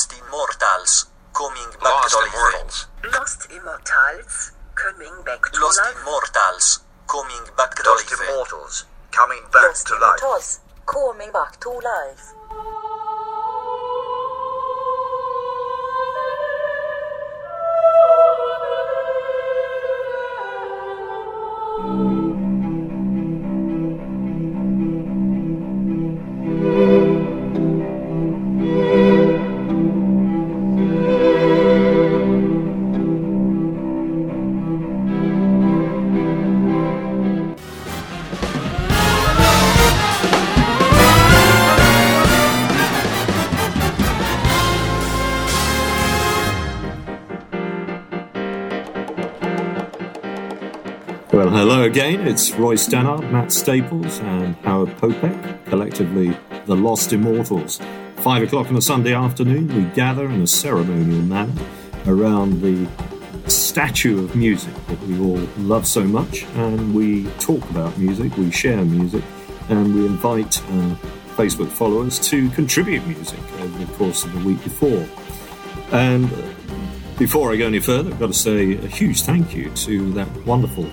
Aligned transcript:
Lost 0.00 0.14
Immortals, 0.18 1.10
coming 1.34 1.70
back 1.72 1.82
Lost 1.82 2.10
to 2.12 2.20
life. 2.20 2.86
Lost 3.12 3.50
Immortals 3.52 4.52
coming 4.74 5.12
back 5.26 5.42
to 5.52 5.60
Lost 5.60 5.78
life. 5.84 5.96
Immortals, 6.00 6.80
coming 7.06 7.44
back 7.54 7.74
to 7.74 7.82
Lost 7.84 8.10
life. 8.10 8.30
Immortals. 8.30 8.86
Coming 9.10 9.42
back 9.52 9.62
Lost 9.62 9.86
to 9.88 9.92
life. 9.98 10.18
Immortals, 10.22 10.60
coming 10.86 11.32
back 11.32 11.60
to 11.60 11.68
life. 11.68 12.32
Again. 51.90 52.24
It's 52.24 52.52
Roy 52.52 52.76
Stannard, 52.76 53.32
Matt 53.32 53.50
Staples, 53.50 54.20
and 54.20 54.54
Howard 54.58 54.90
Popek, 54.98 55.66
collectively 55.66 56.36
the 56.66 56.76
Lost 56.76 57.12
Immortals. 57.12 57.80
Five 58.18 58.44
o'clock 58.44 58.68
on 58.68 58.76
a 58.76 58.80
Sunday 58.80 59.12
afternoon, 59.12 59.66
we 59.74 59.82
gather 59.92 60.26
in 60.26 60.40
a 60.40 60.46
ceremonial 60.46 61.20
manner 61.22 61.52
around 62.06 62.60
the 62.60 62.88
statue 63.50 64.22
of 64.22 64.36
music 64.36 64.72
that 64.86 65.02
we 65.02 65.18
all 65.18 65.44
love 65.58 65.84
so 65.84 66.04
much, 66.04 66.44
and 66.54 66.94
we 66.94 67.24
talk 67.40 67.68
about 67.70 67.98
music, 67.98 68.36
we 68.36 68.52
share 68.52 68.84
music, 68.84 69.24
and 69.68 69.92
we 69.92 70.06
invite 70.06 70.62
uh, 70.62 70.94
Facebook 71.34 71.70
followers 71.70 72.20
to 72.28 72.50
contribute 72.50 73.04
music 73.04 73.40
over 73.62 73.84
the 73.84 73.92
course 73.94 74.24
of 74.24 74.32
the 74.32 74.44
week 74.46 74.62
before. 74.62 75.04
And 75.90 76.32
uh, 76.32 76.36
before 77.18 77.52
I 77.52 77.56
go 77.56 77.66
any 77.66 77.80
further, 77.80 78.12
I've 78.12 78.20
got 78.20 78.28
to 78.28 78.32
say 78.32 78.74
a 78.74 78.86
huge 78.86 79.22
thank 79.22 79.56
you 79.56 79.70
to 79.70 80.12
that 80.12 80.28
wonderful 80.46 80.84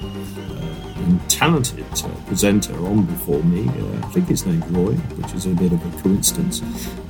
talented 1.27 1.86
uh, 2.03 2.09
presenter 2.25 2.75
on 2.86 3.05
before 3.05 3.44
me. 3.44 3.67
Uh, 3.67 4.05
I 4.05 4.09
think 4.09 4.27
his 4.27 4.45
name's 4.45 4.66
Roy, 4.67 4.94
which 4.94 5.33
is 5.33 5.45
a 5.45 5.49
bit 5.49 5.72
of 5.72 5.81
a 5.86 6.02
coincidence. 6.02 6.61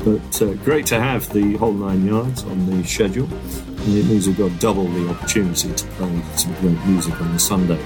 But 0.04 0.42
uh, 0.42 0.54
great 0.64 0.86
to 0.88 1.00
have 1.00 1.32
the 1.34 1.56
whole 1.58 1.74
nine 1.74 2.06
yards 2.06 2.44
on 2.44 2.66
the 2.70 2.88
schedule. 2.88 3.28
And 3.28 3.98
it 3.98 4.06
means 4.06 4.28
we've 4.28 4.38
got 4.38 4.60
double 4.60 4.88
the 4.88 5.10
opportunity 5.10 5.74
to 5.74 5.86
play 5.98 6.22
some 6.36 6.54
great 6.62 6.80
music 6.86 7.20
on 7.22 7.34
the 7.34 7.40
Sunday. 7.40 7.84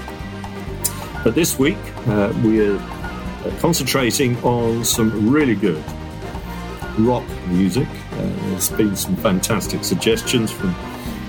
But 1.24 1.34
this 1.34 1.58
week, 1.58 1.78
uh, 2.08 2.32
we're 2.44 2.76
uh, 2.76 3.52
concentrating 3.60 4.36
on 4.44 4.84
some 4.84 5.30
really 5.30 5.54
good 5.54 5.82
rock 6.98 7.24
music. 7.48 7.88
Uh, 8.12 8.16
there's 8.16 8.70
been 8.70 8.96
some 8.96 9.16
fantastic 9.16 9.84
suggestions 9.84 10.50
from 10.50 10.74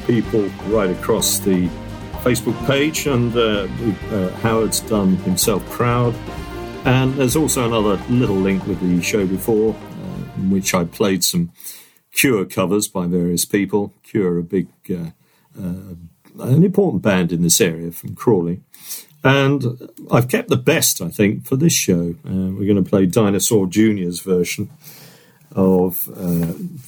people 0.08 0.42
right 0.68 0.90
across 0.90 1.40
the 1.40 1.70
Facebook 2.24 2.66
page, 2.66 3.06
and 3.06 3.36
uh, 3.36 3.68
uh, 4.16 4.30
Howard's 4.38 4.80
done 4.80 5.18
himself 5.18 5.62
proud. 5.70 6.16
And 6.86 7.14
there's 7.16 7.36
also 7.36 7.66
another 7.66 8.02
little 8.10 8.38
link 8.38 8.66
with 8.66 8.80
the 8.80 9.02
show 9.02 9.28
before, 9.28 9.76
uh, 9.76 10.38
in 10.38 10.50
which 10.50 10.74
I 10.74 10.86
played 10.86 11.24
some 11.24 11.52
Cure 12.14 12.46
covers 12.46 12.88
by 12.88 13.08
various 13.08 13.44
people. 13.44 13.94
Cure, 14.04 14.38
a 14.38 14.44
big, 14.44 14.68
uh, 14.90 15.12
uh, 15.60 15.96
an 16.40 16.64
important 16.64 17.04
band 17.04 17.34
in 17.34 17.42
this 17.42 17.60
area 17.60 17.92
from 17.92 18.16
Crawley. 18.16 18.62
And 19.22 19.90
I've 20.10 20.30
kept 20.30 20.48
the 20.48 20.56
best, 20.58 21.02
I 21.02 21.10
think, 21.10 21.46
for 21.46 21.58
this 21.58 21.74
show. 21.74 22.16
Uh, 22.26 22.52
we're 22.56 22.68
going 22.68 22.82
to 22.82 22.90
play 22.90 23.06
Dinosaur 23.06 23.68
Jr.'s 23.68 24.22
version 24.22 24.70
of 25.56 26.06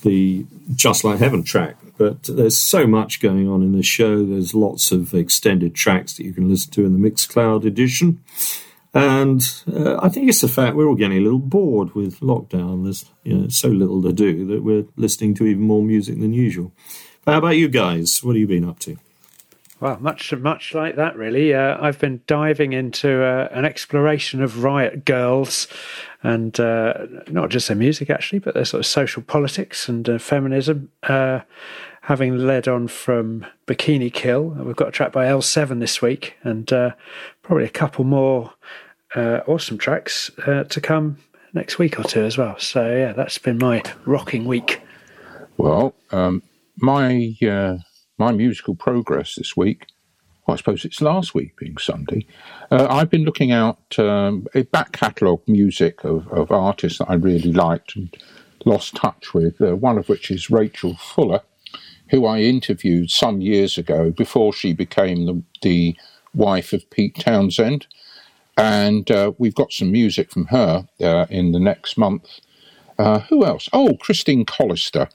the 0.01 0.45
Just 0.73 1.03
Like 1.03 1.19
Heaven 1.19 1.43
track. 1.43 1.75
But 1.97 2.23
there's 2.23 2.57
so 2.57 2.85
much 2.85 3.21
going 3.21 3.47
on 3.47 3.61
in 3.61 3.71
the 3.71 3.83
show. 3.83 4.25
There's 4.25 4.53
lots 4.53 4.91
of 4.91 5.13
extended 5.13 5.75
tracks 5.75 6.17
that 6.17 6.25
you 6.25 6.33
can 6.33 6.49
listen 6.49 6.71
to 6.73 6.85
in 6.85 6.93
the 6.93 7.09
Mixcloud 7.09 7.65
edition. 7.65 8.23
And 8.93 9.41
uh, 9.71 9.99
I 10.01 10.09
think 10.09 10.29
it's 10.29 10.41
the 10.41 10.47
fact 10.47 10.75
we're 10.75 10.87
all 10.87 10.95
getting 10.95 11.17
a 11.17 11.21
little 11.21 11.39
bored 11.39 11.95
with 11.95 12.21
lockdown. 12.21 12.83
There's 12.83 13.05
you 13.23 13.37
know, 13.37 13.47
so 13.49 13.67
little 13.67 14.01
to 14.03 14.13
do 14.13 14.45
that 14.47 14.63
we're 14.63 14.85
listening 14.95 15.33
to 15.35 15.45
even 15.45 15.63
more 15.63 15.83
music 15.83 16.19
than 16.19 16.33
usual. 16.33 16.71
But 17.25 17.33
how 17.33 17.37
about 17.39 17.57
you 17.57 17.67
guys? 17.67 18.23
What 18.23 18.35
have 18.35 18.39
you 18.39 18.47
been 18.47 18.63
up 18.63 18.79
to? 18.79 18.97
Well, 19.81 19.97
much 19.99 20.33
much 20.33 20.73
like 20.73 20.95
that, 20.95 21.17
really. 21.17 21.53
Uh, 21.53 21.77
I've 21.81 21.99
been 21.99 22.21
diving 22.27 22.71
into 22.71 23.23
uh, 23.23 23.49
an 23.51 23.65
exploration 23.65 24.41
of 24.41 24.63
Riot 24.63 25.03
Girls, 25.03 25.67
and 26.23 26.57
uh, 26.59 27.05
not 27.27 27.49
just 27.49 27.67
their 27.67 27.75
music 27.75 28.09
actually, 28.09 28.39
but 28.39 28.53
their 28.53 28.63
sort 28.63 28.79
of 28.79 28.85
social 28.85 29.21
politics 29.21 29.89
and 29.89 30.07
uh, 30.07 30.17
feminism. 30.17 30.91
Uh, 31.03 31.41
having 32.03 32.37
led 32.37 32.69
on 32.69 32.87
from 32.87 33.45
Bikini 33.67 34.13
Kill, 34.13 34.43
we've 34.43 34.75
got 34.77 34.89
a 34.89 34.91
track 34.91 35.11
by 35.11 35.25
L7 35.25 35.79
this 35.79 36.01
week, 36.01 36.35
and 36.43 36.71
uh, 36.71 36.91
probably 37.41 37.65
a 37.65 37.69
couple 37.69 38.05
more 38.05 38.53
awesome 39.15 39.77
tracks 39.77 40.29
to 40.45 40.81
come 40.81 41.17
next 41.53 41.79
week 41.79 41.99
or 41.99 42.03
two 42.03 42.23
as 42.23 42.37
well. 42.37 42.57
So 42.59 42.95
yeah, 42.95 43.13
that's 43.13 43.37
been 43.37 43.57
my 43.57 43.81
rocking 44.05 44.45
week. 44.45 44.81
Well, 45.57 45.95
um, 46.11 46.43
my 46.77 47.35
my 48.17 48.31
musical 48.31 48.75
progress 48.75 49.35
this 49.35 49.55
week. 49.55 49.87
Well, 50.45 50.53
I 50.53 50.57
suppose 50.57 50.85
it's 50.85 51.01
last 51.01 51.33
week 51.33 51.57
being 51.57 51.77
Sunday. 51.77 52.27
Uh, 52.69 52.87
I've 52.89 53.09
been 53.09 53.23
looking 53.25 53.51
out 53.51 53.97
um, 53.97 54.47
a 54.53 54.61
back 54.63 54.91
catalogue 54.91 55.41
music 55.47 56.03
of, 56.03 56.27
of 56.31 56.51
artists 56.51 56.99
that 56.99 57.09
I 57.09 57.15
really 57.15 57.51
liked 57.51 57.95
and 57.95 58.15
lost 58.63 58.95
touch 58.95 59.33
with. 59.33 59.59
Uh, 59.59 59.75
one 59.75 59.97
of 59.97 60.07
which 60.07 60.29
is 60.29 60.51
Rachel 60.51 60.95
Fuller, 60.95 61.41
who 62.09 62.25
I 62.25 62.41
interviewed 62.41 63.09
some 63.09 63.41
years 63.41 63.77
ago 63.77 64.11
before 64.11 64.53
she 64.53 64.73
became 64.73 65.25
the, 65.25 65.41
the 65.61 65.97
wife 66.33 66.73
of 66.73 66.89
Pete 66.91 67.15
Townshend. 67.19 67.87
And 68.57 69.09
uh, 69.11 69.33
we've 69.37 69.55
got 69.55 69.73
some 69.73 69.91
music 69.91 70.31
from 70.31 70.45
her 70.45 70.87
uh, 71.01 71.25
in 71.29 71.51
the 71.51 71.59
next 71.59 71.97
month. 71.97 72.39
Uh, 72.97 73.19
who 73.21 73.43
else? 73.43 73.67
Oh, 73.73 73.97
Christine 73.99 74.45
Collister. 74.45 75.09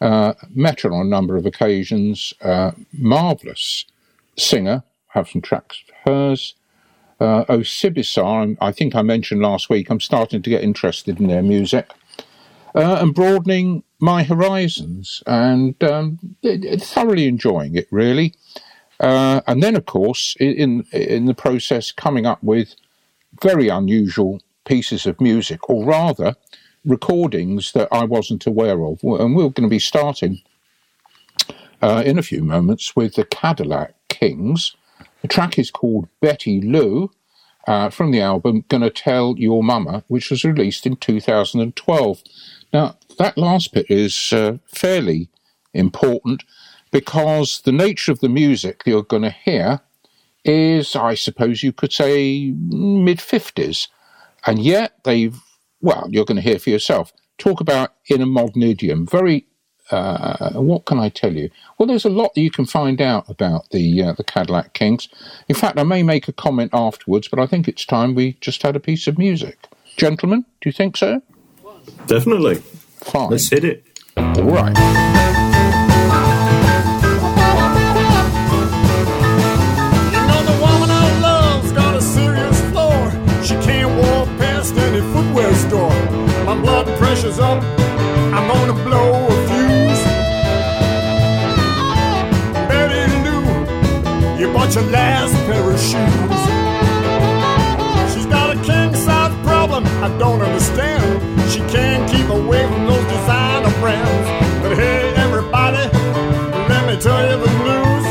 Uh, 0.00 0.34
met 0.50 0.80
her 0.80 0.92
on 0.92 1.06
a 1.06 1.08
number 1.08 1.36
of 1.36 1.46
occasions. 1.46 2.34
Uh, 2.42 2.72
marvelous 2.92 3.84
singer. 4.36 4.82
Have 5.08 5.28
some 5.28 5.42
tracks 5.42 5.82
of 5.88 6.12
hers. 6.12 6.54
Uh, 7.20 7.44
Osibisa, 7.44 8.56
I 8.60 8.72
think 8.72 8.96
I 8.96 9.02
mentioned 9.02 9.42
last 9.42 9.70
week, 9.70 9.90
I'm 9.90 10.00
starting 10.00 10.42
to 10.42 10.50
get 10.50 10.64
interested 10.64 11.20
in 11.20 11.28
their 11.28 11.42
music. 11.42 11.88
Uh, 12.74 12.98
and 13.00 13.14
broadening 13.14 13.84
my 14.00 14.24
horizons 14.24 15.22
and 15.26 15.80
um, 15.84 16.18
thoroughly 16.42 17.28
enjoying 17.28 17.76
it, 17.76 17.86
really. 17.90 18.34
Uh, 18.98 19.40
and 19.46 19.62
then, 19.62 19.76
of 19.76 19.86
course, 19.86 20.34
in, 20.40 20.82
in 20.92 21.26
the 21.26 21.34
process, 21.34 21.92
coming 21.92 22.26
up 22.26 22.42
with 22.42 22.74
very 23.42 23.68
unusual 23.68 24.40
pieces 24.64 25.06
of 25.06 25.20
music, 25.20 25.68
or 25.68 25.84
rather, 25.84 26.34
recordings 26.84 27.72
that 27.72 27.88
I 27.92 28.04
wasn't 28.04 28.46
aware 28.46 28.84
of. 28.84 29.02
And 29.02 29.36
we're 29.36 29.50
going 29.50 29.68
to 29.68 29.68
be 29.68 29.78
starting 29.78 30.40
uh, 31.80 32.02
in 32.04 32.18
a 32.18 32.22
few 32.22 32.42
moments 32.42 32.94
with 32.96 33.14
the 33.14 33.24
Cadillac 33.24 33.94
Kings. 34.08 34.76
The 35.20 35.28
track 35.28 35.58
is 35.58 35.70
called 35.70 36.08
Betty 36.20 36.60
Lou 36.60 37.10
uh, 37.66 37.90
from 37.90 38.10
the 38.10 38.20
album 38.20 38.64
Gonna 38.68 38.90
Tell 38.90 39.34
Your 39.38 39.62
Mama, 39.62 40.04
which 40.08 40.30
was 40.30 40.44
released 40.44 40.86
in 40.86 40.96
2012. 40.96 42.22
Now, 42.72 42.96
that 43.18 43.38
last 43.38 43.72
bit 43.72 43.86
is 43.88 44.32
uh, 44.32 44.58
fairly 44.66 45.28
important 45.74 46.44
because 46.90 47.62
the 47.62 47.72
nature 47.72 48.12
of 48.12 48.20
the 48.20 48.28
music 48.28 48.82
you're 48.84 49.02
going 49.02 49.22
to 49.22 49.30
hear 49.30 49.80
is, 50.44 50.96
I 50.96 51.14
suppose 51.14 51.62
you 51.62 51.72
could 51.72 51.92
say, 51.92 52.50
mid 52.50 53.18
50s. 53.18 53.88
And 54.46 54.58
yet 54.58 54.98
they've 55.04 55.40
well, 55.82 56.06
you're 56.10 56.24
going 56.24 56.36
to 56.36 56.42
hear 56.42 56.58
for 56.58 56.70
yourself. 56.70 57.12
Talk 57.38 57.60
about 57.60 57.92
in 58.06 58.22
a 58.22 58.26
modern 58.26 58.62
idiom. 58.62 59.06
Very, 59.06 59.46
uh, 59.90 60.52
what 60.52 60.86
can 60.86 60.98
I 60.98 61.08
tell 61.08 61.34
you? 61.34 61.50
Well, 61.76 61.86
there's 61.86 62.04
a 62.04 62.10
lot 62.10 62.34
that 62.34 62.40
you 62.40 62.50
can 62.50 62.64
find 62.64 63.00
out 63.00 63.28
about 63.28 63.68
the 63.70 64.02
uh, 64.02 64.12
the 64.12 64.24
Cadillac 64.24 64.72
Kings. 64.74 65.08
In 65.48 65.56
fact, 65.56 65.78
I 65.78 65.82
may 65.82 66.02
make 66.02 66.28
a 66.28 66.32
comment 66.32 66.70
afterwards, 66.72 67.28
but 67.28 67.38
I 67.38 67.46
think 67.46 67.68
it's 67.68 67.84
time 67.84 68.14
we 68.14 68.34
just 68.40 68.62
had 68.62 68.76
a 68.76 68.80
piece 68.80 69.06
of 69.06 69.18
music. 69.18 69.66
Gentlemen, 69.96 70.46
do 70.60 70.68
you 70.68 70.72
think 70.72 70.96
so? 70.96 71.20
Definitely. 72.06 72.56
Fine. 72.56 73.30
Let's 73.30 73.50
hit 73.50 73.64
it. 73.64 73.84
All 74.16 74.44
right. 74.44 75.41
is 87.32 87.38
up. 87.38 87.62
I'm 88.36 88.46
gonna 88.48 88.78
blow 88.84 89.26
a 89.26 89.36
fuse. 89.48 90.02
Betty 92.68 93.04
Lou, 93.24 93.42
you 94.38 94.52
bought 94.52 94.74
your 94.74 94.84
last 94.98 95.34
pair 95.46 95.64
of 95.74 95.80
shoes. 95.90 96.42
She's 98.12 98.26
got 98.26 98.56
a 98.56 98.58
king 98.68 98.94
size 98.94 99.34
problem 99.46 99.84
I 100.06 100.08
don't 100.18 100.42
understand. 100.42 101.22
She 101.50 101.60
can't 101.74 102.04
keep 102.10 102.28
away 102.28 102.64
from 102.70 102.86
those 102.86 103.06
designer 103.14 103.74
friends. 103.82 104.26
But 104.62 104.72
hey, 104.76 105.14
everybody, 105.26 105.84
let 106.72 106.82
me 106.88 106.94
tell 107.06 107.22
you 107.30 107.36
the 107.44 107.52
news. 107.68 108.06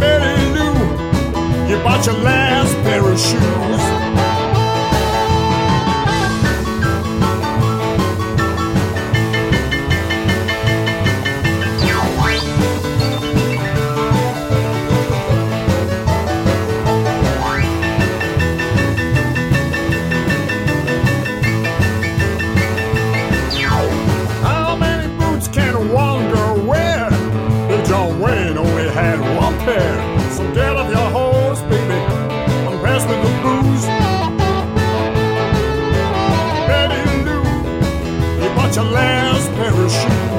Betty 0.00 0.34
Lou, 0.56 0.74
you 1.68 1.76
bought 1.84 2.04
your 2.04 2.18
last 2.30 2.72
pair 2.84 3.02
of 3.12 3.18
shoes. 3.18 3.73
Your 38.74 38.82
last 38.86 39.48
pair 39.52 40.33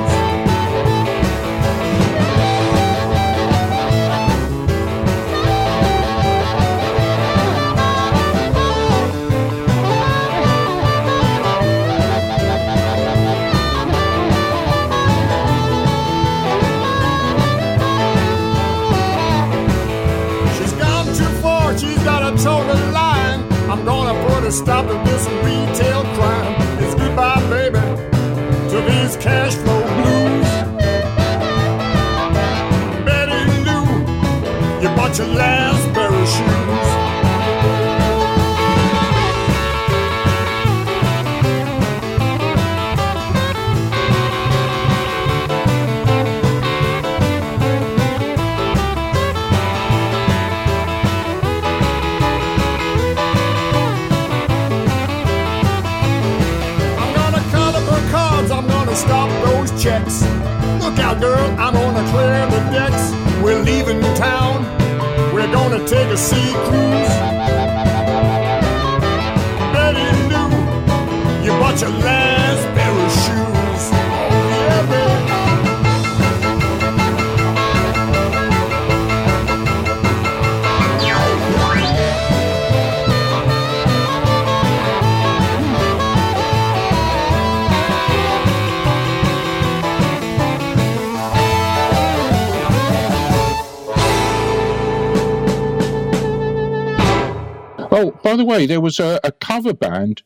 way, 98.56 98.66
there 98.66 98.82
was 98.82 99.00
a, 99.00 99.20
a 99.24 99.32
cover 99.32 99.74
band. 99.74 100.24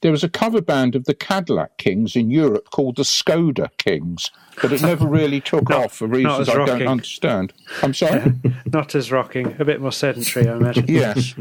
There 0.00 0.12
was 0.12 0.22
a 0.22 0.28
cover 0.28 0.60
band 0.60 0.94
of 0.94 1.06
the 1.06 1.14
Cadillac 1.14 1.76
Kings 1.76 2.14
in 2.14 2.30
Europe 2.30 2.70
called 2.70 2.96
the 2.96 3.02
Skoda 3.02 3.68
Kings, 3.78 4.30
but 4.62 4.72
it 4.72 4.80
never 4.80 5.06
really 5.06 5.40
took 5.40 5.68
Not- 5.68 5.86
off 5.86 5.92
for 5.94 6.06
reasons 6.06 6.48
as 6.48 6.50
I 6.50 6.64
don't 6.64 6.86
understand. 6.86 7.52
I'm 7.82 7.94
sorry. 7.94 8.32
Not 8.72 8.94
as 8.94 9.10
rocking, 9.10 9.56
a 9.58 9.64
bit 9.64 9.80
more 9.80 9.92
sedentary, 9.92 10.48
I 10.48 10.56
imagine. 10.56 10.84
yes. 10.88 11.34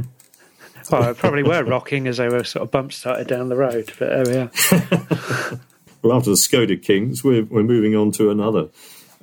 Well, 0.90 1.04
they 1.04 1.14
probably 1.20 1.44
were 1.44 1.64
rocking 1.64 2.08
as 2.08 2.18
they 2.18 2.30
were 2.30 2.44
sort 2.44 2.64
of 2.64 2.72
bump 2.72 2.94
started 2.94 3.28
down 3.28 3.50
the 3.50 3.58
road, 3.58 3.92
but 4.00 4.10
there 4.10 4.26
we 4.26 4.38
are. 4.38 5.60
Well, 6.02 6.16
after 6.16 6.30
the 6.30 6.36
Skoda 6.36 6.82
Kings, 6.82 7.24
we're, 7.24 7.44
we're 7.44 7.64
moving 7.64 7.96
on 7.96 8.12
to 8.14 8.30
another 8.30 8.70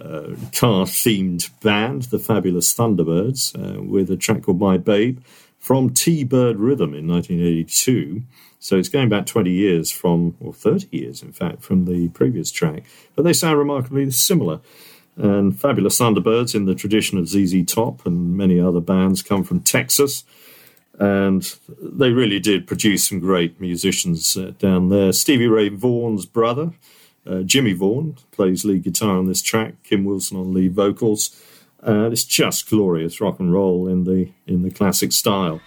uh, 0.01 0.35
car 0.53 0.85
themed 0.85 1.49
band, 1.61 2.03
the 2.05 2.19
Fabulous 2.19 2.75
Thunderbirds, 2.75 3.55
uh, 3.57 3.83
with 3.83 4.11
a 4.11 4.17
track 4.17 4.43
called 4.43 4.61
My 4.61 4.77
Babe 4.77 5.21
from 5.65 5.89
T 5.89 6.25
Bird 6.25 6.61
Rhythm 6.61 6.93
in 6.93 7.09
1982. 7.09 8.23
So 8.61 8.77
it's 8.77 8.91
going 8.91 9.09
back 9.09 9.25
20 9.25 9.51
years 9.51 9.91
from, 9.91 10.37
or 10.39 10.53
30 10.53 10.89
years 10.95 11.23
in 11.23 11.33
fact, 11.33 11.63
from 11.63 11.87
the 11.87 12.09
previous 12.09 12.51
track. 12.51 12.83
But 13.17 13.23
they 13.23 13.33
sound 13.33 13.59
remarkably 13.59 14.11
similar. 14.11 14.61
And 15.17 15.59
Fabulous 15.59 15.99
Thunderbirds, 15.99 16.55
in 16.55 16.67
the 16.67 16.75
tradition 16.75 17.17
of 17.17 17.29
ZZ 17.29 17.65
Top 17.65 18.05
and 18.05 18.37
many 18.37 18.61
other 18.61 18.81
bands, 18.81 19.23
come 19.23 19.43
from 19.43 19.61
Texas 19.61 20.25
and 20.99 21.57
they 21.81 22.11
really 22.11 22.39
did 22.39 22.67
produce 22.67 23.09
some 23.09 23.19
great 23.19 23.59
musicians 23.59 24.37
uh, 24.37 24.53
down 24.59 24.91
there. 24.91 25.15
Stevie 25.15 25.49
Ray 25.49 25.71
Vaughan's 25.71 26.27
brother, 26.27 26.73
uh, 27.27 27.41
Jimmy 27.41 27.73
Vaughan, 27.73 28.19
plays 28.33 28.67
lead 28.67 28.83
guitar 28.83 29.17
on 29.17 29.27
this 29.27 29.41
track. 29.41 29.83
Kim 29.83 30.05
Wilson 30.05 30.37
on 30.37 30.53
lead 30.53 30.75
vocals, 30.75 31.31
and 31.85 32.13
it's 32.13 32.25
just 32.25 32.69
glorious 32.69 33.21
rock 33.21 33.39
and 33.39 33.53
roll 33.53 33.89
in 33.89 34.05
the 34.05 34.31
in 34.47 34.63
the 34.63 34.71
classic 34.71 35.13
style. 35.13 35.61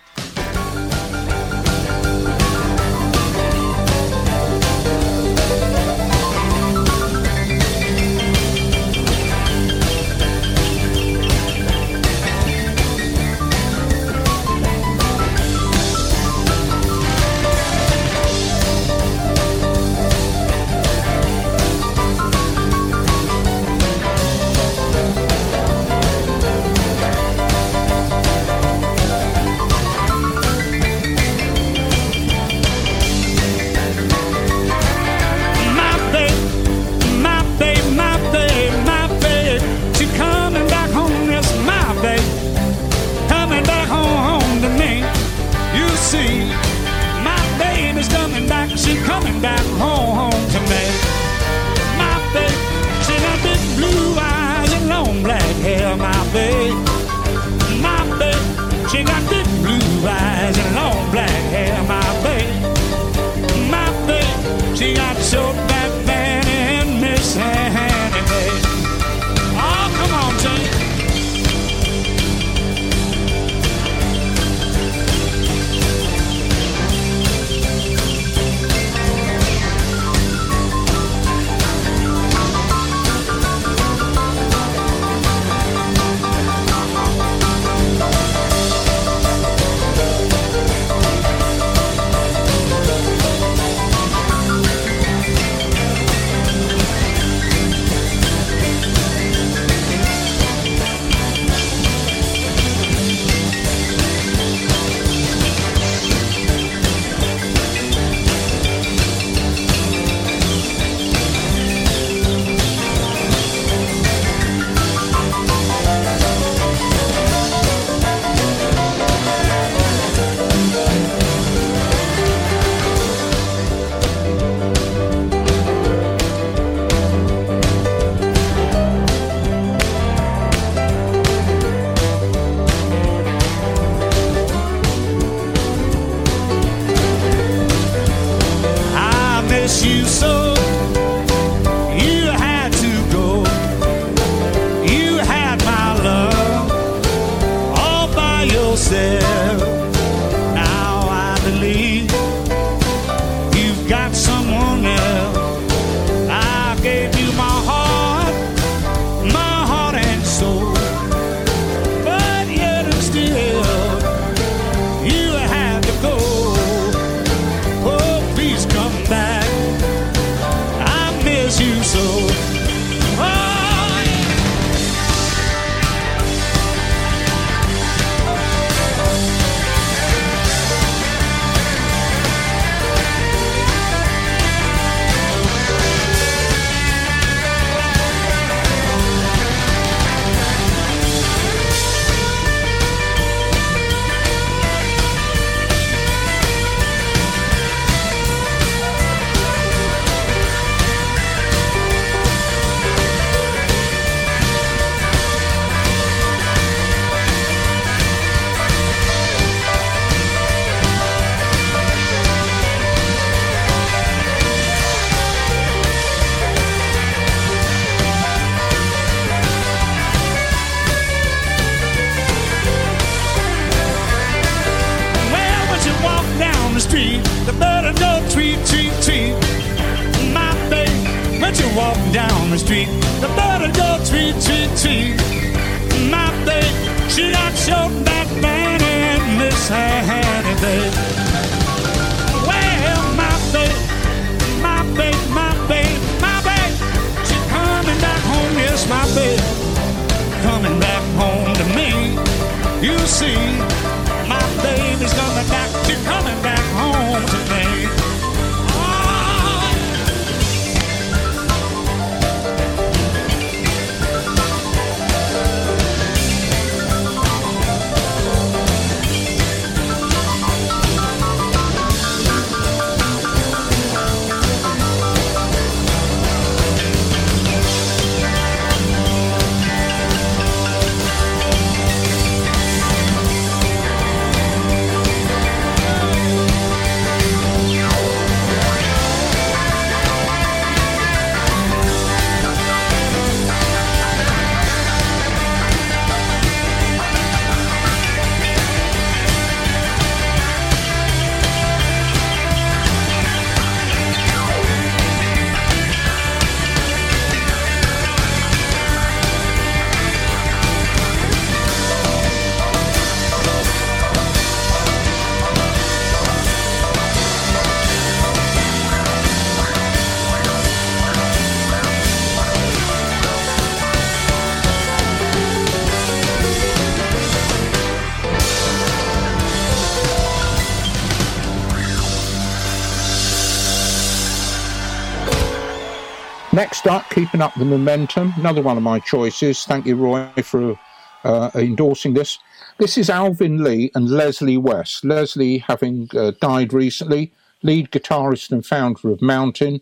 Up, 336.87 337.09
keeping 337.09 337.41
up 337.41 337.53
the 337.55 337.65
momentum, 337.65 338.33
another 338.37 338.61
one 338.61 338.77
of 338.77 338.83
my 338.83 338.99
choices. 338.99 339.65
Thank 339.65 339.85
you, 339.85 339.97
Roy, 339.97 340.29
for 340.41 340.79
uh, 341.25 341.51
endorsing 341.53 342.13
this. 342.13 342.39
This 342.77 342.97
is 342.97 343.09
Alvin 343.09 343.61
Lee 343.61 343.91
and 343.93 344.09
Leslie 344.09 344.57
West. 344.57 345.03
Leslie 345.03 345.57
having 345.57 346.09
uh, 346.15 346.31
died 346.39 346.71
recently, 346.71 347.33
lead 347.61 347.91
guitarist 347.91 348.53
and 348.53 348.65
founder 348.65 349.11
of 349.11 349.21
Mountain. 349.21 349.81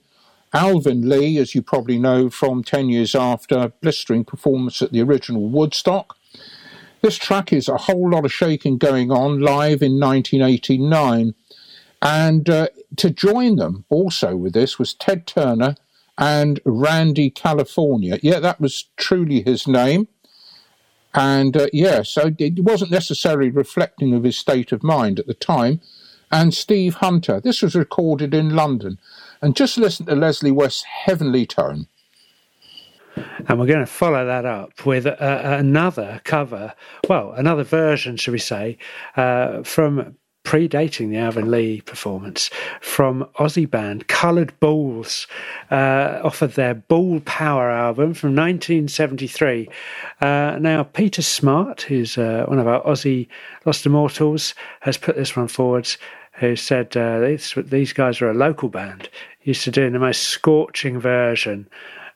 Alvin 0.52 1.08
Lee, 1.08 1.38
as 1.38 1.54
you 1.54 1.62
probably 1.62 2.00
know 2.00 2.32
from 2.32 2.64
10 2.64 2.90
years 2.90 3.14
after, 3.14 3.72
blistering 3.82 4.26
performance 4.26 4.82
at 4.82 4.92
the 4.92 5.04
original 5.04 5.48
Woodstock. 5.48 6.18
This 7.02 7.18
track 7.18 7.54
is 7.54 7.68
a 7.68 7.78
whole 7.78 8.10
lot 8.10 8.26
of 8.26 8.34
shaking 8.34 8.80
going 8.80 9.12
on 9.12 9.42
live 9.42 9.84
in 9.84 10.00
1989. 10.00 11.36
And 12.02 12.50
uh, 12.50 12.70
to 12.96 13.12
join 13.12 13.58
them 13.58 13.86
also 13.90 14.36
with 14.36 14.54
this 14.54 14.80
was 14.80 14.96
Ted 14.96 15.28
Turner 15.28 15.76
and 16.18 16.60
Randy 16.66 17.30
California. 17.30 18.20
Yeah, 18.22 18.40
that 18.40 18.62
was 18.62 18.86
truly 18.98 19.42
his 19.42 19.68
name. 19.68 20.08
And 21.14 21.56
uh, 21.56 21.68
yeah, 21.72 22.04
so 22.04 22.32
it 22.38 22.64
wasn't 22.64 22.92
necessarily 22.92 23.50
reflecting 23.50 24.14
of 24.14 24.24
his 24.24 24.38
state 24.38 24.72
of 24.72 24.84
mind 24.84 25.20
at 25.20 25.28
the 25.28 25.34
time. 25.34 25.82
And 26.32 26.54
Steve 26.54 26.96
Hunter. 26.96 27.40
This 27.40 27.62
was 27.62 27.76
recorded 27.76 28.34
in 28.34 28.56
London. 28.56 29.00
And 29.42 29.56
just 29.56 29.78
listen 29.78 30.06
to 30.08 30.16
Leslie 30.16 30.52
West's 30.52 30.84
heavenly 30.84 31.46
tone. 31.46 31.88
And 33.48 33.60
we're 33.60 33.68
going 33.68 33.80
to 33.80 33.86
follow 33.86 34.26
that 34.26 34.46
up 34.46 34.86
with 34.86 35.06
uh, 35.06 35.16
another 35.20 36.20
cover, 36.26 36.74
well, 37.08 37.32
another 37.32 37.64
version, 37.64 38.18
should 38.18 38.34
we 38.34 38.40
say, 38.40 38.78
uh, 39.16 39.64
from 39.64 40.18
predating 40.46 41.10
the 41.10 41.18
Alvin 41.18 41.52
Lee 41.52 41.82
performance 41.82 42.50
from 42.80 43.28
Aussie 43.40 43.70
band 43.70 44.08
Coloured 44.08 44.58
Balls 44.60 45.28
uh, 45.72 46.22
off 46.24 46.42
of 46.42 46.56
their 46.56 46.76
Ball 46.76 47.20
Power 47.22 47.70
album 47.70 48.14
from 48.14 48.30
1973. 48.30 49.68
Uh, 50.22 50.58
now, 50.62 50.84
Peter 50.84 51.22
Smart, 51.22 51.82
who's 51.82 52.18
uh, 52.18 52.46
one 52.48 52.60
of 52.60 52.68
our 52.68 52.82
Aussie 52.84 53.28
Lost 53.66 53.86
Immortals, 53.86 54.54
has 54.82 54.98
put 54.98 55.16
this 55.18 55.36
one 55.36 55.50
forwards. 55.50 55.98
Who 56.40 56.58
said 56.58 56.98
uh, 56.98 57.22
these, 57.22 57.54
these 57.56 57.94
guys 57.94 58.22
are 58.22 58.30
a 58.30 58.34
local 58.34 58.68
band, 58.68 59.10
used 59.44 59.64
to 59.64 59.72
doing 59.72 59.94
the 59.94 60.00
most 60.00 60.24
scorching 60.24 61.00
version 61.00 61.70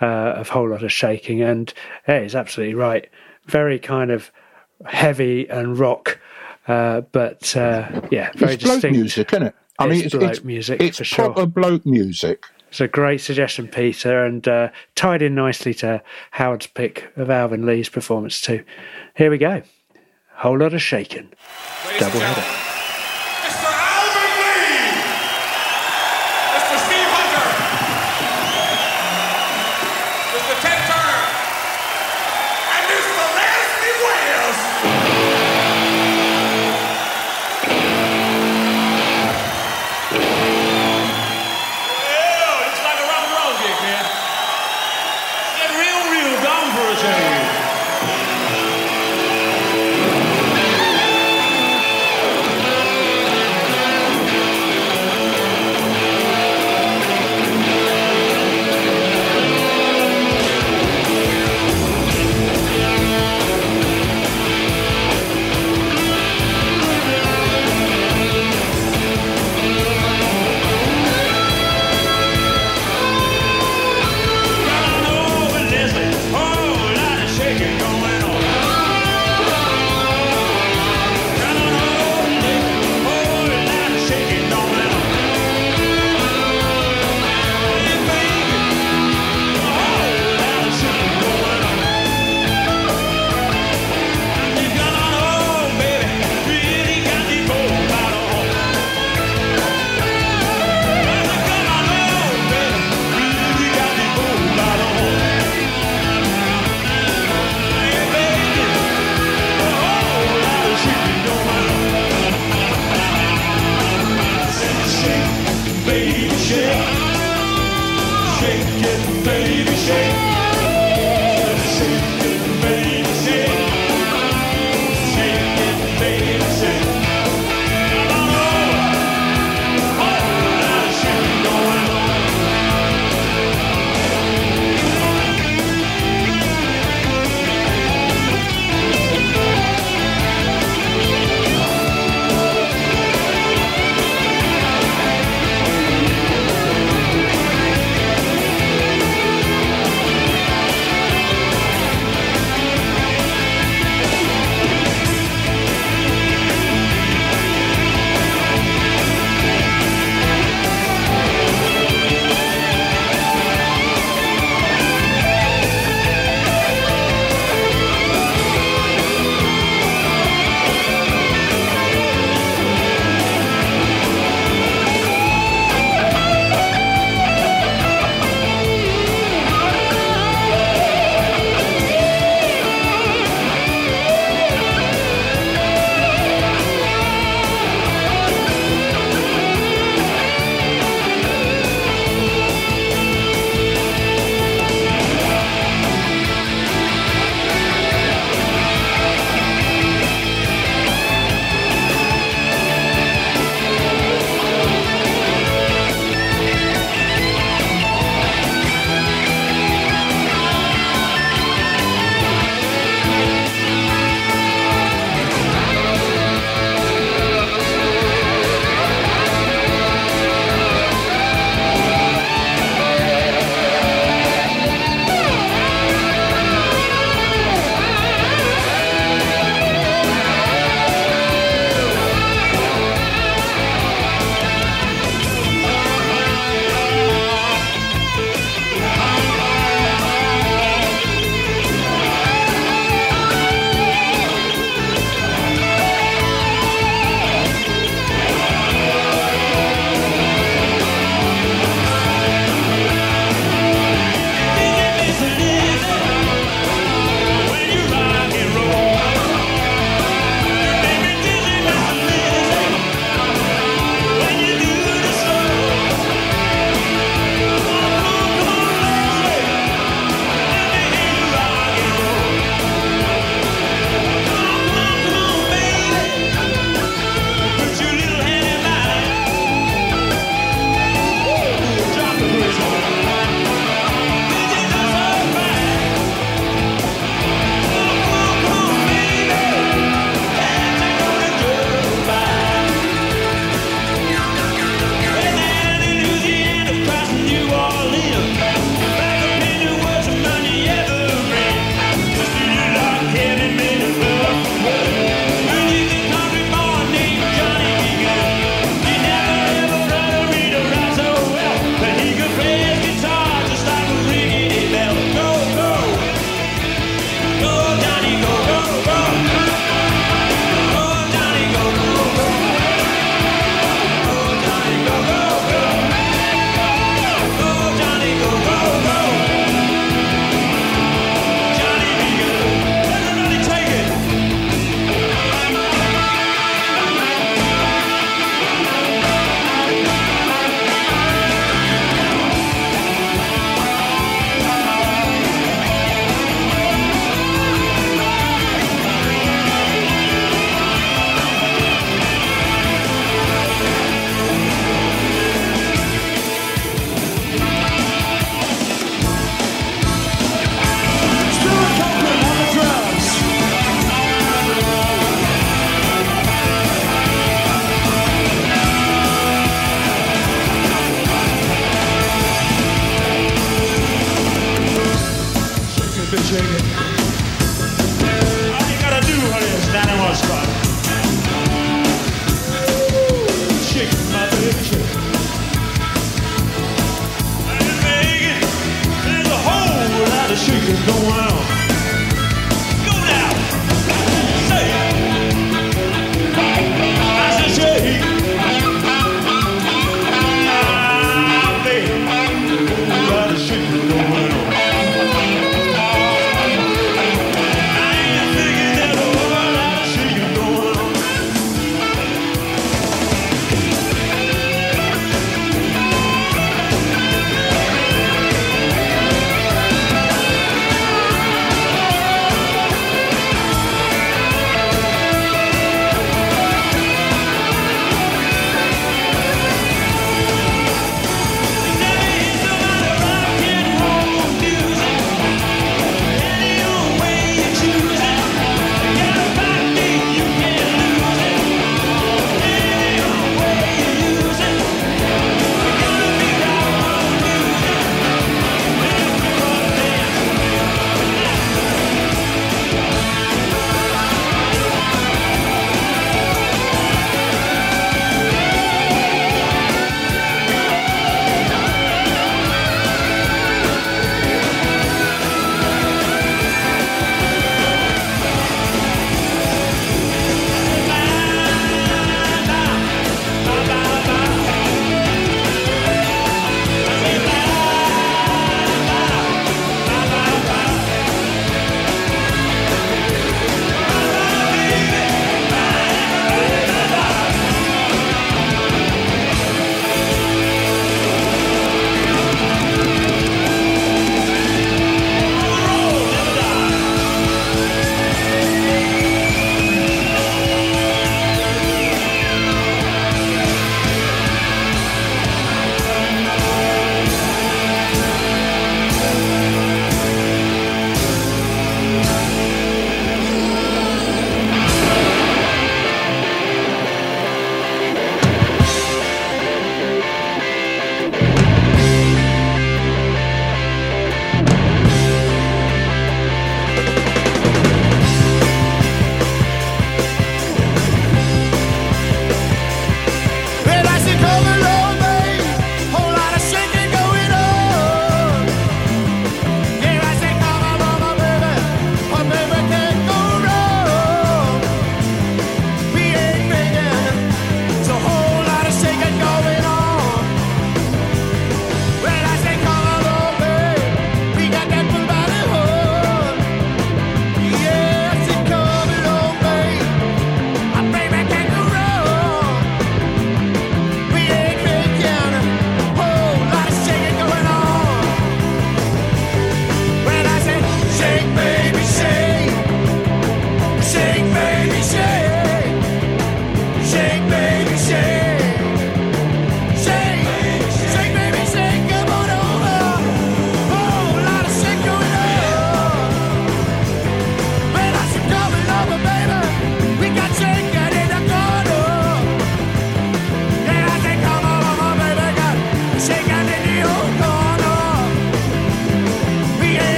uh, 0.00 0.34
of 0.36 0.48
Whole 0.48 0.70
Lot 0.70 0.84
of 0.84 0.92
Shaking, 0.92 1.42
and 1.42 1.74
he's 2.06 2.36
absolutely 2.36 2.74
right. 2.74 3.10
Very 3.46 3.80
kind 3.80 4.12
of 4.12 4.30
heavy 4.86 5.48
and 5.48 5.78
rock 5.78 6.20
uh, 6.68 7.02
but 7.12 7.56
uh, 7.56 8.00
yeah, 8.10 8.30
very 8.36 8.54
it's 8.54 8.62
bloke 8.64 8.74
distinct. 8.76 8.96
music, 8.98 9.32
isn't 9.32 9.42
it? 9.48 9.54
I 9.78 9.86
mean, 9.86 9.96
It's 10.04 10.06
it's, 10.06 10.14
bloke 10.14 10.30
it's 10.30 10.44
music, 10.44 10.80
It's 10.80 10.98
for 10.98 11.04
sure. 11.04 11.24
proper 11.26 11.46
bloke 11.46 11.84
music. 11.86 12.44
It's 12.68 12.80
a 12.80 12.88
great 12.88 13.20
suggestion, 13.20 13.68
Peter, 13.68 14.24
and 14.24 14.46
uh, 14.48 14.70
tied 14.96 15.22
in 15.22 15.34
nicely 15.34 15.74
to 15.74 16.02
Howard's 16.32 16.66
pick 16.66 17.10
of 17.16 17.30
Alvin 17.30 17.66
Lee's 17.66 17.88
performance 17.88 18.40
too. 18.40 18.64
Here 19.16 19.30
we 19.30 19.38
go. 19.38 19.62
Whole 20.36 20.58
lot 20.58 20.74
of 20.74 20.82
shaking. 20.82 21.32
Double 22.00 22.18
header. 22.18 22.63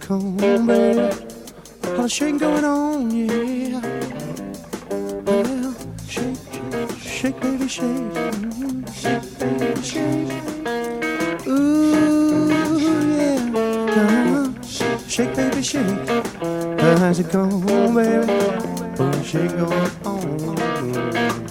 It 0.00 0.06
going, 0.08 0.36
baby? 0.36 0.62
A 0.62 1.88
lot 1.90 2.04
of 2.04 2.12
shaking 2.12 2.38
going 2.38 2.64
on, 2.64 3.10
yeah. 3.10 3.80
Well, 5.24 5.74
shake, 6.06 6.36
shake, 6.98 6.98
shake, 7.00 7.40
baby, 7.40 7.68
shake. 7.68 8.14
Shake, 8.94 9.38
baby, 9.38 9.82
shake. 9.82 11.48
Ooh, 11.48 12.48
yeah. 13.18 13.52
Uh-huh. 13.90 14.62
Shake, 15.08 15.34
baby, 15.34 15.62
shake. 15.62 16.08
How's 16.98 17.18
it 17.18 17.32
going, 17.32 17.94
baby? 17.94 18.32
Oh, 19.00 19.22
shake 19.22 19.50
going 19.56 19.90
on. 20.04 21.47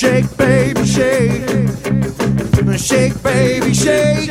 Shake, 0.00 0.34
baby, 0.38 0.86
shake. 0.86 1.42
Shake, 2.78 3.22
baby, 3.22 3.74
shake. 3.74 4.30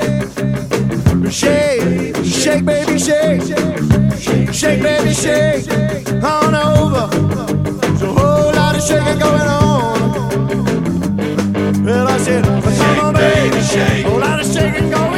Shake, 1.30 2.16
shake, 2.26 2.66
baby, 2.66 2.98
shake. 2.98 3.44
Shake, 4.52 4.82
baby, 4.82 5.14
shake. 5.14 5.70
On 6.24 6.56
over. 6.56 7.08
There's 7.82 8.02
a 8.02 8.08
whole 8.08 8.52
lot 8.52 8.76
of 8.76 8.82
shaking 8.82 9.20
going 9.20 9.48
on. 9.62 9.96
Well, 11.86 12.08
I 12.08 12.18
said, 12.18 12.44
come 12.44 13.00
on, 13.06 13.14
baby, 13.14 13.62
shake. 13.62 14.06
Whole 14.08 14.20
lot 14.20 14.40
of 14.40 14.48
shaking 14.52 14.90
going 14.90 15.04
on. 15.04 15.09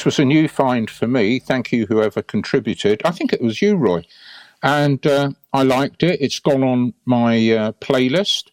This 0.00 0.06
was 0.06 0.18
a 0.18 0.24
new 0.24 0.48
find 0.48 0.88
for 0.88 1.06
me. 1.06 1.38
Thank 1.38 1.72
you, 1.72 1.84
whoever 1.84 2.22
contributed. 2.22 3.02
I 3.04 3.10
think 3.10 3.34
it 3.34 3.42
was 3.42 3.60
you, 3.60 3.76
Roy. 3.76 4.02
And 4.62 5.06
uh, 5.06 5.32
I 5.52 5.62
liked 5.62 6.02
it. 6.02 6.22
It's 6.22 6.40
gone 6.40 6.62
on 6.62 6.94
my 7.04 7.34
uh, 7.50 7.72
playlist, 7.72 8.44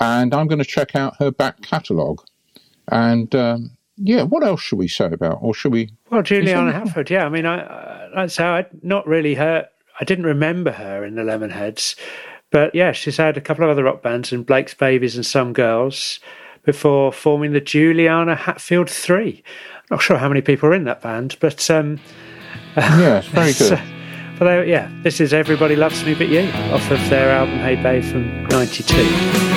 and 0.00 0.34
I'm 0.34 0.48
going 0.48 0.58
to 0.58 0.64
check 0.64 0.96
out 0.96 1.14
her 1.20 1.30
back 1.30 1.62
catalogue. 1.62 2.24
And 2.88 3.32
um, 3.36 3.70
yeah, 3.96 4.24
what 4.24 4.42
else 4.42 4.60
should 4.60 4.80
we 4.80 4.88
say 4.88 5.04
about? 5.04 5.38
Or 5.40 5.54
should 5.54 5.70
we? 5.70 5.92
Well, 6.10 6.22
Juliana 6.22 6.72
Hatfield, 6.72 7.10
yeah. 7.10 7.26
I 7.26 7.28
mean, 7.28 7.46
I, 7.46 7.60
I 7.60 8.10
that's 8.16 8.36
how 8.36 8.54
I'd 8.54 8.82
not 8.82 9.06
really 9.06 9.36
heard. 9.36 9.68
I 10.00 10.04
didn't 10.04 10.26
remember 10.26 10.72
her 10.72 11.04
in 11.04 11.14
the 11.14 11.22
Lemonheads, 11.22 11.94
but 12.50 12.74
yeah, 12.74 12.90
she's 12.90 13.18
had 13.18 13.36
a 13.36 13.40
couple 13.40 13.62
of 13.62 13.70
other 13.70 13.84
rock 13.84 14.02
bands 14.02 14.32
and 14.32 14.44
Blake's 14.44 14.74
Babies 14.74 15.14
and 15.14 15.24
Some 15.24 15.52
Girls 15.52 16.18
before 16.64 17.12
forming 17.12 17.52
the 17.52 17.60
Juliana 17.60 18.34
Hatfield 18.34 18.90
Three. 18.90 19.44
Not 19.90 20.02
sure 20.02 20.18
how 20.18 20.28
many 20.28 20.40
people 20.42 20.68
are 20.68 20.74
in 20.74 20.84
that 20.84 21.00
band, 21.02 21.36
but 21.40 21.68
um, 21.70 21.98
Yeah, 22.76 23.18
it's 23.18 23.28
very 23.28 23.52
good. 23.78 23.80
but 24.38 24.44
they, 24.44 24.70
yeah, 24.70 24.90
this 25.02 25.20
is 25.20 25.32
Everybody 25.32 25.76
Loves 25.76 26.04
Me 26.04 26.14
But 26.14 26.28
You 26.28 26.42
off 26.72 26.90
of 26.90 27.00
their 27.08 27.30
album 27.30 27.58
Hey 27.58 27.76
Babe 27.76 28.04
from 28.04 28.44
'92. 28.48 29.47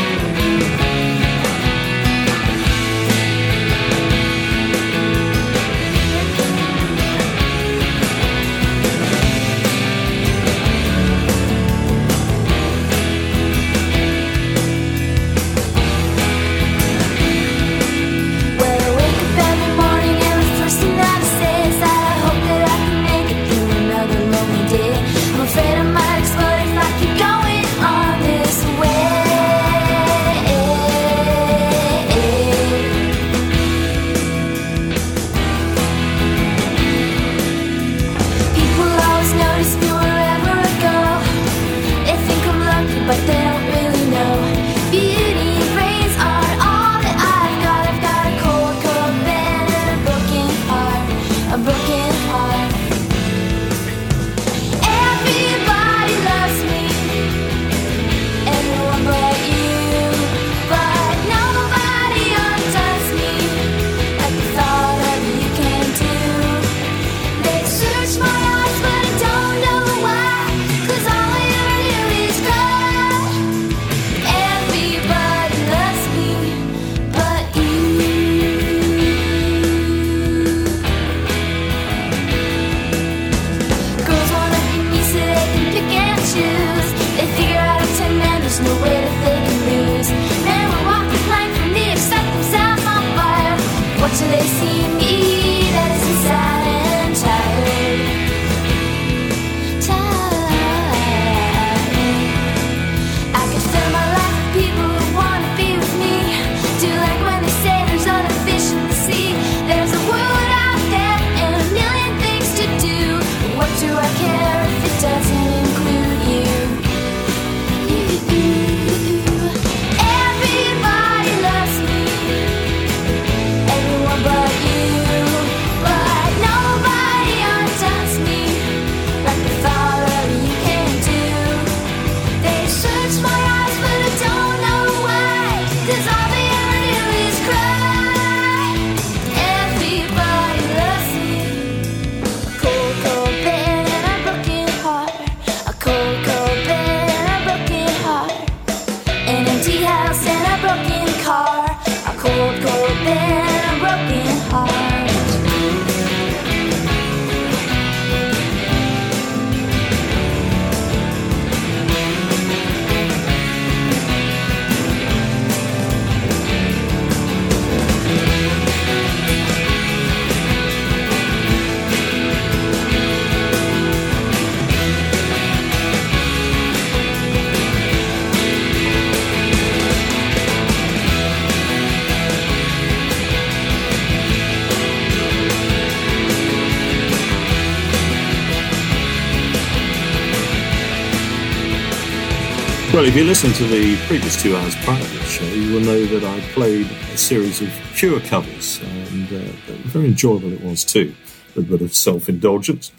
If 193.12 193.18
you 193.18 193.26
listen 193.26 193.52
to 193.52 193.66
the 193.66 193.98
previous 194.08 194.42
two 194.42 194.56
hours 194.56 194.74
prior 194.86 195.04
to 195.04 195.18
the 195.18 195.26
show, 195.26 195.44
you 195.44 195.74
will 195.74 195.82
know 195.82 196.06
that 196.06 196.24
I 196.24 196.40
played 196.54 196.90
a 197.14 197.18
series 197.18 197.62
of 197.62 197.70
Cure 197.94 198.22
covers, 198.22 198.80
and 198.82 199.28
uh, 199.28 199.52
very 199.90 200.06
enjoyable 200.06 200.54
it 200.54 200.64
was 200.64 200.86
too. 200.86 201.14
A 201.58 201.62
bit 201.62 201.82
of 201.82 201.94
self 201.94 202.30
indulgence. 202.30 202.94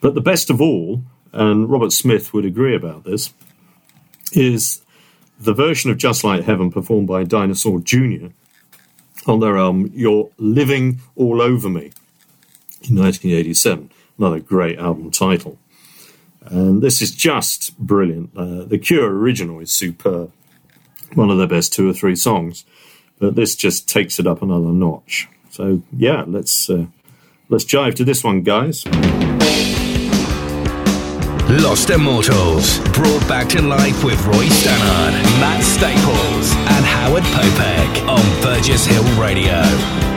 But 0.00 0.14
the 0.14 0.22
best 0.22 0.48
of 0.48 0.62
all, 0.62 1.02
and 1.34 1.68
Robert 1.68 1.92
Smith 1.92 2.32
would 2.32 2.46
agree 2.46 2.74
about 2.74 3.04
this, 3.04 3.34
is 4.32 4.80
the 5.38 5.52
version 5.52 5.90
of 5.90 5.98
Just 5.98 6.24
Like 6.24 6.44
Heaven 6.44 6.72
performed 6.72 7.06
by 7.06 7.22
Dinosaur 7.24 7.80
Jr. 7.80 8.28
on 9.26 9.40
their 9.40 9.58
album 9.58 9.90
You're 9.94 10.30
Living 10.38 11.00
All 11.16 11.42
Over 11.42 11.68
Me 11.68 11.92
in 12.88 12.96
1987. 12.96 13.90
Another 14.16 14.40
great 14.40 14.78
album 14.78 15.10
title. 15.10 15.58
And 16.48 16.80
this 16.80 17.02
is 17.02 17.10
just 17.10 17.76
brilliant. 17.78 18.25
The 18.66 18.78
Cure 18.78 19.16
original 19.16 19.60
is 19.60 19.70
superb. 19.70 20.32
One 21.14 21.30
of 21.30 21.38
their 21.38 21.46
best 21.46 21.72
two 21.72 21.88
or 21.88 21.92
three 21.92 22.16
songs. 22.16 22.64
But 23.18 23.36
this 23.36 23.54
just 23.54 23.88
takes 23.88 24.18
it 24.18 24.26
up 24.26 24.42
another 24.42 24.72
notch. 24.72 25.28
So 25.50 25.82
yeah, 25.96 26.24
let's 26.26 26.68
uh, 26.68 26.86
let's 27.48 27.64
jive 27.64 27.94
to 27.94 28.04
this 28.04 28.22
one, 28.24 28.42
guys. 28.42 28.84
Lost 31.48 31.90
Immortals, 31.90 32.80
brought 32.92 33.26
back 33.28 33.48
to 33.50 33.62
life 33.62 34.02
with 34.02 34.20
Roy 34.26 34.48
Stannard, 34.48 35.14
Matt 35.40 35.62
Staples, 35.62 36.52
and 36.52 36.84
Howard 36.84 37.22
Popek 37.22 38.08
on 38.08 38.42
Burgess 38.42 38.84
Hill 38.84 39.04
Radio. 39.22 40.15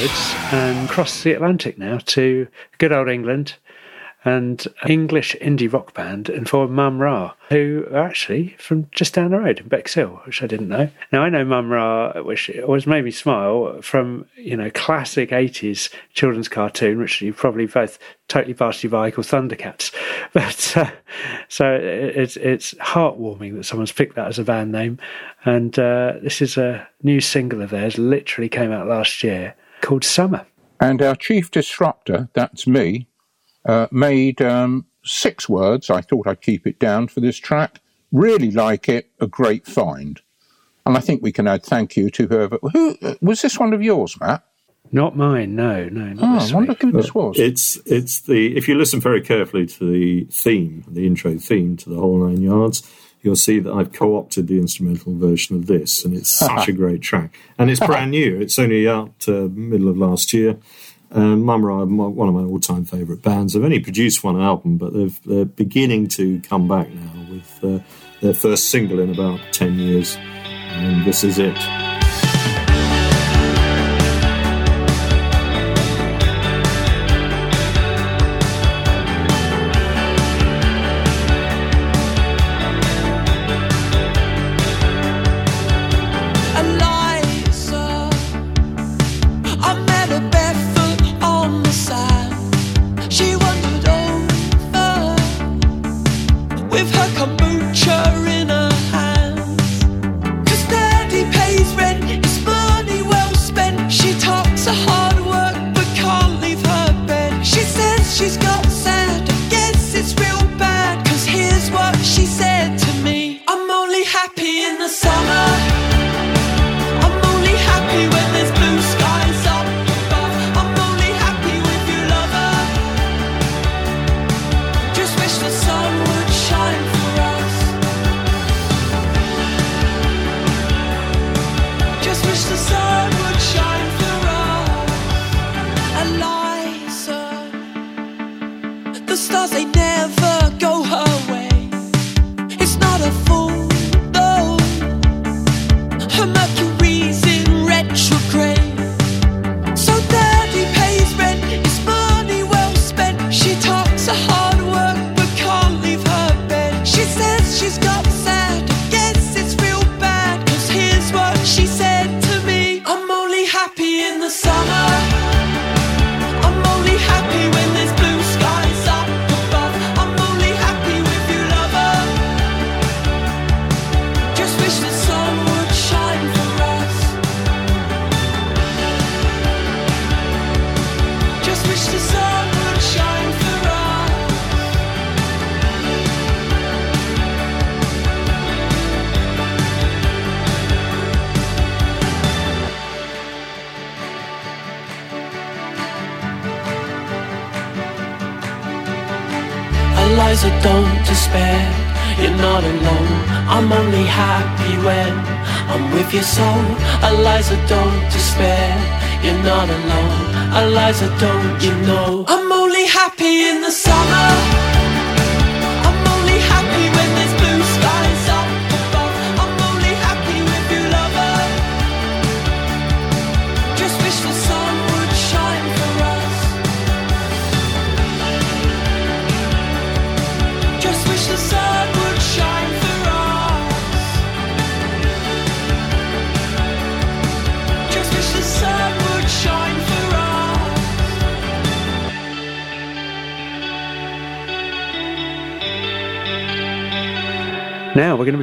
And 0.00 0.88
across 0.88 1.22
the 1.22 1.34
Atlantic 1.34 1.76
now 1.76 1.98
to 1.98 2.48
good 2.78 2.90
old 2.90 3.10
England 3.10 3.56
and 4.24 4.66
English 4.86 5.36
indie 5.42 5.70
rock 5.70 5.92
band 5.92 6.30
informed 6.30 6.72
Mumm-Ra, 6.72 7.34
who 7.50 7.86
are 7.90 8.06
actually 8.06 8.56
from 8.58 8.86
just 8.92 9.12
down 9.12 9.30
the 9.30 9.38
road 9.38 9.60
in 9.60 9.68
Bexhill, 9.68 10.22
which 10.24 10.42
I 10.42 10.46
didn't 10.46 10.68
know. 10.68 10.88
Now 11.12 11.22
I 11.22 11.28
know 11.28 11.44
Mumm-Ra, 11.44 12.22
which 12.22 12.50
always 12.60 12.86
made 12.86 13.04
me 13.04 13.10
smile 13.10 13.82
from 13.82 14.24
you 14.36 14.56
know 14.56 14.70
classic 14.70 15.32
eighties 15.32 15.90
children's 16.14 16.48
cartoon, 16.48 16.98
which 16.98 17.20
you 17.20 17.34
probably 17.34 17.66
both 17.66 17.98
totally 18.26 18.54
varsity 18.54 18.88
bike 18.88 19.18
or 19.18 19.22
Thundercats. 19.22 19.94
But 20.32 20.76
uh, 20.76 20.90
so 21.48 21.74
it's 21.74 22.38
it's 22.38 22.72
heartwarming 22.74 23.56
that 23.56 23.64
someone's 23.64 23.92
picked 23.92 24.14
that 24.14 24.28
as 24.28 24.38
a 24.38 24.44
band 24.44 24.72
name, 24.72 24.98
and 25.44 25.78
uh, 25.78 26.14
this 26.22 26.40
is 26.40 26.56
a 26.56 26.88
new 27.02 27.20
single 27.20 27.60
of 27.60 27.68
theirs, 27.68 27.98
literally 27.98 28.48
came 28.48 28.72
out 28.72 28.86
last 28.86 29.24
year, 29.24 29.56
called 29.80 30.04
Summer. 30.04 30.46
And 30.80 31.02
our 31.02 31.14
chief 31.16 31.50
disruptor, 31.50 32.28
that's 32.32 32.66
me, 32.66 33.06
uh, 33.66 33.86
made 33.90 34.40
um, 34.40 34.86
six 35.04 35.48
words. 35.48 35.90
I 35.90 36.00
thought 36.00 36.26
I'd 36.26 36.40
keep 36.40 36.66
it 36.66 36.78
down 36.78 37.08
for 37.08 37.20
this 37.20 37.36
track. 37.36 37.80
Really 38.12 38.50
like 38.50 38.88
it, 38.88 39.10
a 39.20 39.26
great 39.26 39.66
find. 39.66 40.20
And 40.86 40.96
I 40.96 41.00
think 41.00 41.22
we 41.22 41.32
can 41.32 41.46
add 41.46 41.62
thank 41.64 41.96
you 41.96 42.08
to 42.10 42.26
whoever. 42.26 42.58
Who 42.72 42.96
uh, 43.02 43.14
was 43.20 43.42
this 43.42 43.58
one 43.58 43.72
of 43.74 43.82
yours, 43.82 44.18
Matt? 44.18 44.42
Not 44.92 45.16
mine, 45.16 45.54
no, 45.54 45.88
no. 45.88 46.06
Not 46.14 46.18
Oh, 46.22 46.40
this 46.40 46.50
I 46.50 46.54
wonder 46.54 46.72
week. 46.72 46.82
who 46.82 46.92
this 46.92 47.14
was. 47.14 47.38
It's 47.38 47.76
it's 47.86 48.22
the 48.22 48.56
if 48.56 48.66
you 48.66 48.74
listen 48.76 49.00
very 49.00 49.20
carefully 49.20 49.66
to 49.66 49.90
the 49.92 50.24
theme, 50.32 50.82
the 50.88 51.06
intro 51.06 51.36
theme 51.38 51.76
to 51.76 51.90
the 51.90 51.96
whole 51.96 52.18
nine 52.26 52.42
yards, 52.42 52.82
you'll 53.22 53.36
see 53.36 53.58
that 53.60 53.72
I've 53.72 53.92
co-opted 53.92 54.46
the 54.46 54.58
instrumental 54.58 55.14
version 55.14 55.56
of 55.56 55.66
this, 55.66 56.04
and 56.04 56.14
it's 56.14 56.30
such 56.38 56.68
a 56.68 56.72
great 56.72 57.02
track. 57.02 57.36
And 57.58 57.70
it's 57.70 57.80
brand 57.80 58.10
new. 58.10 58.40
It's 58.40 58.58
only 58.58 58.88
out 58.88 59.12
uh, 59.28 59.48
middle 59.52 59.88
of 59.88 59.96
last 59.96 60.32
year. 60.32 60.58
Um, 61.12 61.42
Mumm-Ra 61.42 61.80
are 61.80 61.86
one 61.86 62.28
of 62.28 62.34
my 62.34 62.42
all-time 62.42 62.84
favourite 62.84 63.22
bands. 63.22 63.52
They've 63.52 63.64
only 63.64 63.80
produced 63.80 64.22
one 64.22 64.40
album, 64.40 64.76
but 64.76 64.92
they've, 64.92 65.20
they're 65.24 65.44
beginning 65.44 66.06
to 66.08 66.40
come 66.42 66.68
back 66.68 66.88
now 66.88 67.26
with 67.30 67.64
uh, 67.64 67.84
their 68.20 68.34
first 68.34 68.70
single 68.70 69.00
in 69.00 69.10
about 69.10 69.40
ten 69.52 69.78
years, 69.78 70.16
and 70.16 71.04
this 71.04 71.24
is 71.24 71.38
it. 71.38 71.56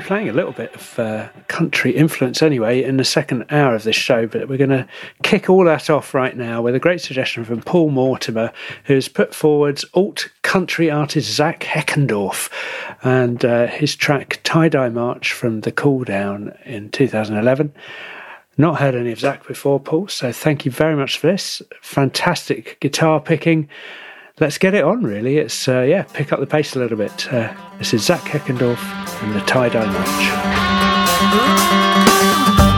playing 0.07 0.29
a 0.29 0.33
little 0.33 0.53
bit 0.53 0.73
of 0.73 0.97
uh, 0.99 1.27
country 1.49 1.91
influence 1.91 2.41
anyway 2.41 2.81
in 2.81 2.95
the 2.95 3.03
second 3.03 3.43
hour 3.49 3.75
of 3.75 3.83
this 3.83 3.97
show, 3.97 4.25
but 4.25 4.47
we're 4.47 4.57
going 4.57 4.69
to 4.69 4.87
kick 5.21 5.49
all 5.49 5.65
that 5.65 5.89
off 5.89 6.13
right 6.13 6.37
now 6.37 6.61
with 6.61 6.73
a 6.73 6.79
great 6.79 7.01
suggestion 7.01 7.43
from 7.43 7.61
Paul 7.61 7.89
Mortimer, 7.89 8.53
who's 8.85 9.09
put 9.09 9.35
forward 9.35 9.81
alt 9.93 10.29
country 10.43 10.89
artist 10.89 11.29
Zach 11.29 11.59
Heckendorf 11.59 12.49
and 13.03 13.43
uh, 13.43 13.67
his 13.67 13.97
track 13.97 14.39
Tie 14.45 14.69
Dye 14.69 14.87
March 14.87 15.33
from 15.33 15.59
The 15.59 15.73
Cool 15.73 16.05
Down 16.05 16.57
in 16.63 16.89
2011. 16.89 17.73
Not 18.57 18.79
heard 18.79 18.95
any 18.95 19.11
of 19.11 19.19
Zach 19.19 19.45
before, 19.45 19.77
Paul, 19.77 20.07
so 20.07 20.31
thank 20.31 20.63
you 20.63 20.71
very 20.71 20.95
much 20.95 21.17
for 21.17 21.27
this. 21.27 21.61
Fantastic 21.81 22.79
guitar 22.79 23.19
picking 23.19 23.67
let's 24.39 24.57
get 24.57 24.73
it 24.73 24.83
on, 24.83 25.03
really. 25.03 25.37
It's, 25.37 25.67
uh, 25.67 25.81
yeah, 25.81 26.03
pick 26.03 26.31
up 26.31 26.39
the 26.39 26.47
pace 26.47 26.75
a 26.75 26.79
little 26.79 26.97
bit. 26.97 27.31
Uh, 27.31 27.53
this 27.77 27.93
is 27.93 28.03
Zach 28.03 28.21
Heckendorf 28.21 28.79
and 29.23 29.35
the 29.35 29.41
Tie 29.41 29.69
Dye 29.69 29.85
March. 32.65 32.76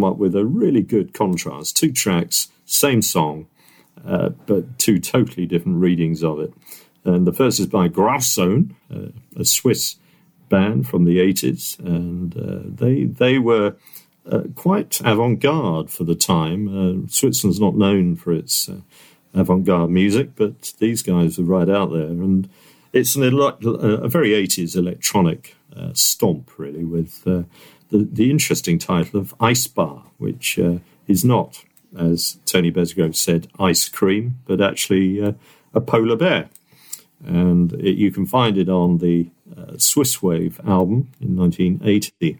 Come 0.00 0.12
up 0.12 0.16
with 0.16 0.34
a 0.34 0.46
really 0.46 0.80
good 0.80 1.12
contrast. 1.12 1.76
Two 1.76 1.92
tracks, 1.92 2.48
same 2.64 3.02
song, 3.02 3.48
uh, 4.02 4.30
but 4.46 4.78
two 4.78 4.98
totally 4.98 5.44
different 5.44 5.76
readings 5.76 6.24
of 6.24 6.40
it. 6.40 6.54
And 7.04 7.26
the 7.26 7.34
first 7.34 7.60
is 7.60 7.66
by 7.66 7.88
Grauzone, 7.88 8.70
uh, 8.90 9.10
a 9.36 9.44
Swiss 9.44 9.96
band 10.48 10.88
from 10.88 11.04
the 11.04 11.18
80s, 11.18 11.78
and 11.80 12.34
uh, 12.34 12.60
they 12.64 13.04
they 13.04 13.38
were 13.38 13.76
uh, 14.24 14.44
quite 14.54 15.02
avant-garde 15.04 15.90
for 15.90 16.04
the 16.04 16.14
time. 16.14 17.04
Uh, 17.04 17.06
Switzerland's 17.10 17.60
not 17.60 17.76
known 17.76 18.16
for 18.16 18.32
its 18.32 18.70
uh, 18.70 18.80
avant-garde 19.34 19.90
music, 19.90 20.30
but 20.34 20.72
these 20.78 21.02
guys 21.02 21.38
are 21.38 21.42
right 21.42 21.68
out 21.68 21.92
there, 21.92 22.06
and 22.06 22.48
it's 22.94 23.16
an 23.16 23.24
ele- 23.24 23.58
a 23.66 24.08
very 24.08 24.30
80s 24.30 24.76
electronic 24.76 25.56
stomp, 25.92 26.58
really, 26.58 26.86
with 26.86 27.26
the, 28.20 28.30
interesting 28.30 28.78
title 28.78 29.20
of 29.20 29.36
Eisbär, 29.38 30.02
which 30.18 30.58
uh, 30.58 30.78
is 31.06 31.24
not, 31.24 31.64
as 31.98 32.38
Tony 32.46 32.70
Besgrove 32.70 33.16
said, 33.16 33.48
ice 33.58 33.88
cream, 33.88 34.38
but 34.46 34.60
actually 34.60 35.22
uh, 35.22 35.32
a 35.74 35.80
polar 35.80 36.16
bear. 36.16 36.48
And 37.24 37.72
it, 37.74 37.96
you 37.96 38.10
can 38.10 38.26
find 38.26 38.56
it 38.56 38.68
on 38.68 38.98
the 38.98 39.30
uh, 39.56 39.76
Swiss 39.76 40.22
Wave 40.22 40.60
album 40.66 41.08
in 41.20 41.36
1980. 41.36 42.38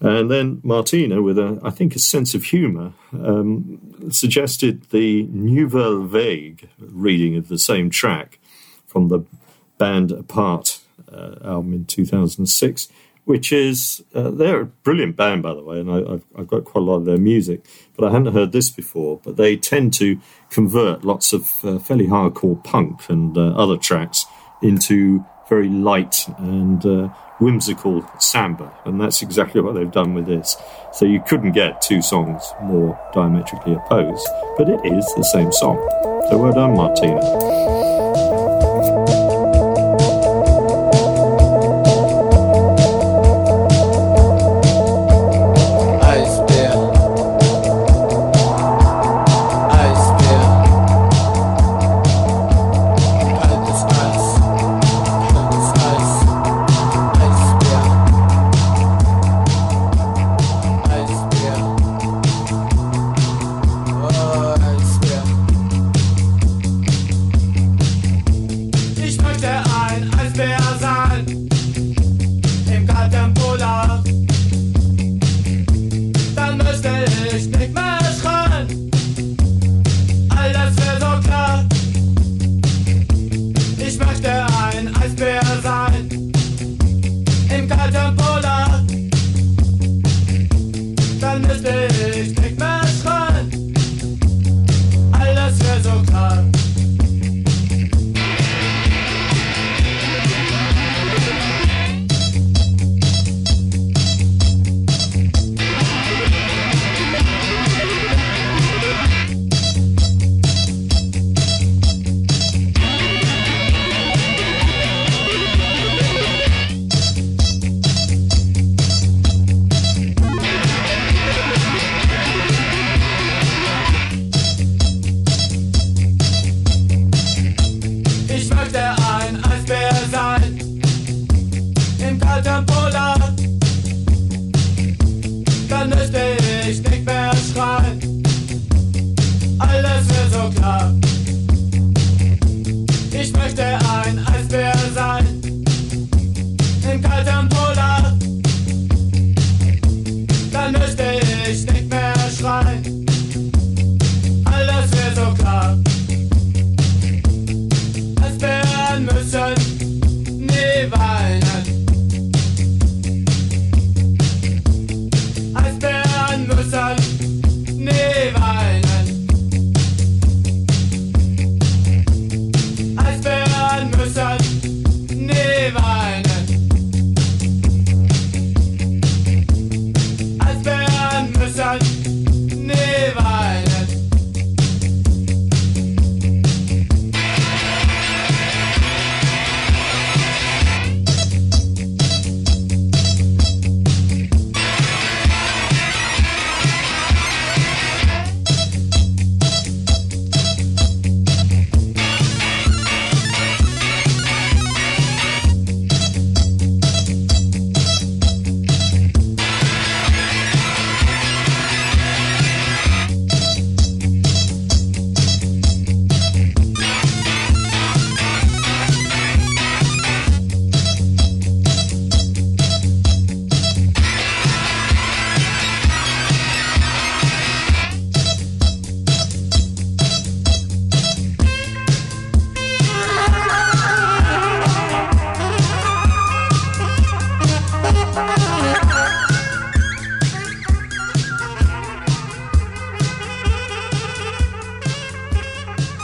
And 0.00 0.30
then 0.30 0.60
Martina, 0.64 1.22
with 1.22 1.38
a, 1.38 1.60
I 1.62 1.70
think, 1.70 1.94
a 1.94 2.00
sense 2.00 2.34
of 2.34 2.44
humour, 2.44 2.92
um, 3.12 3.80
suggested 4.10 4.82
the 4.90 5.24
Nouvelle 5.30 6.02
Vague 6.02 6.68
reading 6.78 7.36
of 7.36 7.48
the 7.48 7.58
same 7.58 7.88
track 7.88 8.40
from 8.86 9.08
the 9.08 9.20
Bande 9.78 10.10
à 10.10 10.26
Part 10.26 10.80
uh, 11.10 11.36
album 11.44 11.72
in 11.72 11.84
2006, 11.84 12.88
which 13.24 13.52
is, 13.52 14.02
uh, 14.14 14.30
they're 14.30 14.62
a 14.62 14.66
brilliant 14.66 15.16
band, 15.16 15.42
by 15.42 15.54
the 15.54 15.62
way, 15.62 15.78
and 15.78 15.90
I, 15.90 16.14
I've, 16.14 16.24
I've 16.36 16.48
got 16.48 16.64
quite 16.64 16.82
a 16.82 16.84
lot 16.84 16.96
of 16.96 17.04
their 17.04 17.18
music, 17.18 17.64
but 17.96 18.06
I 18.06 18.10
hadn't 18.10 18.32
heard 18.32 18.52
this 18.52 18.70
before. 18.70 19.20
But 19.22 19.36
they 19.36 19.56
tend 19.56 19.92
to 19.94 20.18
convert 20.50 21.04
lots 21.04 21.32
of 21.32 21.48
uh, 21.64 21.78
fairly 21.78 22.06
hardcore 22.06 22.62
punk 22.64 23.08
and 23.08 23.36
uh, 23.38 23.54
other 23.54 23.76
tracks 23.76 24.26
into 24.60 25.24
very 25.48 25.68
light 25.68 26.26
and 26.38 26.84
uh, 26.86 27.08
whimsical 27.38 28.08
samba, 28.18 28.72
and 28.84 29.00
that's 29.00 29.22
exactly 29.22 29.60
what 29.60 29.74
they've 29.74 29.90
done 29.90 30.14
with 30.14 30.26
this. 30.26 30.56
So 30.92 31.04
you 31.04 31.20
couldn't 31.26 31.52
get 31.52 31.80
two 31.82 32.00
songs 32.02 32.42
more 32.62 32.98
diametrically 33.12 33.74
opposed, 33.74 34.26
but 34.56 34.68
it 34.68 34.80
is 34.84 35.04
the 35.16 35.24
same 35.24 35.52
song. 35.52 35.76
So 36.30 36.38
well 36.38 36.52
done, 36.52 36.74
Martina. 36.76 37.20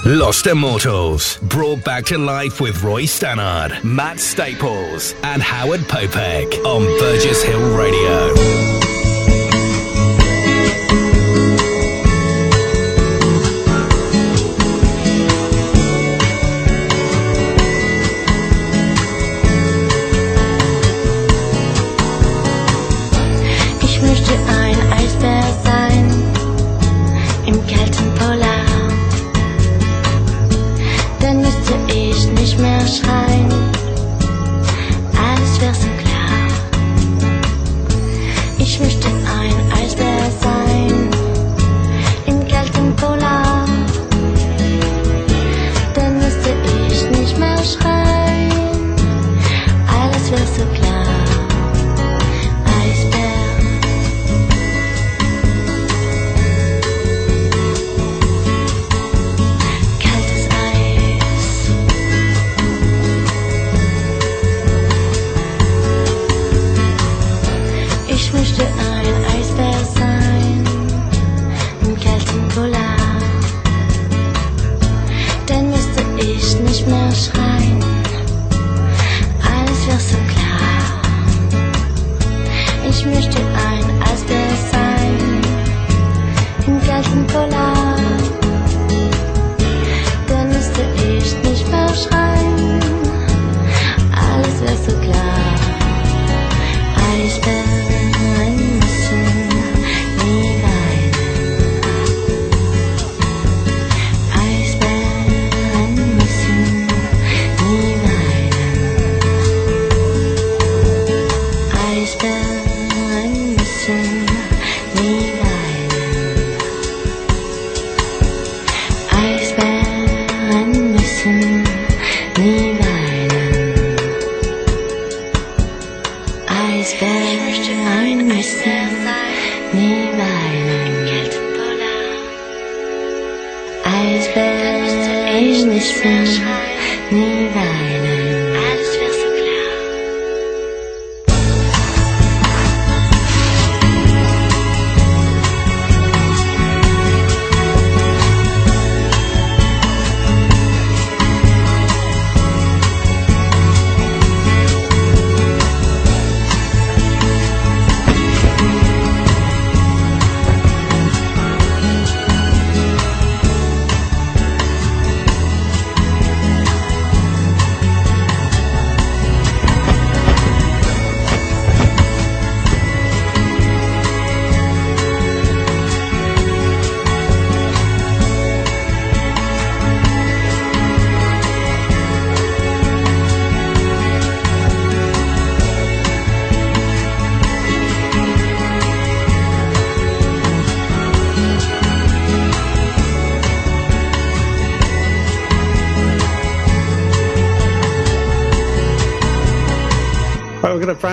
Lost 0.09 0.47
Immortals, 0.47 1.37
brought 1.37 1.85
back 1.85 2.07
to 2.07 2.17
life 2.17 2.63
with 2.63 2.83
Roy 2.83 3.03
Stannard, 3.03 3.85
Matt 3.85 4.19
Staples, 4.19 5.15
and 5.23 5.43
Howard 5.43 5.81
Popek 5.81 6.65
on 6.65 6.85
Burgess 6.99 7.43
Hill 7.43 7.77
Radio. 7.77 8.68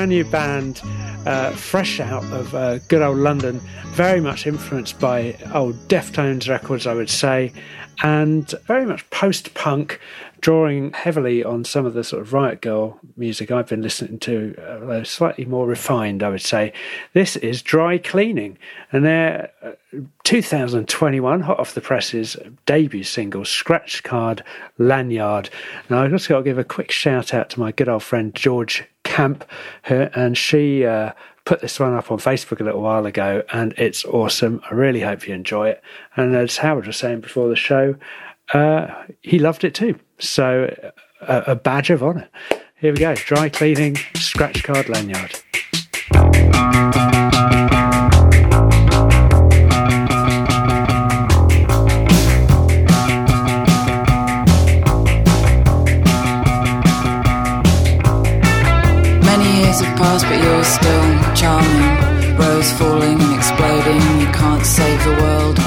Brand 0.05 0.13
new 0.13 0.25
band, 0.25 0.81
uh, 1.25 1.49
fresh 1.53 1.99
out 1.99 2.23
of 2.25 2.53
uh, 2.53 2.77
good 2.77 3.01
old 3.01 3.17
London, 3.17 3.59
very 3.87 4.21
much 4.21 4.45
influenced 4.45 4.99
by 4.99 5.35
old 5.51 5.75
Deftones 5.87 6.47
records, 6.47 6.85
I 6.85 6.93
would 6.93 7.09
say, 7.09 7.51
and 8.03 8.47
very 8.67 8.85
much 8.85 9.09
post 9.09 9.55
punk, 9.55 9.99
drawing 10.41 10.93
heavily 10.93 11.43
on 11.43 11.63
some 11.63 11.87
of 11.87 11.95
the 11.95 12.03
sort 12.03 12.21
of 12.21 12.33
Riot 12.33 12.61
Grrrl 12.61 12.99
music 13.17 13.49
I've 13.49 13.67
been 13.67 13.81
listening 13.81 14.19
to, 14.19 14.55
uh, 14.61 15.03
slightly 15.03 15.45
more 15.45 15.65
refined, 15.65 16.21
I 16.21 16.29
would 16.29 16.43
say. 16.43 16.71
This 17.13 17.35
is 17.37 17.63
Dry 17.63 17.97
Cleaning, 17.97 18.59
and 18.91 19.03
their 19.03 19.49
uh, 19.63 19.71
2021 20.23 21.41
hot 21.41 21.59
off 21.59 21.73
the 21.73 21.81
presses 21.81 22.37
debut 22.67 23.03
single, 23.03 23.43
Scratch 23.43 24.03
Card 24.03 24.43
Lanyard. 24.77 25.49
Now, 25.89 26.03
I've 26.03 26.11
just 26.11 26.29
got 26.29 26.37
to 26.37 26.43
give 26.43 26.59
a 26.59 26.63
quick 26.63 26.91
shout 26.91 27.33
out 27.33 27.49
to 27.49 27.59
my 27.59 27.71
good 27.71 27.89
old 27.89 28.03
friend 28.03 28.35
George 28.35 28.83
Camp, 29.15 29.45
her, 29.83 30.11
and 30.13 30.37
she 30.37 30.85
uh, 30.85 31.13
put 31.45 31.61
this 31.61 31.79
one 31.79 31.93
up 31.93 32.11
on 32.11 32.17
Facebook 32.17 32.59
a 32.59 32.65
little 32.65 32.81
while 32.81 33.05
ago, 33.05 33.43
and 33.53 33.73
it's 33.77 34.03
awesome. 34.03 34.59
I 34.69 34.73
really 34.73 34.99
hope 34.99 35.25
you 35.25 35.33
enjoy 35.33 35.69
it. 35.69 35.81
And 36.17 36.35
as 36.35 36.57
Howard 36.57 36.85
was 36.85 36.97
saying 36.97 37.21
before 37.21 37.47
the 37.47 37.55
show, 37.55 37.95
uh, 38.53 38.87
he 39.21 39.39
loved 39.39 39.63
it 39.63 39.73
too. 39.73 39.97
So, 40.19 40.75
a, 41.21 41.43
a 41.47 41.55
badge 41.55 41.91
of 41.91 42.03
honour. 42.03 42.27
Here 42.75 42.91
we 42.91 42.99
go 42.99 43.15
dry 43.15 43.47
cleaning, 43.47 43.95
scratch 44.15 44.63
card 44.63 44.89
lanyard. 44.89 45.41
Passed, 59.97 60.25
but 60.25 60.43
you're 60.43 60.63
still 60.63 61.33
charming. 61.33 62.35
Rose 62.37 62.71
falling 62.73 63.21
and 63.21 63.33
exploding. 63.33 64.01
You 64.19 64.27
can't 64.33 64.65
save 64.65 65.01
the 65.05 65.13
world 65.21 65.57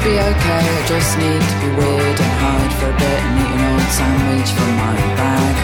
Be 0.00 0.16
okay, 0.16 0.64
I 0.64 0.86
just 0.88 1.12
need 1.18 1.42
to 1.44 1.56
be 1.60 1.68
weird 1.76 2.18
and 2.24 2.34
hide 2.40 2.72
for 2.80 2.88
a 2.88 2.96
bit 2.96 3.20
and 3.20 3.36
eat 3.36 3.52
an 3.52 3.62
old 3.68 3.88
sandwich 3.92 4.50
from 4.56 4.72
my 4.80 4.96
bag. 5.20 5.56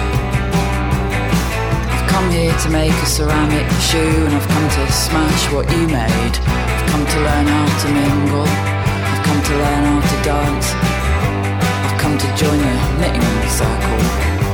I've 1.89 2.07
come 2.07 2.29
here 2.31 2.53
to 2.53 2.69
make 2.69 2.93
a 2.93 3.07
ceramic 3.07 3.65
shoe 3.81 4.27
and 4.29 4.35
I've 4.37 4.47
come 4.47 4.69
to 4.69 4.93
smash 4.93 5.43
what 5.53 5.65
you 5.73 5.89
made. 5.89 6.37
I've 6.37 6.87
come 6.93 7.07
to 7.07 7.19
learn 7.25 7.47
how 7.49 7.67
to 7.81 7.89
mingle, 7.97 8.45
I've 8.45 9.25
come 9.25 9.41
to 9.41 9.55
learn 9.57 9.83
how 9.89 10.01
to 10.05 10.17
dance. 10.23 10.69
I've 11.89 11.99
come 11.99 12.19
to 12.19 12.29
join 12.37 12.61
the 12.61 12.75
knitting 13.01 13.49
circle. 13.49 14.46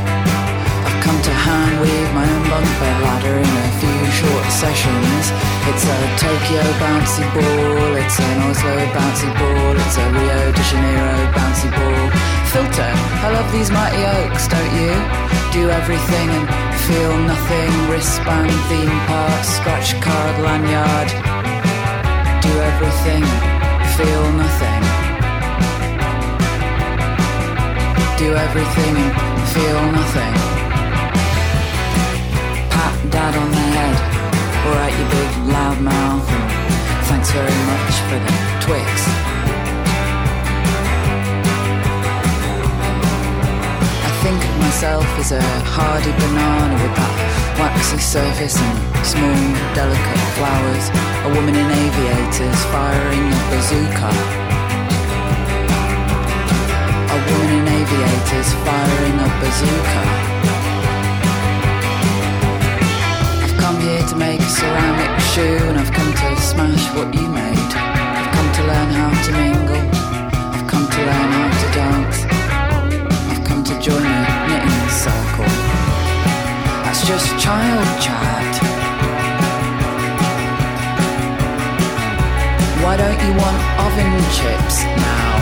Come 1.02 1.20
to 1.20 1.34
hand 1.34 1.80
weave 1.82 2.12
my 2.14 2.22
own 2.22 2.44
bunk 2.46 2.68
bed 2.78 2.98
ladder 3.02 3.34
in 3.34 3.54
a 3.66 3.68
few 3.82 4.02
short 4.22 4.46
sessions. 4.54 5.24
It's 5.66 5.82
a 5.82 5.98
Tokyo 6.14 6.62
bouncy 6.78 7.26
ball, 7.34 7.90
it's 7.98 8.20
an 8.22 8.38
Oslo 8.46 8.76
bouncy 8.94 9.30
ball, 9.34 9.74
it's 9.82 9.98
a 9.98 10.06
Rio 10.14 10.40
de 10.54 10.62
Janeiro 10.62 11.18
bouncy 11.34 11.70
ball. 11.74 12.06
Filter, 12.54 12.92
I 13.26 13.34
love 13.34 13.50
these 13.50 13.70
mighty 13.74 13.98
oaks, 14.14 14.46
don't 14.46 14.72
you? 14.78 14.94
Do 15.50 15.70
everything 15.70 16.28
and 16.38 16.46
feel 16.86 17.14
nothing. 17.26 17.70
Wristband, 17.90 18.54
theme 18.70 18.98
park, 19.10 19.42
scratch 19.42 19.98
card, 20.00 20.34
lanyard. 20.46 21.10
Do 22.46 22.52
everything, 22.70 23.24
feel 23.98 24.24
nothing. 24.38 24.82
Do 28.22 28.28
everything 28.46 28.94
and 29.02 29.48
feel 29.50 29.82
nothing. 29.98 30.51
Dad 33.10 33.34
on 33.34 33.50
the 33.50 33.64
head, 33.76 33.96
alright, 34.66 34.94
you 34.94 35.06
big 35.10 35.30
loud 35.50 35.80
mouth, 35.82 36.24
thanks 37.10 37.30
very 37.32 37.58
much 37.66 37.94
for 38.08 38.18
the 38.22 38.32
Twix. 38.62 38.86
I 44.06 44.10
think 44.22 44.38
of 44.38 44.54
myself 44.60 45.06
as 45.18 45.32
a 45.32 45.42
hardy 45.74 46.12
banana 46.12 46.74
with 46.78 46.94
that 46.94 47.32
waxy 47.58 47.98
surface 47.98 48.56
and 48.56 48.78
small, 49.04 49.42
delicate 49.74 50.22
flowers. 50.38 50.86
A 51.26 51.30
woman 51.34 51.54
in 51.54 51.68
aviators 51.68 52.60
firing 52.70 53.26
a 53.28 53.40
bazooka. 53.50 54.10
A 57.12 57.18
woman 57.28 57.50
in 57.58 57.66
aviators 57.66 58.50
firing 58.64 59.16
a 59.20 59.28
bazooka. 59.42 60.31
Here 63.82 64.06
to 64.06 64.16
make 64.16 64.40
a 64.40 64.50
ceramic 64.60 65.12
shoe 65.32 65.58
and 65.70 65.76
I've 65.78 65.92
come 65.92 66.12
to 66.12 66.40
smash 66.40 66.84
what 66.94 67.12
you 67.14 67.26
made. 67.28 67.70
I've 68.18 68.30
come 68.36 68.48
to 68.58 68.62
learn 68.70 68.90
how 69.00 69.10
to 69.26 69.30
mingle. 69.42 69.84
I've 70.54 70.66
come 70.70 70.86
to 70.94 71.00
learn 71.10 71.28
how 71.38 71.48
to 71.62 71.68
dance. 71.80 72.18
I've 73.32 73.44
come 73.44 73.64
to 73.64 73.74
join 73.80 74.06
a 74.06 74.18
knitting 74.48 74.88
circle. 75.04 75.52
That's 76.84 77.02
just 77.10 77.26
child 77.44 77.88
chat. 78.04 78.52
Why 82.82 82.96
don't 82.96 83.20
you 83.26 83.32
want 83.42 83.58
oven 83.86 84.12
chips 84.36 84.84
now? 85.06 85.41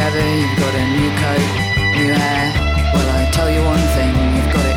Together, 0.00 0.26
you've 0.40 0.58
got 0.58 0.74
a 0.74 0.86
new 0.96 1.10
coat, 1.20 1.48
new 1.96 2.12
hair. 2.12 2.46
Well, 2.94 3.08
I 3.20 3.30
tell 3.32 3.50
you 3.50 3.62
one 3.62 3.84
thing, 3.96 4.14
you've 4.34 4.52
got 4.52 4.69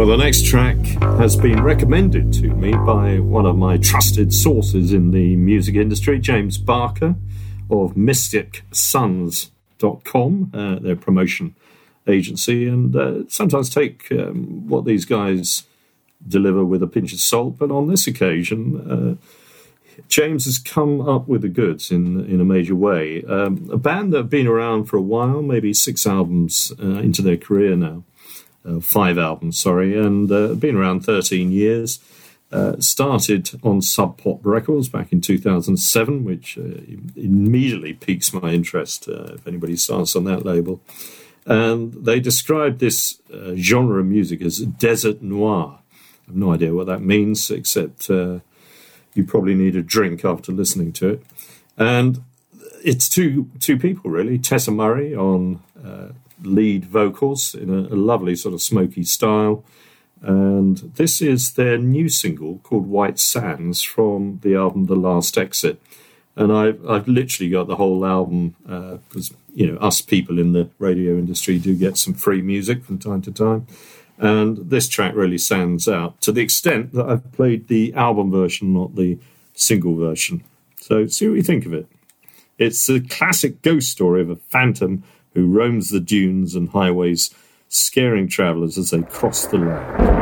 Well, 0.00 0.08
the 0.08 0.16
next 0.16 0.46
track 0.46 0.78
has 1.18 1.36
been 1.36 1.62
recommended 1.62 2.32
to 2.32 2.48
me 2.48 2.72
by 2.72 3.18
one 3.18 3.44
of 3.44 3.58
my 3.58 3.76
trusted 3.76 4.32
sources 4.32 4.94
in 4.94 5.10
the 5.10 5.36
music 5.36 5.74
industry, 5.74 6.18
James 6.18 6.56
Barker 6.56 7.16
of 7.68 7.96
MysticSons.com, 7.96 10.50
uh, 10.54 10.76
their 10.76 10.96
promotion 10.96 11.54
agency, 12.08 12.66
and 12.66 12.96
uh, 12.96 13.28
sometimes 13.28 13.68
take 13.68 14.10
um, 14.12 14.66
what 14.66 14.86
these 14.86 15.04
guys 15.04 15.64
deliver 16.26 16.64
with 16.64 16.82
a 16.82 16.86
pinch 16.86 17.12
of 17.12 17.20
salt. 17.20 17.58
But 17.58 17.70
on 17.70 17.88
this 17.88 18.06
occasion, 18.06 18.80
uh, 18.90 19.16
James 20.08 20.46
has 20.46 20.58
come 20.58 21.06
up 21.06 21.28
with 21.28 21.42
the 21.42 21.50
goods 21.50 21.90
in 21.90 22.24
in 22.24 22.40
a 22.40 22.44
major 22.46 22.74
way. 22.74 23.22
Um, 23.24 23.68
a 23.70 23.76
band 23.76 24.14
that 24.14 24.16
have 24.16 24.30
been 24.30 24.46
around 24.46 24.86
for 24.86 24.96
a 24.96 25.02
while, 25.02 25.42
maybe 25.42 25.74
six 25.74 26.06
albums 26.06 26.72
uh, 26.82 27.00
into 27.00 27.20
their 27.20 27.36
career 27.36 27.76
now 27.76 28.02
uh, 28.64 28.80
five 28.80 29.18
albums, 29.18 29.58
sorry, 29.58 29.98
and 29.98 30.30
uh, 30.30 30.54
been 30.54 30.76
around 30.76 31.00
13 31.00 31.50
years. 31.50 32.00
Uh, 32.52 32.74
started 32.80 33.48
on 33.62 33.80
Sub 33.80 34.18
Pop 34.18 34.40
Records 34.42 34.88
back 34.88 35.12
in 35.12 35.20
2007, 35.20 36.24
which 36.24 36.58
uh, 36.58 36.62
immediately 37.14 37.92
piques 37.92 38.32
my 38.32 38.50
interest 38.50 39.08
uh, 39.08 39.34
if 39.34 39.46
anybody 39.46 39.76
starts 39.76 40.16
on 40.16 40.24
that 40.24 40.44
label. 40.44 40.80
And 41.46 41.92
they 41.92 42.18
described 42.18 42.80
this 42.80 43.20
uh, 43.32 43.54
genre 43.54 44.00
of 44.00 44.06
music 44.06 44.42
as 44.42 44.58
desert 44.58 45.22
noir. 45.22 45.78
I 45.92 46.26
have 46.26 46.36
no 46.36 46.52
idea 46.52 46.74
what 46.74 46.88
that 46.88 47.02
means, 47.02 47.52
except 47.52 48.08
you 48.08 49.24
probably 49.26 49.54
need 49.54 49.76
a 49.76 49.82
drink 49.82 50.24
after 50.24 50.50
listening 50.50 50.92
to 50.94 51.08
it. 51.08 51.22
And 51.76 52.24
it's 52.82 53.08
two 53.08 53.48
two 53.60 53.78
people 53.78 54.10
really. 54.10 54.38
Tessa 54.38 54.72
Murray 54.72 55.14
on 55.14 55.60
lead 56.42 56.84
vocals 56.84 57.54
in 57.54 57.70
a, 57.70 57.94
a 57.94 57.96
lovely 57.96 58.36
sort 58.36 58.54
of 58.54 58.62
smoky 58.62 59.04
style. 59.04 59.64
And 60.22 60.78
this 60.96 61.22
is 61.22 61.54
their 61.54 61.78
new 61.78 62.08
single 62.08 62.58
called 62.58 62.86
White 62.86 63.18
Sands 63.18 63.82
from 63.82 64.40
the 64.42 64.54
album 64.54 64.86
The 64.86 64.96
Last 64.96 65.38
Exit. 65.38 65.80
And 66.36 66.52
I've, 66.52 66.86
I've 66.88 67.08
literally 67.08 67.50
got 67.50 67.66
the 67.66 67.76
whole 67.76 68.04
album 68.04 68.54
uh, 68.68 68.98
because, 69.08 69.32
you 69.54 69.70
know, 69.70 69.78
us 69.78 70.00
people 70.00 70.38
in 70.38 70.52
the 70.52 70.68
radio 70.78 71.12
industry 71.12 71.58
do 71.58 71.74
get 71.74 71.96
some 71.96 72.14
free 72.14 72.42
music 72.42 72.84
from 72.84 72.98
time 72.98 73.22
to 73.22 73.32
time. 73.32 73.66
And 74.18 74.58
this 74.70 74.88
track 74.88 75.14
really 75.14 75.38
stands 75.38 75.88
out 75.88 76.20
to 76.20 76.32
the 76.32 76.42
extent 76.42 76.92
that 76.92 77.08
I've 77.08 77.32
played 77.32 77.68
the 77.68 77.94
album 77.94 78.30
version, 78.30 78.74
not 78.74 78.94
the 78.94 79.18
single 79.54 79.96
version. 79.96 80.44
So 80.78 81.06
see 81.06 81.28
what 81.28 81.36
you 81.36 81.42
think 81.42 81.64
of 81.64 81.72
it. 81.72 81.86
It's 82.58 82.90
a 82.90 83.00
classic 83.00 83.62
ghost 83.62 83.90
story 83.90 84.20
of 84.20 84.28
a 84.28 84.36
phantom 84.36 85.02
who 85.34 85.46
roams 85.46 85.90
the 85.90 86.00
dunes 86.00 86.54
and 86.54 86.68
highways, 86.70 87.34
scaring 87.68 88.28
travellers 88.28 88.76
as 88.76 88.90
they 88.90 89.02
cross 89.02 89.46
the 89.46 89.58
land. 89.58 90.19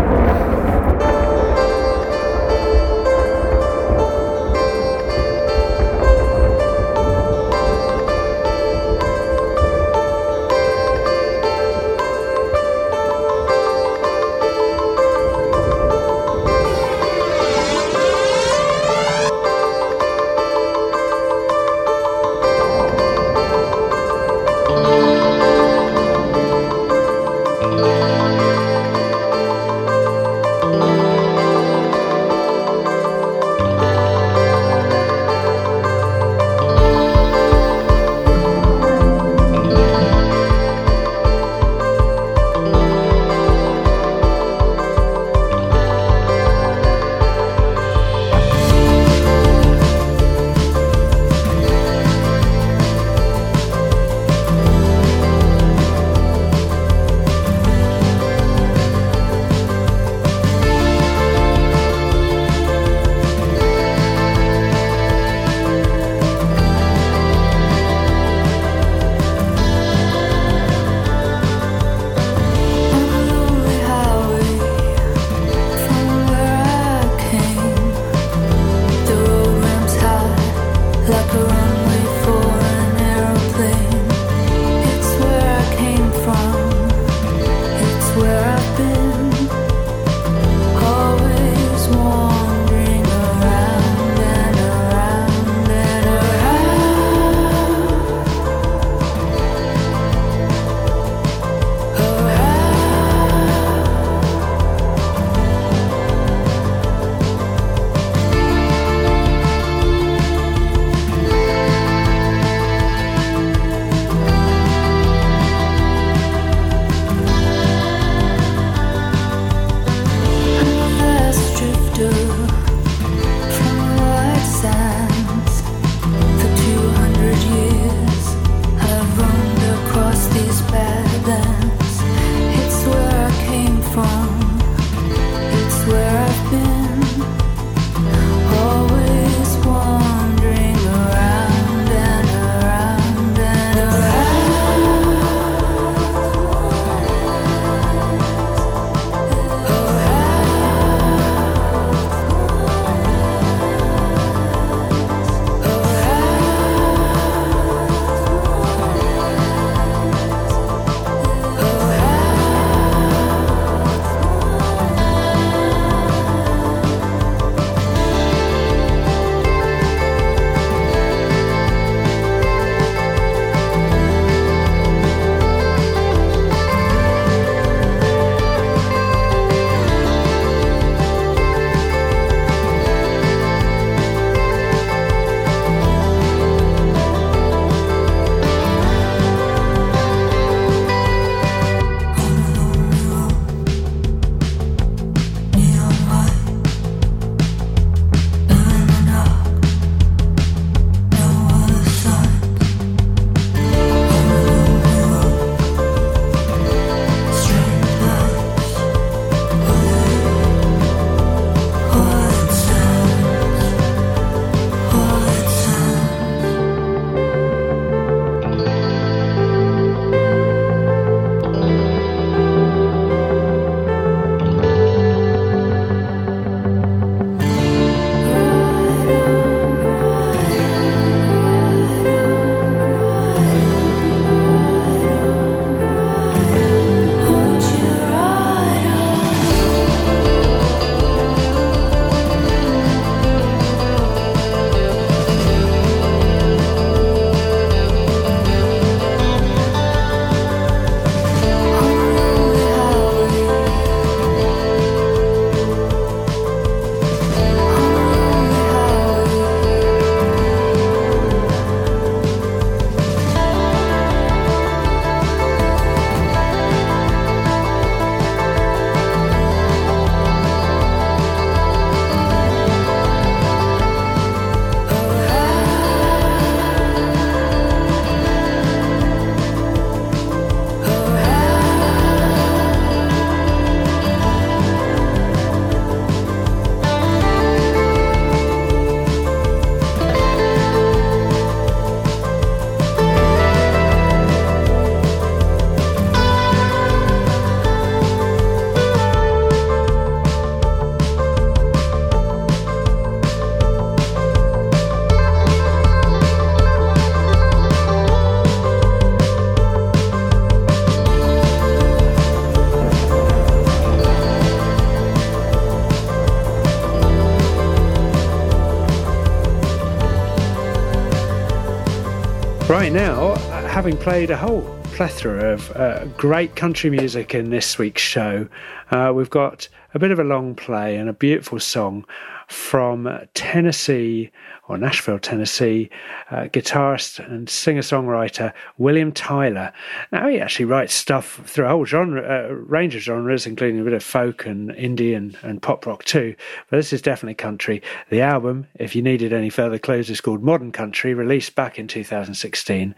Right 322.89 323.03
now, 323.03 323.33
uh, 323.33 323.69
having 323.69 323.99
played 323.99 324.31
a 324.31 324.37
whole 324.37 324.63
plethora 324.95 325.53
of 325.53 325.71
uh, 325.77 326.07
great 326.17 326.57
country 326.57 326.89
music 326.89 327.35
in 327.35 327.51
this 327.51 327.77
week's 327.77 328.01
show, 328.01 328.49
uh, 328.91 329.13
we've 329.15 329.29
got 329.29 329.69
a 329.93 329.99
bit 329.99 330.11
of 330.11 330.19
a 330.19 330.25
long 330.25 330.55
play 330.55 330.97
and 330.97 331.07
a 331.07 331.13
beautiful 331.13 331.61
song 331.61 332.03
from 332.47 333.07
Tennessee 333.35 334.31
or 334.69 334.79
Nashville, 334.79 335.19
Tennessee, 335.19 335.91
uh, 336.31 336.45
guitarist 336.45 337.19
and 337.31 337.49
singer 337.49 337.83
songwriter 337.83 338.53
William 338.77 339.13
Tyler. 339.13 339.73
Now, 340.13 340.29
he 340.29 340.41
actually 340.41 340.67
writes 340.67 340.95
stuff 340.95 341.41
through 341.45 341.67
a 341.67 341.69
whole 341.69 341.85
genre, 341.85 342.23
uh, 342.23 342.53
range 342.55 342.95
of 342.95 343.03
genres, 343.03 343.47
including 343.47 343.81
a 343.81 343.85
bit 343.85 343.93
of 343.93 344.03
folk 344.03 344.47
and 344.47 344.71
indie 344.71 345.17
and, 345.17 345.37
and 345.43 345.63
pop 345.63 345.87
rock 345.87 346.05
too. 346.05 346.35
But 346.71 346.79
this 346.79 346.93
is 346.93 347.03
definitely 347.03 347.35
country. 347.35 347.83
The 348.11 348.21
album, 348.21 348.67
if 348.75 348.95
you 348.95 349.03
needed 349.03 349.33
any 349.33 349.51
further 349.51 349.79
clues, 349.79 350.11
is 350.11 350.21
called 350.21 350.43
Modern 350.43 350.73
Country, 350.73 351.15
released 351.15 351.55
back 351.55 351.79
in 351.79 351.89
2016. 351.89 352.95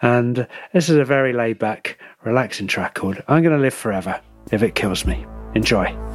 And 0.00 0.46
this 0.72 0.88
is 0.88 0.96
a 0.96 1.04
very 1.04 1.32
laid 1.32 1.58
back, 1.58 1.98
relaxing 2.24 2.66
track 2.66 2.94
called 2.94 3.22
I'm 3.28 3.42
Gonna 3.42 3.58
Live 3.58 3.74
Forever 3.74 4.20
If 4.50 4.62
It 4.62 4.74
Kills 4.74 5.06
Me. 5.06 5.24
Enjoy. 5.54 6.11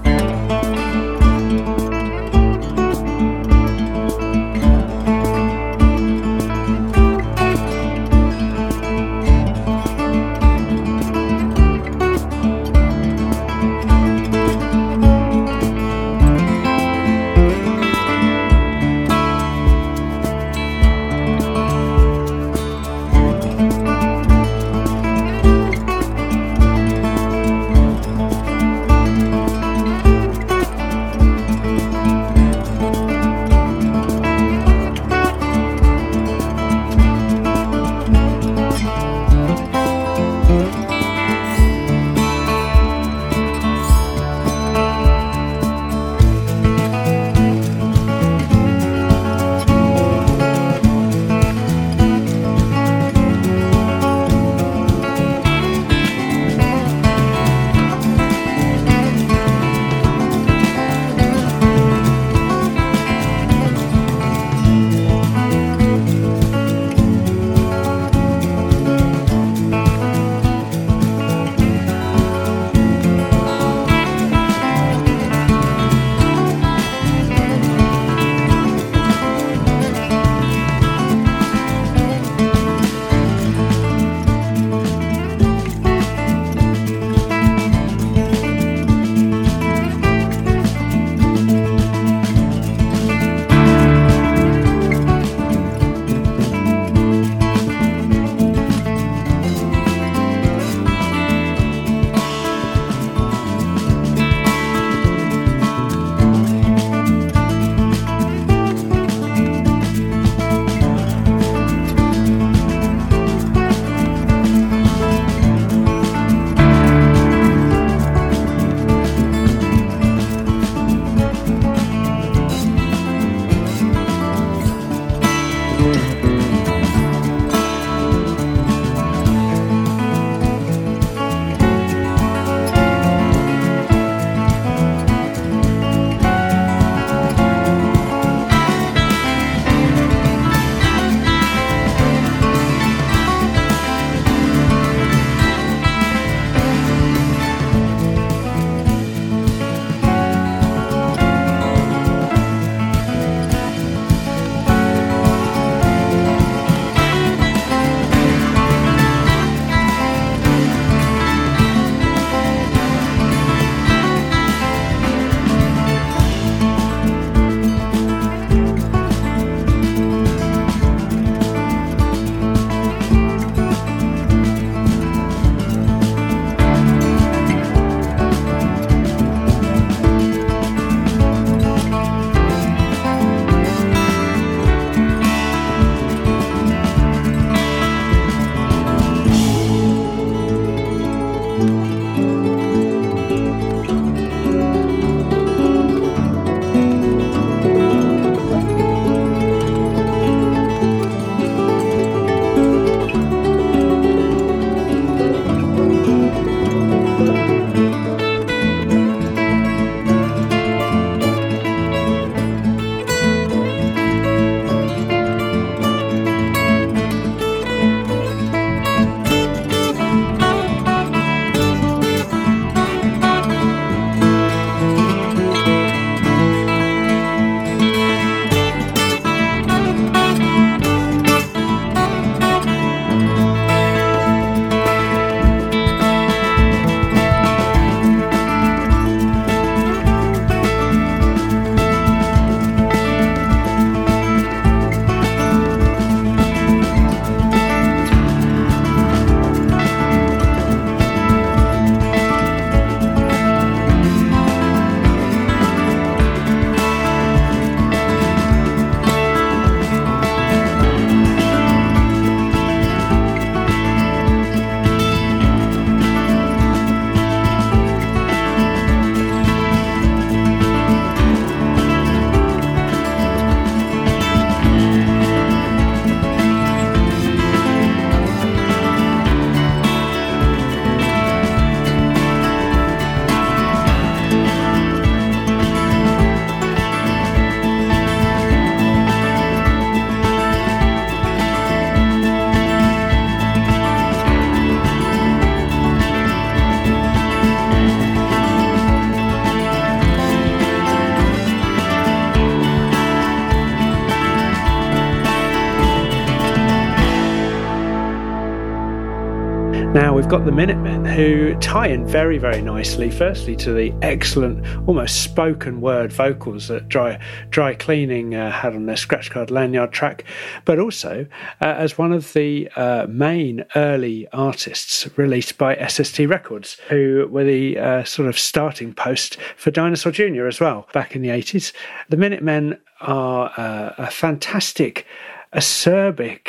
We've 310.18 310.28
got 310.28 310.46
the 310.46 310.52
Minutemen 310.52 311.06
who 311.06 311.54
tie 311.60 311.86
in 311.86 312.04
very, 312.08 312.40
very 312.40 312.60
nicely. 312.60 313.12
Firstly, 313.12 313.56
to 313.58 313.72
the 313.72 313.94
excellent, 314.02 314.66
almost 314.88 315.22
spoken 315.22 315.80
word 315.80 316.12
vocals 316.12 316.70
that 316.70 316.90
Dry 316.90 317.20
Dry 317.52 317.76
Cleaning 317.76 318.34
uh, 318.34 318.50
had 318.50 318.74
on 318.74 318.88
their 318.88 318.98
scratch 318.98 319.30
card 319.30 319.52
lanyard 319.52 319.92
track, 319.92 320.24
but 320.66 320.80
also 320.80 321.28
uh, 321.62 321.66
as 321.66 322.00
one 322.00 322.12
of 322.12 322.34
the 322.34 322.68
uh, 322.76 323.06
main 323.08 323.64
early 323.76 324.28
artists 324.34 325.08
released 325.18 325.60
by 325.60 325.76
SST 325.88 326.22
Records, 326.22 326.78
who 326.90 327.28
were 327.30 327.44
the 327.44 327.78
uh, 327.78 328.04
sort 328.04 328.28
of 328.28 328.40
starting 328.40 328.96
post 328.96 329.38
for 329.56 329.70
Dinosaur 329.70 330.12
Jr. 330.12 330.48
as 330.48 330.60
well 330.60 330.88
back 330.94 331.16
in 331.16 331.22
the 331.22 331.30
80s. 331.30 331.74
The 332.10 332.18
Minutemen 332.18 332.80
are 333.02 333.52
uh, 333.56 333.94
a 334.00 334.10
fantastic 334.10 335.06
acerbic 335.54 336.47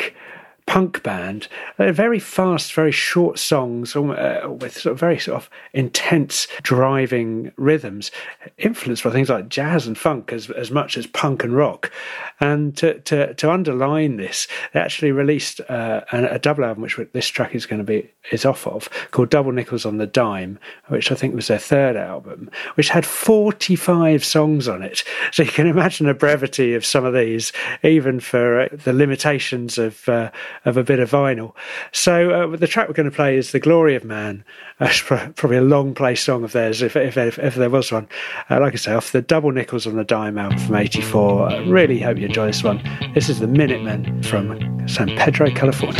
punk 0.69 1.01
band. 1.01 1.47
They're 1.77 1.91
very 1.91 2.19
fast, 2.19 2.75
very 2.75 2.91
short 2.91 3.39
songs 3.39 3.95
uh, 3.95 4.47
with 4.47 4.77
sort 4.77 4.93
of 4.93 4.99
very 4.99 5.17
sort 5.17 5.41
of 5.41 5.49
intense, 5.73 6.47
driving 6.61 7.51
rhythms, 7.57 8.11
influenced 8.59 9.03
by 9.03 9.09
things 9.09 9.29
like 9.29 9.49
jazz 9.49 9.87
and 9.87 9.97
funk 9.97 10.31
as 10.31 10.51
as 10.51 10.69
much 10.69 10.95
as 10.95 11.07
punk 11.07 11.43
and 11.43 11.55
rock. 11.55 11.91
And 12.39 12.77
to 12.77 12.99
to, 12.99 13.33
to 13.33 13.51
underline 13.51 14.17
this, 14.17 14.47
they 14.73 14.79
actually 14.79 15.11
released 15.11 15.59
uh, 15.69 16.01
a, 16.11 16.35
a 16.35 16.39
double 16.39 16.63
album, 16.63 16.83
which 16.83 16.99
this 17.13 17.27
track 17.27 17.55
is 17.55 17.65
going 17.65 17.79
to 17.79 17.83
be 17.83 18.07
is 18.31 18.45
off 18.45 18.67
of, 18.67 18.89
called 19.09 19.29
Double 19.29 19.51
Nickels 19.51 19.87
on 19.87 19.97
the 19.97 20.05
Dime, 20.05 20.59
which 20.87 21.11
I 21.11 21.15
think 21.15 21.33
was 21.33 21.47
their 21.47 21.57
third 21.57 21.95
album, 21.95 22.51
which 22.75 22.89
had 22.89 23.07
45 23.07 24.23
songs 24.23 24.67
on 24.67 24.83
it. 24.83 25.03
So 25.31 25.41
you 25.41 25.51
can 25.51 25.65
imagine 25.65 26.05
the 26.05 26.13
brevity 26.13 26.75
of 26.75 26.85
some 26.85 27.05
of 27.05 27.15
these, 27.15 27.51
even 27.81 28.19
for 28.19 28.61
uh, 28.61 28.67
the 28.71 28.93
limitations 28.93 29.79
of 29.79 30.07
uh, 30.07 30.29
of 30.65 30.77
a 30.77 30.83
bit 30.83 30.99
of 30.99 31.11
vinyl. 31.11 31.53
So 31.91 32.31
uh, 32.31 32.55
the 32.55 32.67
track 32.67 32.87
we're 32.87 32.93
going 32.93 33.09
to 33.09 33.15
play 33.15 33.37
is 33.37 33.51
"The 33.51 33.59
Glory 33.59 33.95
of 33.95 34.03
Man." 34.03 34.43
Uh, 34.79 34.93
probably 35.35 35.57
a 35.57 35.61
long 35.61 35.93
play 35.93 36.15
song 36.15 36.43
of 36.43 36.53
theirs, 36.53 36.81
if 36.81 36.95
if, 36.95 37.17
if, 37.17 37.37
if 37.37 37.55
there 37.55 37.69
was 37.69 37.91
one. 37.91 38.07
Uh, 38.49 38.59
like 38.59 38.73
I 38.73 38.77
say, 38.77 38.93
off 38.93 39.11
the 39.11 39.21
Double 39.21 39.51
Nickels 39.51 39.85
on 39.85 39.95
the 39.95 40.03
Dime 40.03 40.37
album 40.37 40.57
from 40.59 40.75
'84. 40.75 41.49
I 41.49 41.57
really 41.67 41.99
hope 41.99 42.17
you 42.17 42.25
enjoy 42.25 42.47
this 42.47 42.63
one. 42.63 42.81
This 43.13 43.29
is 43.29 43.39
the 43.39 43.47
Minutemen 43.47 44.23
from 44.23 44.87
San 44.87 45.09
Pedro, 45.17 45.49
California. 45.51 45.99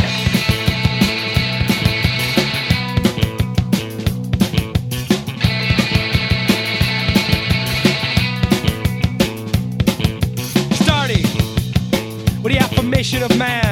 starting 10.72 11.22
with 12.42 12.52
the 12.52 12.58
affirmation 12.58 13.22
of 13.22 13.36
man. 13.36 13.69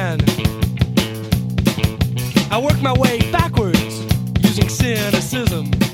Work 2.79 2.95
my 2.95 3.01
way 3.01 3.19
backwards 3.29 4.05
using 4.41 4.69
cynicism. 4.69 5.88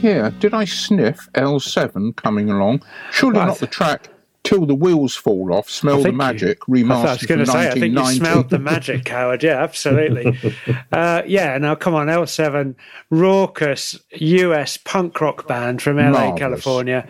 Uh, 0.00 0.06
did 0.06 0.08
I 0.08 0.12
hear? 0.12 0.30
Did 0.40 0.54
I 0.54 0.64
sniff 0.64 1.28
L7 1.34 2.16
coming 2.16 2.50
along? 2.50 2.82
Surely 3.10 3.38
Well, 3.38 3.48
not 3.48 3.58
the 3.58 3.66
track 3.66 4.08
"Till 4.42 4.64
the 4.66 4.74
Wheels 4.74 5.14
Fall 5.14 5.52
Off." 5.52 5.68
Smell 5.68 6.02
the 6.02 6.10
you- 6.10 6.16
Magic 6.16 6.58
I, 6.68 6.82
thought 6.82 7.06
I 7.06 7.12
was 7.12 7.22
going 7.26 7.40
to 7.40 7.46
say, 7.46 7.68
I 7.68 7.74
think 7.74 7.96
you 7.98 8.06
smelled 8.12 8.50
the 8.50 8.58
magic, 8.72 9.06
Howard. 9.08 9.42
Yeah, 9.42 9.62
absolutely. 9.62 10.38
uh, 10.92 11.22
yeah, 11.26 11.58
now 11.58 11.74
come 11.74 11.94
on, 11.94 12.06
L7, 12.06 12.74
raucous 13.10 13.98
US 14.12 14.76
punk 14.78 15.20
rock 15.20 15.46
band 15.46 15.82
from 15.82 15.96
LA, 15.96 16.10
Marvellous. 16.10 16.38
California. 16.38 17.08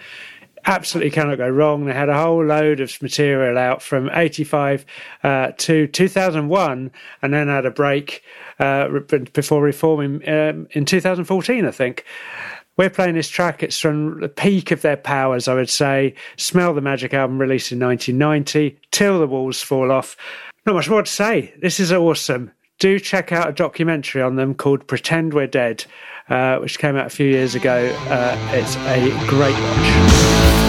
Absolutely 0.67 1.11
cannot 1.11 1.39
go 1.39 1.49
wrong. 1.49 1.87
They 1.87 1.95
had 1.95 2.11
a 2.11 2.21
whole 2.21 2.45
load 2.45 2.81
of 2.81 3.01
material 3.01 3.57
out 3.57 3.81
from 3.81 4.11
85 4.13 4.85
uh, 5.23 5.53
to 5.57 5.87
2001 5.87 6.91
and 7.23 7.33
then 7.33 7.49
had 7.49 7.65
a 7.65 7.71
break 7.71 8.23
uh, 8.59 8.89
before 9.33 9.63
reforming 9.63 10.17
um, 10.29 10.69
in 10.73 10.85
2014, 10.85 11.65
I 11.65 11.71
think. 11.71 12.05
We're 12.81 12.89
playing 12.89 13.17
this 13.17 13.29
track. 13.29 13.63
It's 13.63 13.79
from 13.79 14.21
the 14.21 14.29
peak 14.31 14.71
of 14.71 14.81
their 14.81 14.97
powers, 14.97 15.49
I 15.49 15.53
would 15.53 15.69
say. 15.69 16.15
Smell 16.39 16.73
the 16.73 16.81
Magic 16.81 17.13
album 17.13 17.39
released 17.39 17.73
in 17.73 17.79
1990. 17.79 18.79
Till 18.91 19.21
the 19.21 19.27
Walls 19.27 19.61
Fall 19.61 19.93
Off. 19.93 20.17
Not 20.65 20.77
much 20.77 20.89
more 20.89 21.03
to 21.03 21.11
say. 21.11 21.53
This 21.61 21.79
is 21.79 21.93
awesome. 21.93 22.53
Do 22.79 22.99
check 22.99 23.33
out 23.33 23.51
a 23.51 23.53
documentary 23.53 24.23
on 24.23 24.37
them 24.37 24.55
called 24.55 24.87
Pretend 24.87 25.35
We're 25.35 25.47
Dead, 25.47 25.85
uh, 26.31 26.57
which 26.57 26.79
came 26.79 26.97
out 26.97 27.05
a 27.05 27.11
few 27.11 27.27
years 27.27 27.55
ago. 27.55 27.95
Uh, 28.09 28.39
it's 28.55 28.77
a 28.77 29.11
great 29.29 29.53
watch. 29.53 30.60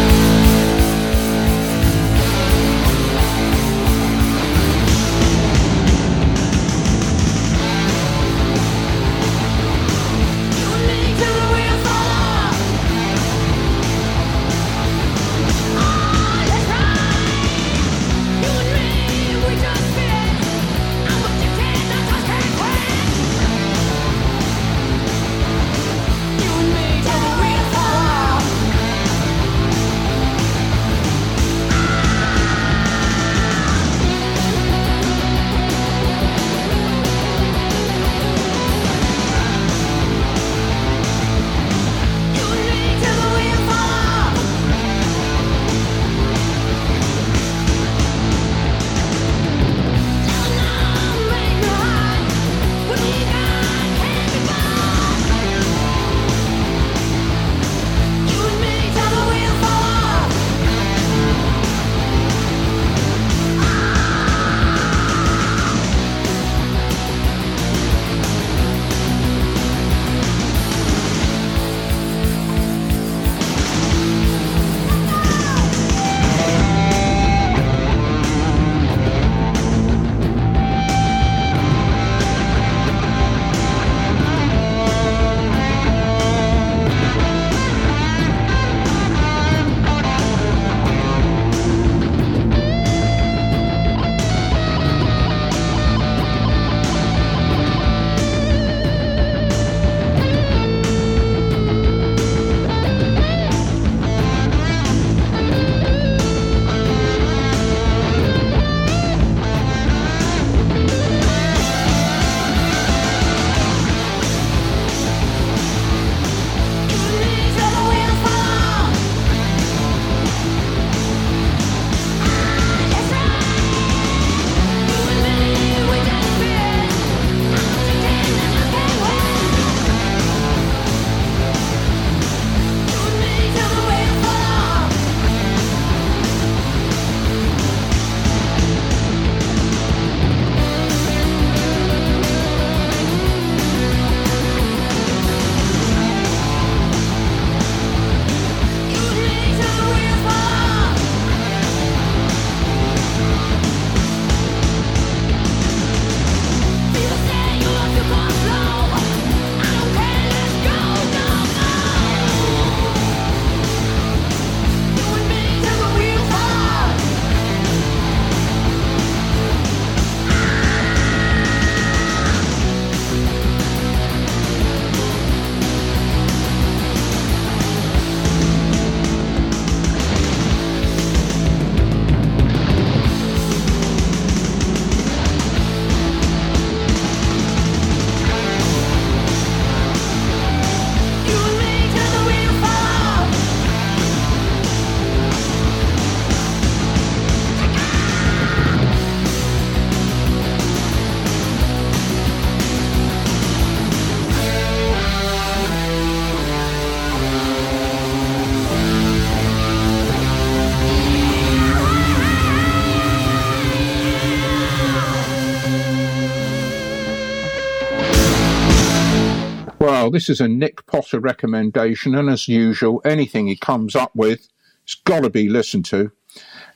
This 220.11 220.29
is 220.29 220.41
a 220.41 220.47
Nick 220.47 220.85
Potter 220.85 221.19
recommendation, 221.19 222.15
and 222.15 222.29
as 222.29 222.47
usual, 222.47 223.01
anything 223.05 223.47
he 223.47 223.55
comes 223.55 223.95
up 223.95 224.15
with, 224.15 224.47
it's 224.83 224.95
got 224.95 225.21
to 225.21 225.29
be 225.29 225.49
listened 225.49 225.85
to. 225.85 226.11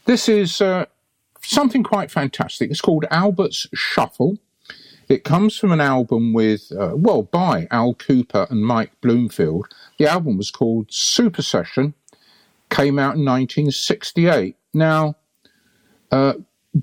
This 0.06 0.30
is 0.30 0.62
uh, 0.62 0.86
something 1.42 1.84
quite 1.84 2.12
fantastic. 2.12 2.72
It's 2.72 2.82
called 2.82 3.06
Albert's 3.12 3.68
Shuffle. 3.74 4.38
It 5.08 5.24
comes 5.24 5.58
from 5.58 5.72
an 5.72 5.82
album 5.82 6.34
with, 6.34 6.72
uh, 6.72 6.94
well, 6.96 7.24
by 7.24 7.68
Al 7.70 7.94
Kooper 7.94 8.50
and 8.50 8.66
Mike 8.66 8.92
Bloomfield. 9.02 9.68
The 10.00 10.08
album 10.10 10.38
was 10.38 10.50
called 10.50 10.88
Super 10.90 11.42
Session, 11.42 11.94
came 12.70 12.98
out 12.98 13.16
in 13.16 13.26
1968. 13.26 14.56
Now, 14.74 15.16
uh, 16.12 16.34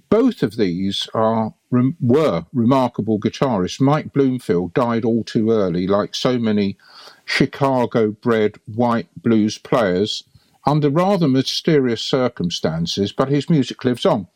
both 0.09 0.43
of 0.43 0.57
these 0.57 1.09
are 1.15 1.55
were 1.71 2.45
remarkable 2.53 3.19
guitarists. 3.19 3.81
Mike 3.81 4.13
Bloomfield 4.13 4.75
died 4.75 5.05
all 5.05 5.25
too 5.25 5.51
early, 5.51 5.87
like 5.87 6.15
so 6.15 6.39
many 6.39 6.77
Chicago-bred 7.25 8.59
white 8.67 9.09
blues 9.17 9.59
players, 9.59 10.25
under 10.67 10.91
rather 10.91 11.29
mysterious 11.29 12.03
circumstances. 12.03 13.13
But 13.13 13.29
his 13.29 13.49
music 13.49 13.85
lives 13.85 14.07
on. 14.07 14.29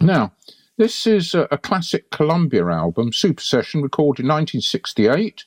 Now, 0.00 0.32
this 0.76 1.06
is 1.06 1.34
a, 1.34 1.48
a 1.50 1.58
classic 1.58 2.10
Columbia 2.10 2.66
album, 2.66 3.12
Super 3.12 3.42
Session, 3.42 3.82
recorded 3.82 4.24
in 4.24 4.28
1968 4.28 5.44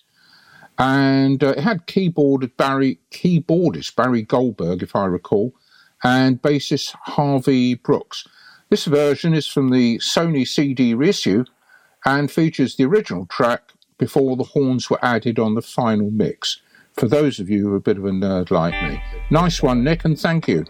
and 0.80 1.44
uh, 1.44 1.49
it 1.49 1.60
had 1.60 1.86
keyboarded 1.88 2.56
Barry 2.56 2.99
keyboardist 3.11 3.95
Barry 3.95 4.22
Goldberg, 4.22 4.81
if 4.81 4.95
I 4.95 5.06
recall, 5.06 5.53
and 6.03 6.41
bassist 6.41 6.95
Harvey 7.03 7.76
Brooks. 7.76 8.26
This 8.70 8.86
version 8.86 9.34
is 9.34 9.48
from 9.48 9.72
the 9.72 9.98
Sony 9.98 10.48
CD 10.48 10.94
reissue 10.94 11.44
and 12.06 12.30
features 12.30 12.76
the 12.76 12.86
original 12.86 13.26
track 13.26 13.74
before 13.98 14.38
the 14.38 14.44
horns 14.44 14.91
were 14.91 15.04
added 15.04 15.40
on 15.40 15.56
the 15.56 15.64
final 15.64 16.12
mix. 16.12 16.62
For 16.94 17.08
those 17.08 17.40
of 17.40 17.50
you 17.50 17.64
who 17.64 17.74
are 17.74 17.78
a 17.78 17.82
bit 17.82 17.98
of 17.98 18.06
a 18.06 18.12
nerd 18.12 18.52
like 18.52 18.80
me, 18.84 19.02
nice 19.32 19.64
one, 19.64 19.84
Nick, 19.84 20.06
and 20.06 20.20
thank 20.20 20.48
you. 20.48 20.66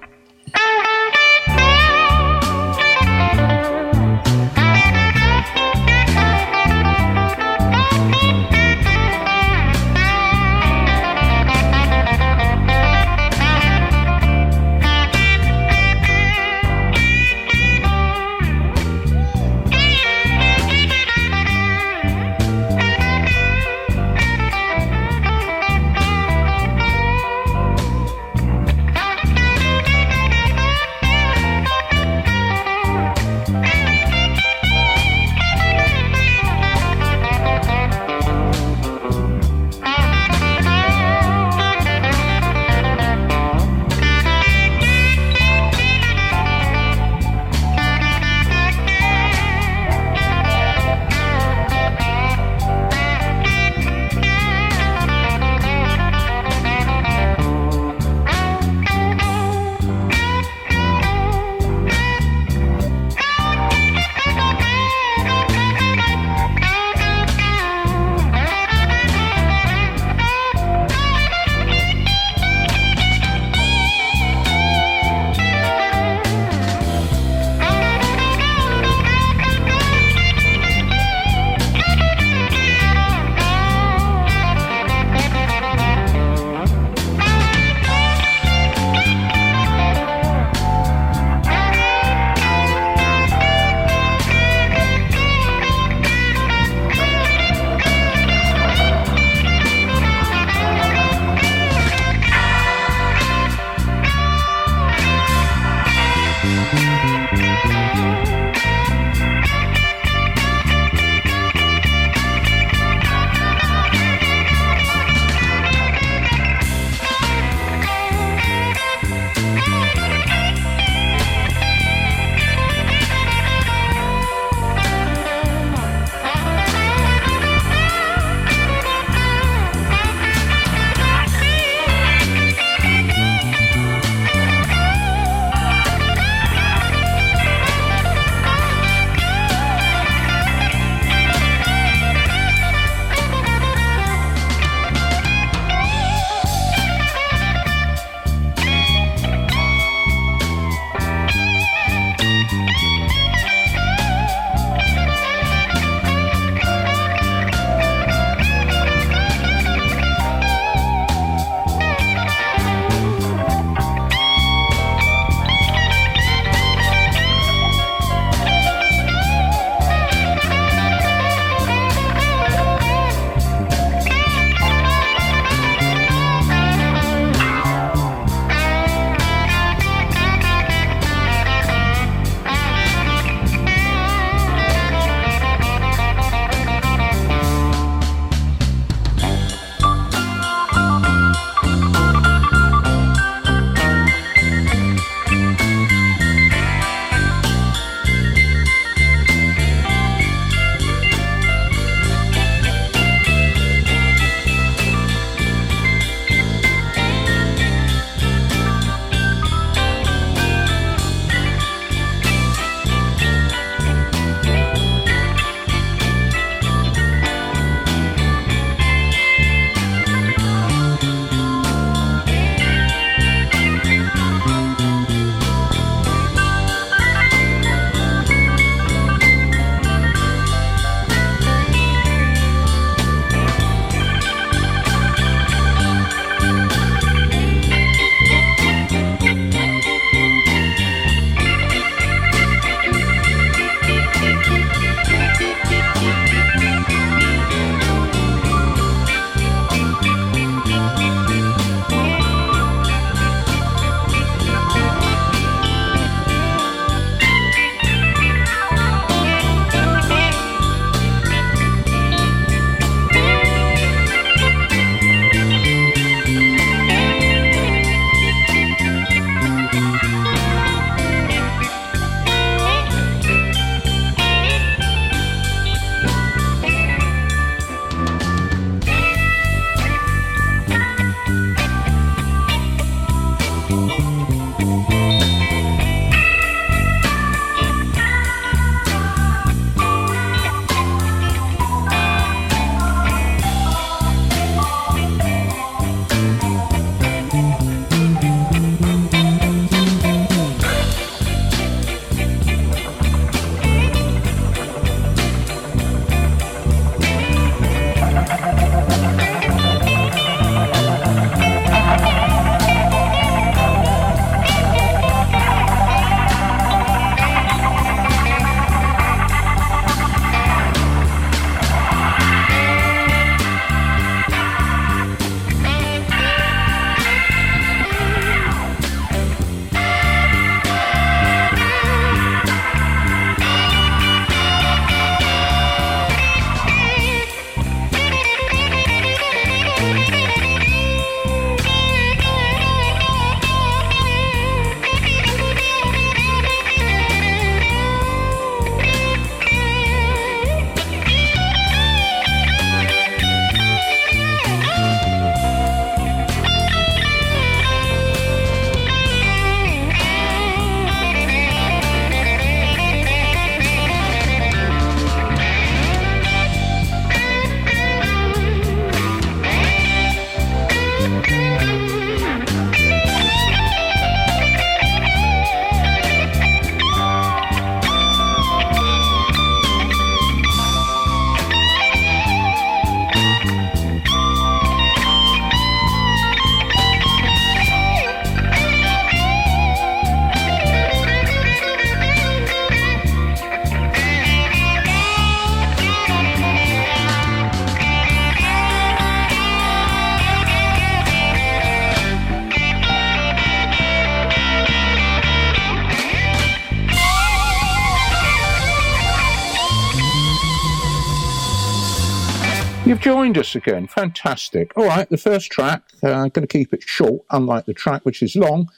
Joined 413.29 413.37
us 413.37 413.55
again. 413.55 413.85
Fantastic. 413.85 414.75
All 414.75 414.87
right, 414.87 415.07
the 415.07 415.17
first 415.17 415.51
track, 415.51 415.83
uh, 416.03 416.09
I'm 416.09 416.29
going 416.29 416.47
to 416.47 416.47
keep 416.47 416.73
it 416.73 416.81
short, 416.81 417.21
unlike 417.29 417.65
the 417.65 417.75
track 417.75 418.03
which 418.03 418.23
is 418.23 418.35
long, 418.35 418.71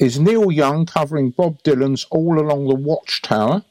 is 0.00 0.18
Neil 0.18 0.50
Young 0.50 0.86
covering 0.86 1.30
Bob 1.30 1.62
Dylan's 1.62 2.04
All 2.10 2.40
Along 2.40 2.66
the 2.66 2.74
Watchtower 2.74 3.62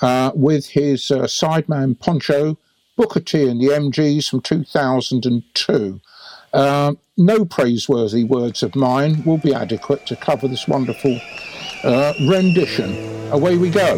uh, 0.00 0.30
with 0.36 0.68
his 0.68 1.10
uh, 1.10 1.22
sideman 1.22 1.98
Poncho, 1.98 2.58
Booker 2.94 3.18
T 3.18 3.48
and 3.48 3.60
the 3.60 3.68
MGs 3.70 4.30
from 4.30 4.40
2002. 4.40 6.00
Uh, 6.52 6.94
no 7.16 7.44
praiseworthy 7.44 8.22
words 8.22 8.62
of 8.62 8.76
mine 8.76 9.24
will 9.24 9.38
be 9.38 9.52
adequate 9.52 10.06
to 10.06 10.14
cover 10.14 10.46
this 10.46 10.68
wonderful 10.68 11.18
uh, 11.82 12.12
rendition. 12.28 13.32
Away 13.32 13.56
we 13.56 13.70
go. 13.70 13.96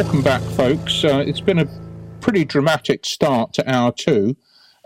Welcome 0.00 0.22
back, 0.22 0.40
folks. 0.56 1.04
Uh, 1.04 1.22
it's 1.26 1.42
been 1.42 1.58
a 1.58 1.68
pretty 2.22 2.42
dramatic 2.42 3.04
start 3.04 3.52
to 3.52 3.70
hour 3.70 3.92
two. 3.92 4.34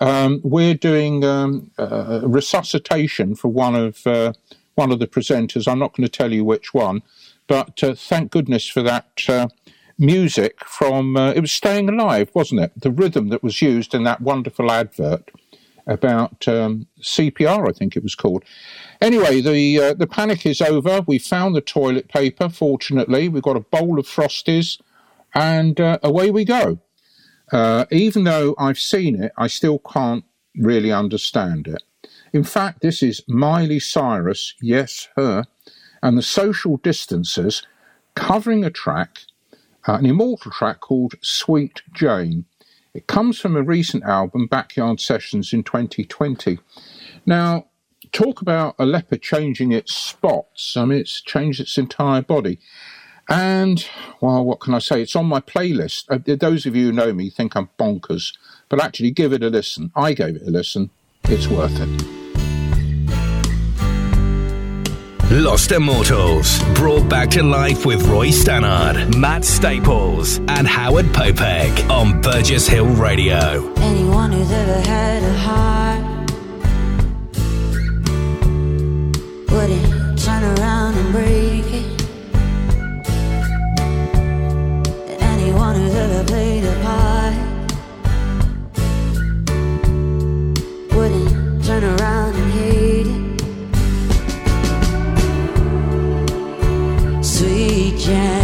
Um, 0.00 0.40
we're 0.42 0.74
doing 0.74 1.22
um, 1.22 1.70
uh, 1.78 2.22
resuscitation 2.24 3.36
for 3.36 3.46
one 3.46 3.76
of 3.76 4.04
uh, 4.08 4.32
one 4.74 4.90
of 4.90 4.98
the 4.98 5.06
presenters. 5.06 5.68
I'm 5.68 5.78
not 5.78 5.96
going 5.96 6.04
to 6.04 6.10
tell 6.10 6.32
you 6.32 6.44
which 6.44 6.74
one, 6.74 7.00
but 7.46 7.80
uh, 7.84 7.94
thank 7.94 8.32
goodness 8.32 8.68
for 8.68 8.82
that 8.82 9.22
uh, 9.28 9.46
music 9.98 10.64
from. 10.64 11.16
Uh, 11.16 11.30
it 11.30 11.42
was 11.42 11.52
"Staying 11.52 11.88
Alive," 11.88 12.32
wasn't 12.34 12.62
it? 12.62 12.72
The 12.76 12.90
rhythm 12.90 13.28
that 13.28 13.44
was 13.44 13.62
used 13.62 13.94
in 13.94 14.02
that 14.02 14.20
wonderful 14.20 14.68
advert 14.68 15.30
about 15.86 16.48
um, 16.48 16.88
CPR, 17.00 17.68
I 17.68 17.72
think 17.72 17.94
it 17.94 18.02
was 18.02 18.16
called. 18.16 18.42
Anyway, 19.00 19.40
the 19.40 19.78
uh, 19.78 19.94
the 19.94 20.08
panic 20.08 20.44
is 20.44 20.60
over. 20.60 21.02
We 21.02 21.20
found 21.20 21.54
the 21.54 21.60
toilet 21.60 22.08
paper. 22.08 22.48
Fortunately, 22.48 23.28
we've 23.28 23.44
got 23.44 23.54
a 23.54 23.60
bowl 23.60 24.00
of 24.00 24.08
frosties, 24.08 24.80
and 25.34 25.80
uh, 25.80 25.98
away 26.02 26.30
we 26.30 26.44
go. 26.44 26.78
Uh, 27.52 27.84
even 27.90 28.24
though 28.24 28.54
I've 28.58 28.78
seen 28.78 29.22
it, 29.22 29.32
I 29.36 29.48
still 29.48 29.78
can't 29.78 30.24
really 30.56 30.92
understand 30.92 31.66
it. 31.68 31.82
In 32.32 32.44
fact, 32.44 32.80
this 32.80 33.02
is 33.02 33.22
Miley 33.28 33.78
Cyrus, 33.78 34.54
yes, 34.60 35.08
her, 35.16 35.44
and 36.02 36.18
the 36.18 36.22
Social 36.22 36.78
Distancers 36.78 37.66
covering 38.14 38.64
a 38.64 38.70
track, 38.70 39.20
uh, 39.86 39.94
an 39.94 40.06
immortal 40.06 40.50
track 40.50 40.80
called 40.80 41.14
Sweet 41.22 41.82
Jane. 41.92 42.44
It 42.92 43.06
comes 43.06 43.38
from 43.38 43.56
a 43.56 43.62
recent 43.62 44.04
album, 44.04 44.46
Backyard 44.46 45.00
Sessions 45.00 45.52
in 45.52 45.64
2020. 45.64 46.58
Now, 47.26 47.66
talk 48.12 48.40
about 48.40 48.76
a 48.78 48.86
leopard 48.86 49.22
changing 49.22 49.72
its 49.72 49.94
spots. 49.94 50.76
I 50.76 50.84
mean, 50.84 51.00
it's 51.00 51.20
changed 51.20 51.60
its 51.60 51.76
entire 51.76 52.22
body. 52.22 52.58
And, 53.28 53.86
well, 54.20 54.44
what 54.44 54.60
can 54.60 54.74
I 54.74 54.78
say? 54.78 55.00
It's 55.02 55.16
on 55.16 55.26
my 55.26 55.40
playlist. 55.40 56.04
Uh, 56.10 56.36
those 56.36 56.66
of 56.66 56.76
you 56.76 56.86
who 56.86 56.92
know 56.92 57.12
me 57.12 57.30
think 57.30 57.56
I'm 57.56 57.70
bonkers, 57.78 58.36
but 58.68 58.82
actually 58.82 59.10
give 59.12 59.32
it 59.32 59.42
a 59.42 59.48
listen. 59.48 59.90
I 59.96 60.12
gave 60.12 60.36
it 60.36 60.42
a 60.42 60.50
listen. 60.50 60.90
It's 61.24 61.48
worth 61.48 61.80
it. 61.80 62.24
Lost 65.30 65.72
Immortals, 65.72 66.62
brought 66.74 67.08
back 67.08 67.30
to 67.30 67.42
life 67.42 67.86
with 67.86 68.06
Roy 68.06 68.30
Stannard, 68.30 69.16
Matt 69.16 69.44
Staples, 69.44 70.38
and 70.46 70.68
Howard 70.68 71.06
Popek 71.06 71.90
on 71.90 72.20
Burgess 72.20 72.68
Hill 72.68 72.86
Radio. 72.86 73.72
Anyone 73.78 74.32
who's 74.32 74.52
ever 74.52 74.80
had 74.82 75.22
a 75.22 75.32
heart 75.38 76.04
wouldn't 79.50 80.18
turn 80.20 80.44
around 80.58 80.94
and 80.94 81.12
break 81.12 81.64
it. 81.72 81.93
Anyone 85.66 85.82
who's 85.82 85.94
ever 85.94 86.24
played 86.24 86.64
a 86.64 86.74
part 86.82 87.34
wouldn't 90.94 91.64
turn 91.64 91.84
around 91.84 92.34
and 92.36 92.52
hate 92.52 93.06
it. 93.06 93.24
Sweet 97.24 97.96
Jane, 97.98 98.43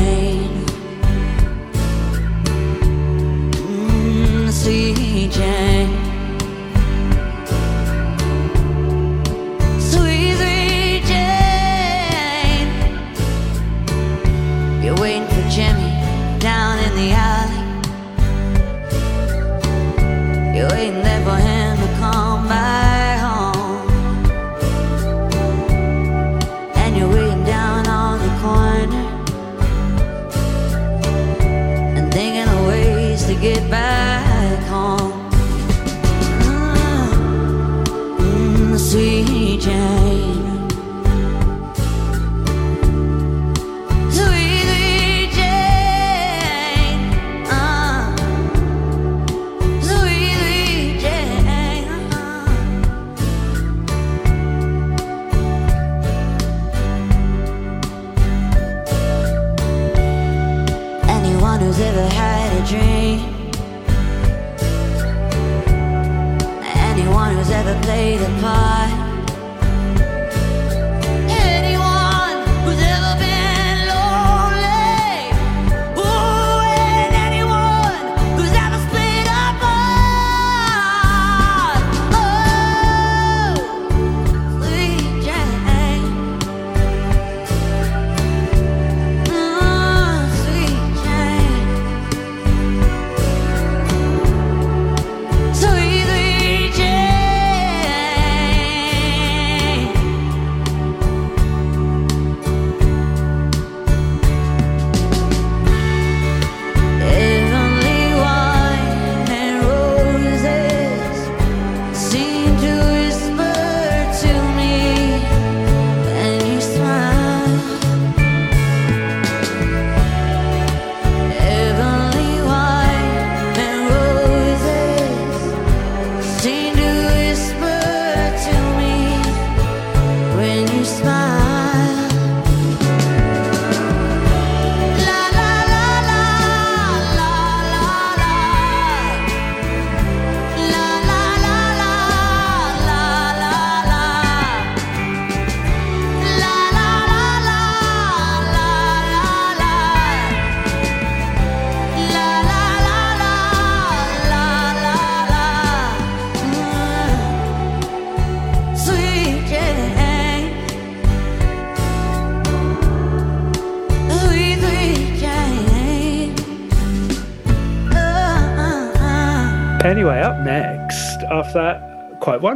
Anyone 67.93 68.21
who's 68.21 68.80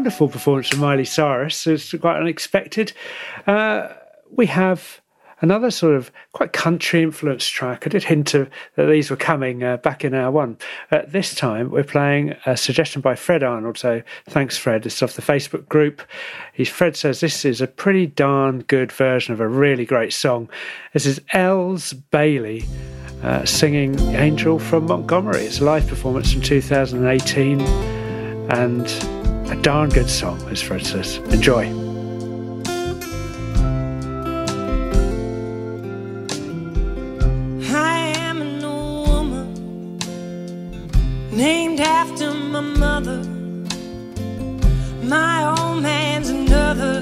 wonderful 0.05 0.28
performance 0.28 0.68
from 0.68 0.81
Miley 0.81 1.06
Cyrus. 1.06 1.66
It's 1.66 1.94
quite 1.94 2.20
unexpected. 2.20 2.93
Uh, 3.47 3.89
we 4.31 4.44
have 4.44 5.01
another 5.40 5.70
sort 5.70 5.97
of 5.97 6.12
quite 6.32 6.52
country 6.52 7.02
influenced 7.02 7.51
track. 7.51 7.86
I 7.86 7.89
did 7.89 8.05
hint 8.05 8.35
of, 8.35 8.51
that 8.76 8.85
these 8.85 9.09
were 9.09 9.16
coming 9.16 9.64
uh, 9.64 9.78
back 9.78 10.05
in 10.05 10.12
hour 10.12 10.31
one. 10.31 10.59
Uh, 10.90 11.01
this 11.09 11.35
time 11.35 11.70
we're 11.70 11.85
playing 11.85 12.36
a 12.44 12.55
suggestion 12.55 13.01
by 13.01 13.14
Fred 13.14 13.43
Arnold. 13.43 13.78
So 13.78 14.02
thanks, 14.28 14.59
Fred. 14.59 14.85
It's 14.85 15.02
off 15.02 15.14
the 15.14 15.22
Facebook 15.22 15.66
group. 15.70 16.02
He's, 16.52 16.68
Fred 16.68 16.98
says 16.98 17.20
this 17.20 17.47
is 17.47 17.62
a 17.62 17.66
pretty 17.66 18.06
darn 18.06 18.59
good 18.64 18.93
version 18.93 19.32
of 19.32 19.40
a 19.40 19.48
really 19.48 19.86
great 19.86 20.12
song. 20.12 20.51
This 20.93 21.06
is 21.06 21.18
Elles 21.32 21.94
Bailey. 21.94 22.66
Uh, 23.22 23.43
singing 23.47 23.98
Angel 24.16 24.59
from 24.59 24.85
Montgomery. 24.85 25.47
It's 25.47 25.60
a 25.60 25.64
live 25.64 25.89
performance 25.89 26.31
from 26.31 26.43
2018 26.43 27.62
and 28.51 29.23
a 29.51 29.57
darn 29.62 29.91
good 29.91 30.09
song, 30.09 30.41
as 30.51 30.62
Fred 30.62 30.85
says. 30.87 31.19
Enjoy. 31.31 31.65
I 37.73 38.15
am 38.16 38.43
an 38.43 38.65
old 38.65 39.09
woman 39.09 39.99
named 41.31 41.81
after 41.81 42.33
my 42.33 42.61
mother. 42.61 43.23
My 45.03 45.45
old 45.45 45.83
man's 45.83 46.31
another. 46.31 47.01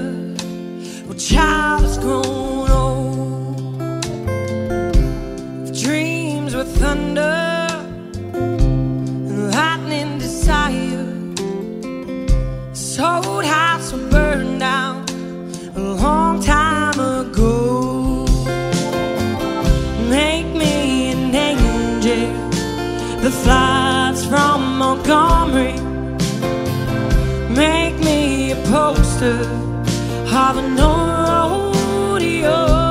Well, 1.05 1.17
child 1.17 1.83
is 1.83 1.97
grown 1.97 2.69
old. 2.69 3.79
The 5.67 5.79
dreams 5.81 6.55
were 6.55 6.65
thunder. 6.65 7.42
This 12.93 13.01
old 13.01 13.43
house 13.43 13.91
burn 13.91 14.59
down 14.59 15.03
a 15.75 15.79
long 15.79 16.39
time 16.39 16.99
ago. 16.99 18.23
Make 20.11 20.45
me 20.53 21.11
an 21.11 21.33
angel 21.33 22.51
The 23.23 23.31
flies 23.31 24.23
from 24.27 24.77
Montgomery. 24.77 25.79
Make 27.49 27.97
me 27.97 28.51
a 28.51 28.57
poster 28.67 29.39
of 30.29 30.57
an 30.57 30.79
old 30.79 31.75
rodeo. 31.75 32.82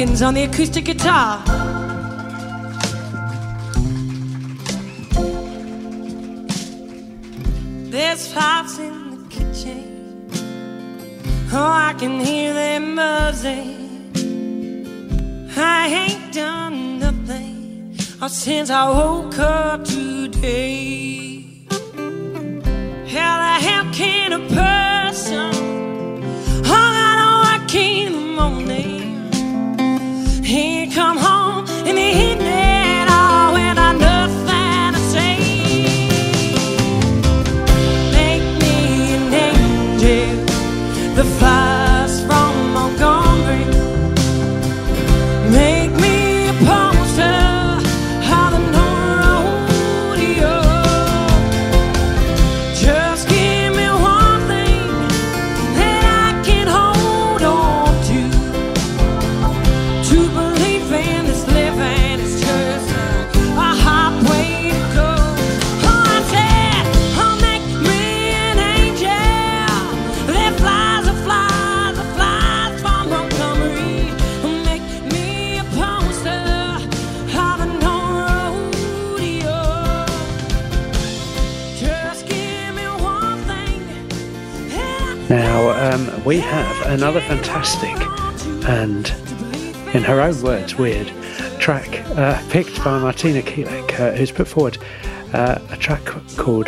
Hawkins 0.00 0.22
on 0.22 0.32
the 0.32 0.44
acoustic 0.44 0.86
guitar. 0.86 1.42
There's 7.90 8.32
pots 8.32 8.78
in 8.78 9.10
the 9.10 9.28
kitchen. 9.28 10.30
Oh, 11.52 11.70
I 11.70 11.94
can 11.98 12.18
hear 12.18 12.54
them 12.54 12.96
buzzing. 12.96 14.10
I 15.54 15.88
ain't 15.88 16.32
done 16.32 16.98
nothing 16.98 17.94
since 18.26 18.70
I 18.70 18.88
woke 18.88 19.38
up 19.38 19.84
today. 19.84 20.99
We 86.30 86.38
have 86.38 86.86
another 86.86 87.20
fantastic 87.20 87.96
and, 88.68 89.08
in 89.92 90.04
her 90.04 90.20
own 90.20 90.40
words, 90.42 90.76
weird 90.76 91.08
track 91.58 92.08
uh, 92.10 92.40
picked 92.50 92.76
by 92.84 93.00
Martina 93.00 93.42
Kielek, 93.42 93.98
uh, 93.98 94.12
who's 94.12 94.30
put 94.30 94.46
forward 94.46 94.78
uh, 95.32 95.58
a 95.70 95.76
track 95.76 96.04
called 96.36 96.66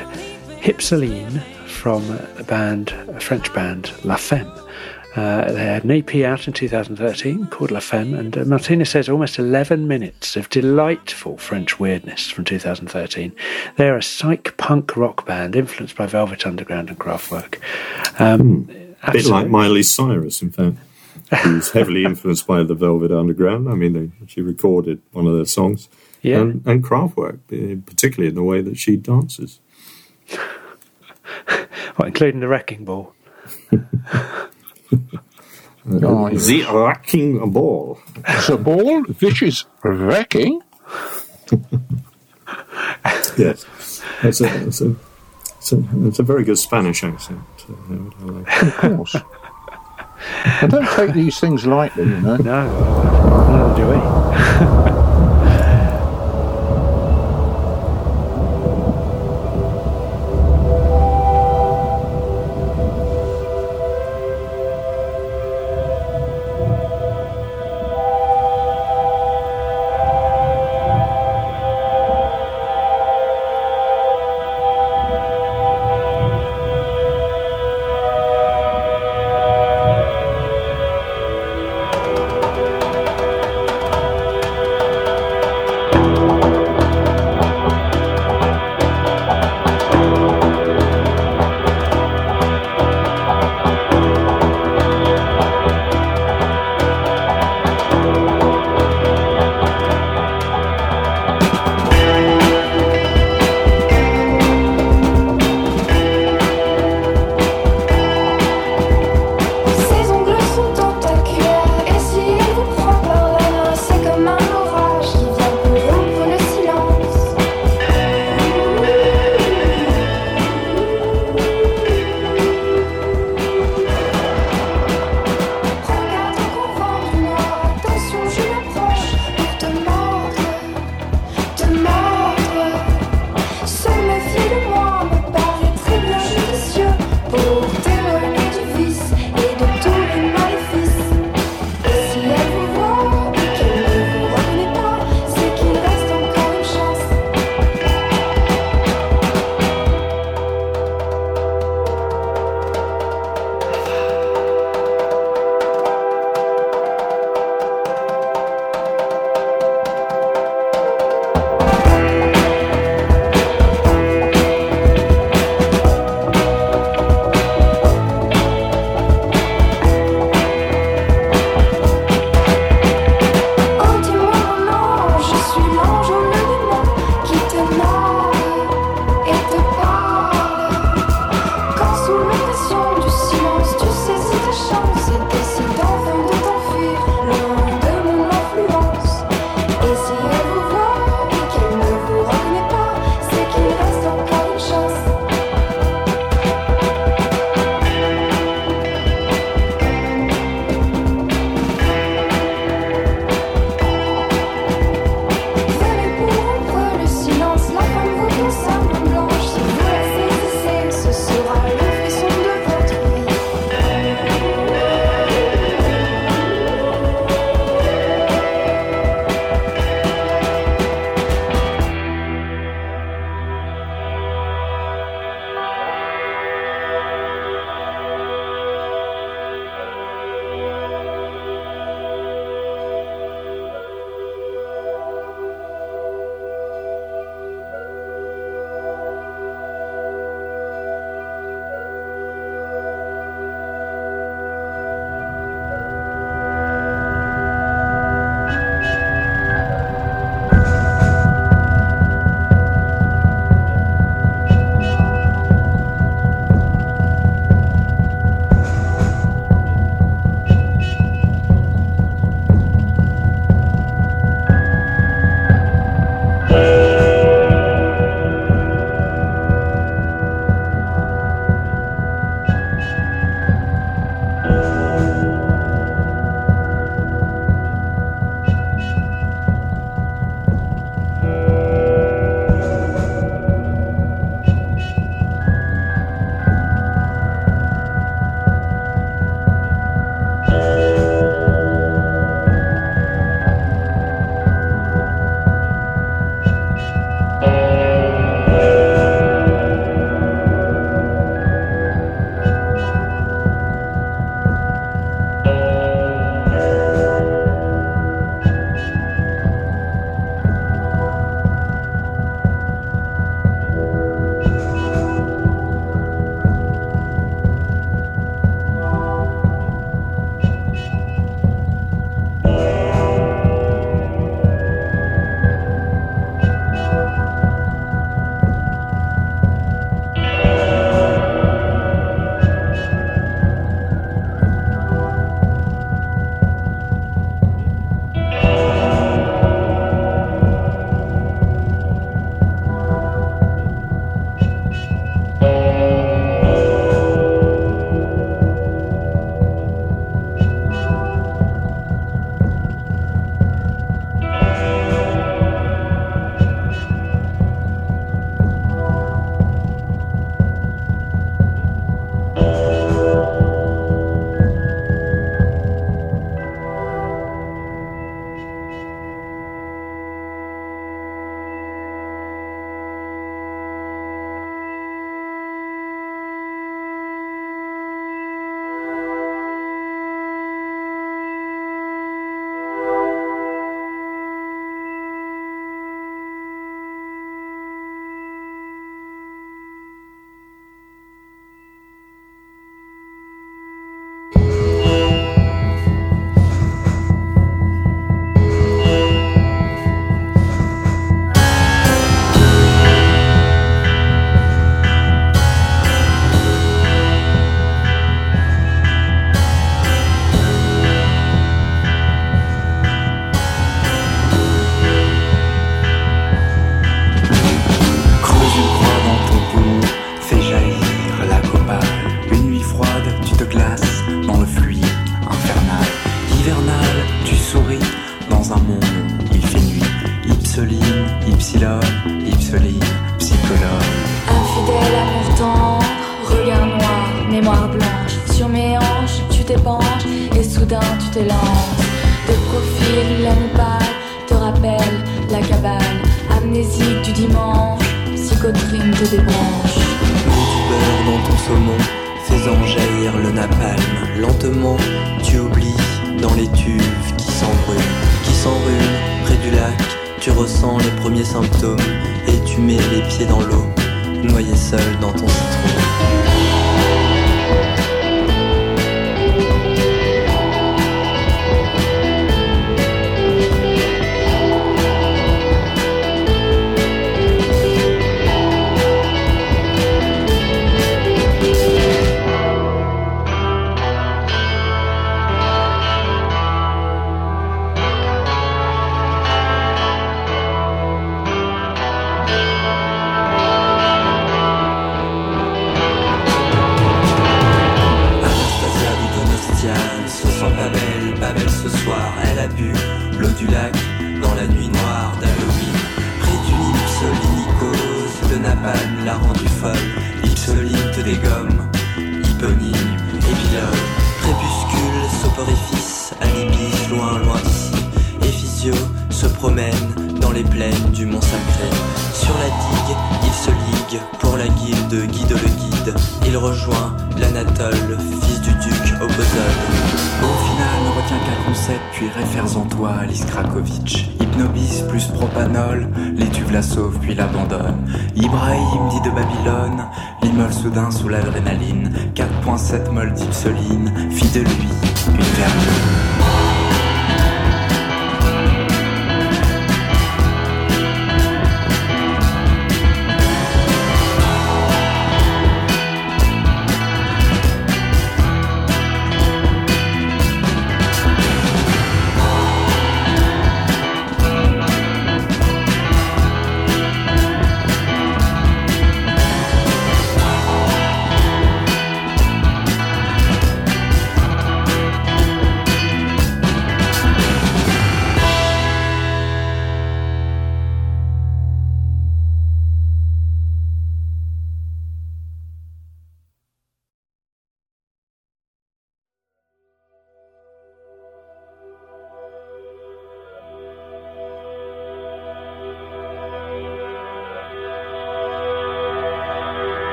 Hypsoline 0.58 1.40
from 1.68 2.04
the 2.08 2.42
band, 2.42 2.90
a 2.90 3.20
French 3.20 3.54
band, 3.54 3.92
La 4.04 4.16
Femme. 4.16 4.50
Uh, 5.14 5.52
they 5.52 5.64
had 5.64 5.84
an 5.84 5.92
EP 5.92 6.12
out 6.24 6.48
in 6.48 6.52
2013 6.52 7.46
called 7.46 7.70
La 7.70 7.78
Femme, 7.78 8.14
and 8.14 8.36
uh, 8.36 8.44
Martina 8.44 8.84
says 8.84 9.08
almost 9.08 9.38
11 9.38 9.86
minutes 9.86 10.34
of 10.34 10.50
delightful 10.50 11.38
French 11.38 11.78
weirdness 11.78 12.28
from 12.28 12.44
2013. 12.44 13.32
They're 13.76 13.96
a 13.96 14.02
psych 14.02 14.56
punk 14.56 14.96
rock 14.96 15.24
band 15.24 15.54
influenced 15.54 15.94
by 15.94 16.06
Velvet 16.06 16.48
Underground 16.48 16.88
and 16.88 16.98
Kraftwerk. 16.98 17.60
Um, 18.18 18.68
A 19.02 19.12
bit 19.12 19.26
like 19.26 19.48
Miley 19.48 19.82
Cyrus, 19.82 20.42
in 20.42 20.50
fact, 20.50 20.76
who's 21.42 21.70
heavily 21.70 22.04
influenced 22.06 22.46
by 22.46 22.62
the 22.62 22.74
Velvet 22.74 23.10
Underground. 23.10 23.68
I 23.68 23.74
mean, 23.74 23.92
they, 23.92 24.26
she 24.26 24.40
recorded 24.40 25.02
one 25.12 25.26
of 25.26 25.34
their 25.34 25.44
songs. 25.44 25.88
Yeah. 26.22 26.40
And, 26.40 26.66
and 26.66 26.84
Kraftwerk, 26.84 27.40
particularly 27.84 28.28
in 28.28 28.34
the 28.36 28.42
way 28.42 28.60
that 28.60 28.78
she 28.78 28.96
dances. 28.96 29.58
what, 31.96 32.06
including 32.08 32.40
the 32.40 32.48
Wrecking 32.48 32.84
Ball. 32.84 33.12
Oh, 35.84 36.28
the 36.30 36.64
Wrecking 36.72 37.50
Ball. 37.50 37.98
The 38.46 38.56
ball, 38.56 39.02
which 39.02 39.42
is 39.42 39.64
wrecking. 39.82 40.62
Yes. 43.36 43.66
It's 44.22 44.40
a, 44.40 44.66
it's, 44.66 44.80
a, 44.80 44.94
it's, 45.58 45.72
a, 45.72 45.84
it's 46.06 46.18
a 46.18 46.22
very 46.22 46.44
good 46.44 46.58
Spanish 46.58 47.02
accent. 47.02 47.40
Of 48.62 48.76
course. 48.76 49.16
I 50.44 50.66
don't 50.68 50.88
take 50.90 51.12
these 51.12 51.40
things 51.40 51.66
lightly, 51.66 52.04
you 52.04 52.20
know. 52.20 52.36
No, 52.36 52.68
neither 53.48 53.76
do 53.76 53.88
we. 54.96 54.98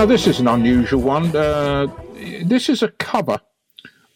Now, 0.00 0.06
this 0.06 0.26
is 0.26 0.40
an 0.40 0.48
unusual 0.48 1.02
one. 1.02 1.36
Uh, 1.36 1.86
this 2.42 2.70
is 2.70 2.82
a 2.82 2.88
cover 2.88 3.38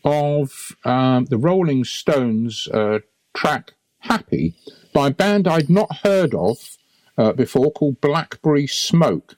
of 0.03 0.75
um, 0.87 1.27
the 1.27 1.37
Rolling 1.37 1.85
Stones 1.85 2.67
uh, 2.69 3.01
track 3.35 3.73
Happy 3.99 4.55
by 4.95 5.09
a 5.09 5.11
band 5.11 5.47
I'd 5.47 5.69
not 5.69 5.97
heard 5.97 6.35
of 6.35 6.79
uh, 7.19 7.33
before 7.33 7.71
called 7.71 8.01
Blackberry 8.01 8.67
Smoke. 8.67 9.37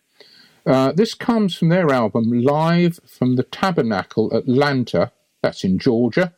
Uh, 0.64 0.92
this 0.92 1.14
comes 1.14 1.56
from 1.56 1.70
their 1.70 1.90
album 1.90 2.30
Live 2.30 3.00
from 3.04 3.34
the 3.34 3.42
Tabernacle 3.42 4.32
Atlanta, 4.32 5.10
that's 5.42 5.64
in 5.64 5.80
Georgia, 5.80 6.32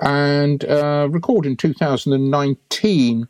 and 0.00 0.64
uh, 0.64 1.06
recorded 1.08 1.50
in 1.50 1.56
2019. 1.56 3.28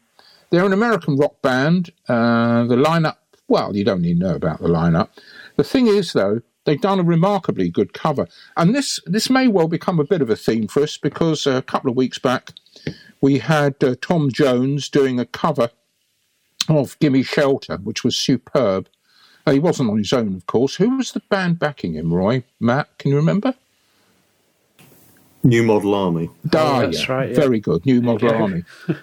They're 0.48 0.64
an 0.64 0.72
American 0.72 1.16
rock 1.16 1.42
band. 1.42 1.92
The 2.06 2.82
lineup, 2.82 3.16
well, 3.46 3.76
you 3.76 3.84
don't 3.84 4.00
need 4.00 4.20
to 4.20 4.26
know 4.26 4.36
about 4.36 4.62
the 4.62 4.68
lineup. 4.68 5.10
The 5.58 5.64
thing 5.64 5.88
is, 5.88 6.12
though, 6.12 6.40
they've 6.64 6.80
done 6.80 7.00
a 7.00 7.02
remarkably 7.02 7.68
good 7.68 7.92
cover, 7.92 8.28
and 8.56 8.76
this 8.76 9.00
this 9.06 9.28
may 9.28 9.48
well 9.48 9.66
become 9.66 9.98
a 9.98 10.04
bit 10.04 10.22
of 10.22 10.30
a 10.30 10.36
theme 10.36 10.68
for 10.68 10.84
us 10.84 10.96
because 10.96 11.48
uh, 11.48 11.56
a 11.56 11.62
couple 11.62 11.90
of 11.90 11.96
weeks 11.96 12.20
back 12.20 12.52
we 13.20 13.40
had 13.40 13.74
uh, 13.82 13.96
Tom 14.00 14.30
Jones 14.30 14.88
doing 14.88 15.18
a 15.18 15.26
cover 15.26 15.70
of 16.68 16.96
"Gimme 17.00 17.24
Shelter," 17.24 17.78
which 17.78 18.04
was 18.04 18.16
superb. 18.16 18.88
Uh, 19.44 19.50
he 19.50 19.58
wasn't 19.58 19.90
on 19.90 19.98
his 19.98 20.12
own, 20.12 20.36
of 20.36 20.46
course. 20.46 20.76
Who 20.76 20.96
was 20.96 21.10
the 21.10 21.22
band 21.28 21.58
backing 21.58 21.94
him? 21.94 22.14
Roy, 22.14 22.44
Matt, 22.60 22.96
can 22.98 23.10
you 23.10 23.16
remember? 23.16 23.54
New 25.42 25.64
Model 25.64 25.92
Army. 25.92 26.30
Ah, 26.54 26.82
that's 26.82 27.08
right, 27.08 27.30
yeah. 27.30 27.34
Very 27.34 27.58
good. 27.58 27.84
New 27.84 28.00
Model 28.00 28.30
go. 28.30 28.36
Army. 28.36 28.62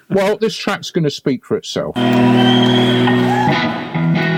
well, 0.09 0.37
this 0.37 0.55
track's 0.55 0.89
going 0.89 1.03
to 1.03 1.11
speak 1.11 1.43
for 1.43 1.57
itself. 1.57 1.97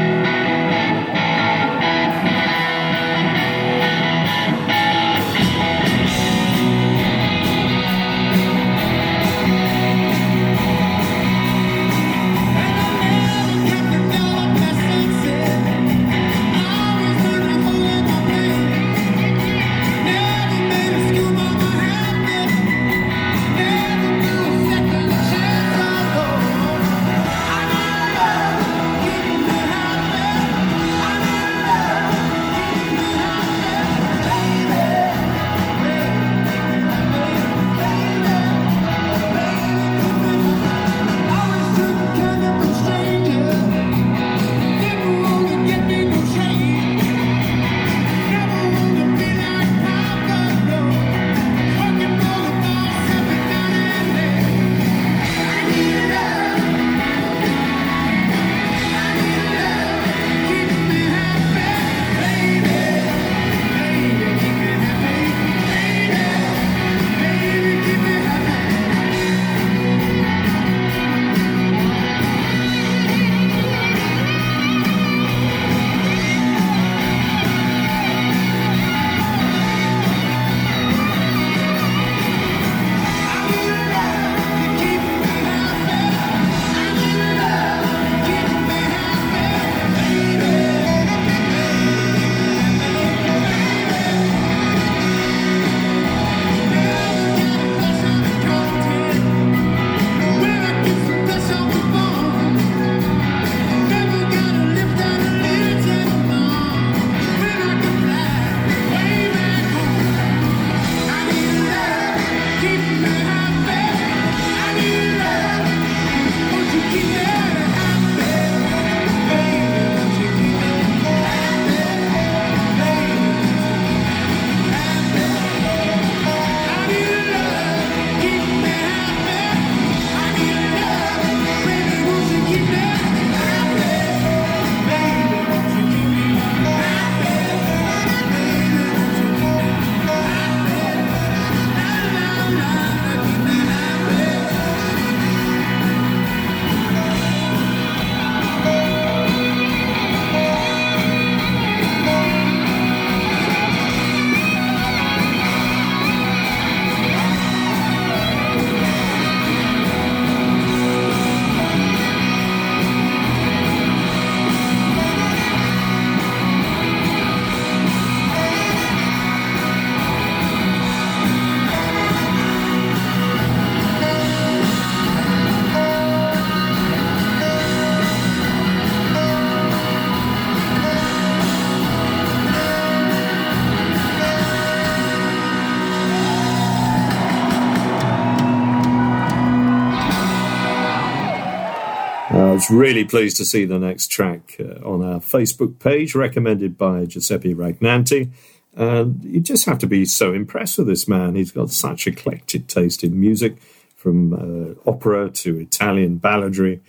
really 192.70 193.04
pleased 193.04 193.38
to 193.38 193.46
see 193.46 193.66
the 193.66 193.80
next 193.80 194.08
track 194.08 194.56
uh, 194.60 194.86
on 194.88 195.04
our 195.04 195.20
Facebook 195.20 195.80
page, 195.80 196.16
recommended 196.16 196.78
by 196.78 197.06
Giuseppe 197.06 197.54
Ragnanti. 197.54 198.32
And 198.76 199.24
you 199.24 199.40
just 199.40 199.66
have 199.66 199.80
to 199.80 199.88
be 199.88 200.06
so 200.06 200.34
impressed 200.34 200.78
with 200.78 200.88
this 200.88 201.08
man. 201.08 201.36
He's 201.36 201.52
got 201.52 201.72
such 201.72 202.06
eclectic 202.08 202.68
taste 202.68 203.04
in 203.04 203.20
music, 203.20 203.58
from 203.98 204.34
uh, 204.34 204.90
opera 204.90 205.30
to 205.30 205.60
Italian 205.60 206.20
balladry 206.20 206.80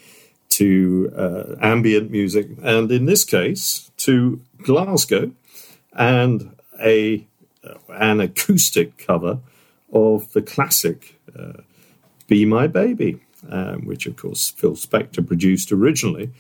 to 0.51 1.13
uh, 1.17 1.57
ambient 1.61 2.11
music, 2.11 2.49
and 2.63 2.93
in 2.93 3.07
this 3.07 3.25
case, 3.25 3.91
to 3.97 4.41
Glasgow 4.63 5.33
and 5.93 6.55
a 6.81 7.27
an 7.89 8.21
acoustic 8.21 8.99
cover 8.99 9.41
of 9.93 10.33
the 10.33 10.43
classic 10.43 11.19
uh, 11.37 11.63
"Be 12.27 12.45
My 12.45 12.67
Baby." 12.67 13.21
Um, 13.51 13.87
which 13.87 14.07
of 14.07 14.17
course 14.17 14.51
Phil 14.51 14.75
Spector 14.75 15.27
produced 15.27 15.73
originally. 15.73 16.31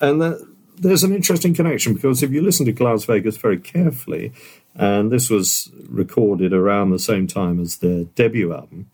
And 0.00 0.20
that, 0.20 0.44
there's 0.76 1.04
an 1.04 1.14
interesting 1.14 1.54
connection 1.54 1.94
because 1.94 2.24
if 2.24 2.32
you 2.32 2.42
listen 2.42 2.66
to 2.66 2.72
Glasvegas 2.72 3.38
very 3.38 3.58
carefully, 3.58 4.32
and 4.74 5.10
this 5.10 5.30
was 5.30 5.70
recorded 5.88 6.52
around 6.52 6.90
the 6.90 6.98
same 6.98 7.26
time 7.26 7.60
as 7.60 7.78
their 7.78 8.04
debut 8.04 8.52
album 8.52 8.90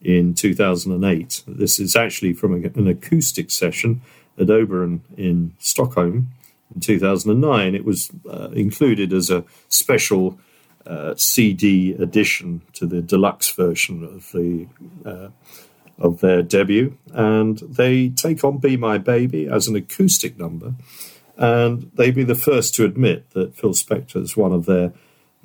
in 0.00 0.34
2008. 0.34 1.44
This 1.46 1.78
is 1.78 1.94
actually 1.94 2.32
from 2.32 2.54
a, 2.54 2.68
an 2.68 2.88
acoustic 2.88 3.50
session 3.50 4.00
at 4.38 4.50
Oberon 4.50 5.02
in 5.16 5.54
Stockholm 5.58 6.28
in 6.74 6.80
2009. 6.80 7.74
It 7.74 7.84
was 7.84 8.10
uh, 8.28 8.48
included 8.52 9.12
as 9.12 9.30
a 9.30 9.44
special 9.68 10.38
uh, 10.86 11.14
CD 11.16 11.92
edition 11.92 12.62
to 12.72 12.86
the 12.86 13.02
deluxe 13.02 13.50
version 13.50 14.02
of 14.02 14.32
the 14.32 14.66
uh, 15.04 15.28
of 16.00 16.20
their 16.20 16.42
debut, 16.42 16.96
and 17.12 17.58
they 17.58 18.08
take 18.08 18.42
on 18.42 18.58
"Be 18.58 18.76
My 18.76 18.98
Baby" 18.98 19.46
as 19.46 19.68
an 19.68 19.76
acoustic 19.76 20.38
number, 20.38 20.74
and 21.36 21.90
they'd 21.94 22.14
be 22.14 22.24
the 22.24 22.34
first 22.34 22.74
to 22.74 22.84
admit 22.84 23.30
that 23.30 23.54
Phil 23.54 23.74
Spector 23.74 24.22
is 24.22 24.36
one 24.36 24.52
of 24.52 24.66
their 24.66 24.92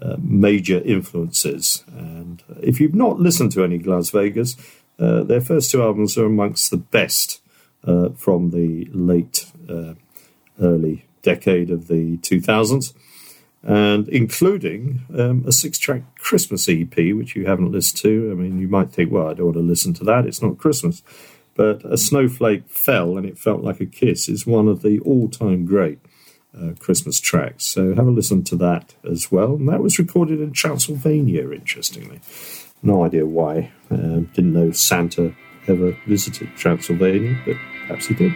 uh, 0.01 0.17
major 0.19 0.79
influences. 0.79 1.83
And 1.87 2.43
if 2.61 2.79
you've 2.79 2.95
not 2.95 3.19
listened 3.19 3.51
to 3.53 3.63
any 3.63 3.79
Glasvegas, 3.79 4.57
uh, 4.99 5.23
their 5.23 5.41
first 5.41 5.71
two 5.71 5.81
albums 5.81 6.17
are 6.17 6.25
amongst 6.25 6.71
the 6.71 6.77
best 6.77 7.41
uh, 7.85 8.09
from 8.09 8.51
the 8.51 8.89
late, 8.91 9.51
uh, 9.69 9.93
early 10.61 11.05
decade 11.21 11.69
of 11.69 11.87
the 11.87 12.17
2000s 12.17 12.93
and 13.65 14.07
including 14.09 15.05
um, 15.17 15.43
a 15.47 15.51
six 15.51 15.79
track 15.79 16.03
Christmas 16.19 16.69
EP, 16.69 16.95
which 16.95 17.35
you 17.35 17.47
haven't 17.47 17.71
listened 17.71 17.99
to. 18.03 18.31
I 18.31 18.35
mean, 18.35 18.59
you 18.59 18.67
might 18.67 18.91
think, 18.91 19.11
well, 19.11 19.27
I 19.27 19.33
don't 19.33 19.47
want 19.47 19.57
to 19.57 19.63
listen 19.63 19.93
to 19.95 20.03
that, 20.05 20.27
it's 20.27 20.41
not 20.41 20.59
Christmas. 20.59 21.01
But 21.55 21.83
A 21.85 21.97
Snowflake 21.97 22.69
Fell 22.69 23.17
and 23.17 23.25
It 23.25 23.39
Felt 23.39 23.61
Like 23.61 23.79
a 23.81 23.85
Kiss 23.85 24.29
is 24.29 24.45
one 24.45 24.67
of 24.67 24.81
the 24.81 24.99
all 24.99 25.29
time 25.29 25.65
great 25.65 25.99
uh, 26.55 26.73
Christmas 26.79 27.19
tracks. 27.19 27.63
So 27.63 27.95
have 27.95 28.07
a 28.07 28.11
listen 28.11 28.43
to 28.43 28.55
that 28.57 28.93
as 29.09 29.31
well. 29.31 29.55
And 29.55 29.67
that 29.69 29.81
was 29.81 29.97
recorded 29.97 30.39
in 30.39 30.51
Transylvania, 30.51 31.49
interestingly. 31.49 32.19
No 32.83 33.03
idea 33.03 33.25
why. 33.25 33.71
Um, 33.89 34.25
didn't 34.33 34.53
know 34.53 34.71
Santa 34.71 35.33
ever 35.67 35.97
visited 36.05 36.49
Transylvania, 36.55 37.41
but 37.45 37.55
perhaps 37.87 38.07
he 38.07 38.13
did. 38.13 38.33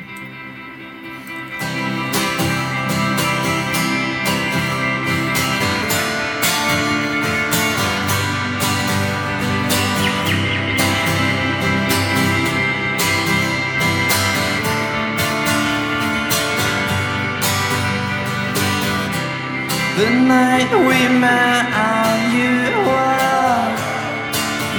Night 20.30 20.70
we 20.90 21.00
met, 21.26 21.66
I 21.74 22.10
knew 22.32 22.70
I 22.86 23.66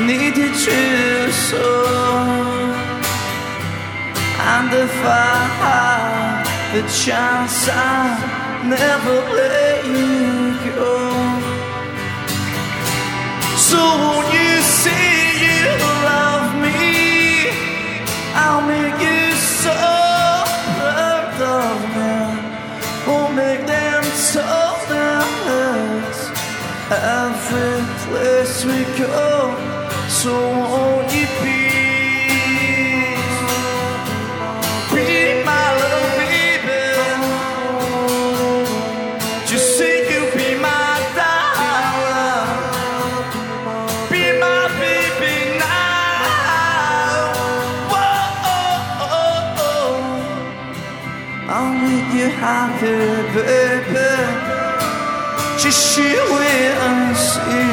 needed 0.08 0.54
you 0.68 1.32
so. 1.48 1.66
And 4.54 4.70
if 4.86 4.96
I 5.04 5.34
had 5.60 6.44
the 6.74 6.82
chance, 7.02 7.58
I'd 7.68 8.62
never 8.76 9.16
let 9.40 9.78
you 9.94 10.54
go. 10.78 10.94
So 13.68 13.80
won't 14.02 14.28
you 14.38 14.52
say 14.82 15.06
you 15.46 15.62
love 16.10 16.48
me? 16.64 16.78
I'll 18.42 18.64
make 18.74 18.98
you 19.06 19.09
every 26.92 27.84
place 28.04 28.64
we 28.64 28.84
go. 28.98 29.54
So 30.08 30.32
won't 30.32 31.12
you 31.14 31.26
please 31.38 31.70
be 34.92 35.42
my 35.44 35.66
little 35.80 36.08
baby? 36.18 36.82
Just 39.46 39.66
say 39.78 39.94
you 40.12 40.22
be 40.36 40.48
my 40.60 40.90
darling, 41.16 42.48
be 44.10 44.22
my 44.40 44.62
baby 44.80 45.36
now. 45.58 47.32
Whoa. 47.92 48.04
I'll 51.48 51.74
make 51.74 52.10
you 52.14 52.28
happy. 52.30 53.59
You 56.00 56.20
wait 56.36 56.74
and 56.88 57.16
see. 57.28 57.72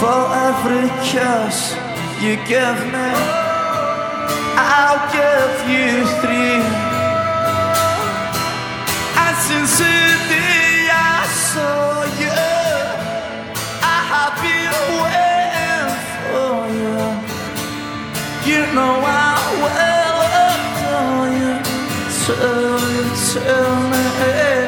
For 0.00 0.22
every 0.48 0.88
kiss 1.08 1.58
you 2.24 2.34
give 2.52 2.80
me, 2.94 3.10
I'll 4.56 5.02
give 5.18 5.54
you 5.74 5.90
three. 6.20 6.60
And 9.22 9.36
since 9.46 9.76
the 9.78 9.98
day 10.32 10.88
I 10.90 11.20
saw 11.50 12.04
you, 12.22 12.40
I 13.94 13.98
have 14.12 14.34
been 14.44 14.76
waiting 15.04 15.90
for 16.16 16.54
you. 16.80 17.00
You 18.50 18.60
know 18.74 18.94
I 19.04 19.36
will 19.60 19.76
adore 20.64 21.28
you 21.40 21.52
till 22.24 22.80
you 22.96 23.04
tell 23.32 23.76
me. 23.90 24.63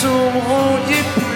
So 0.00 0.06
won't 0.06 1.27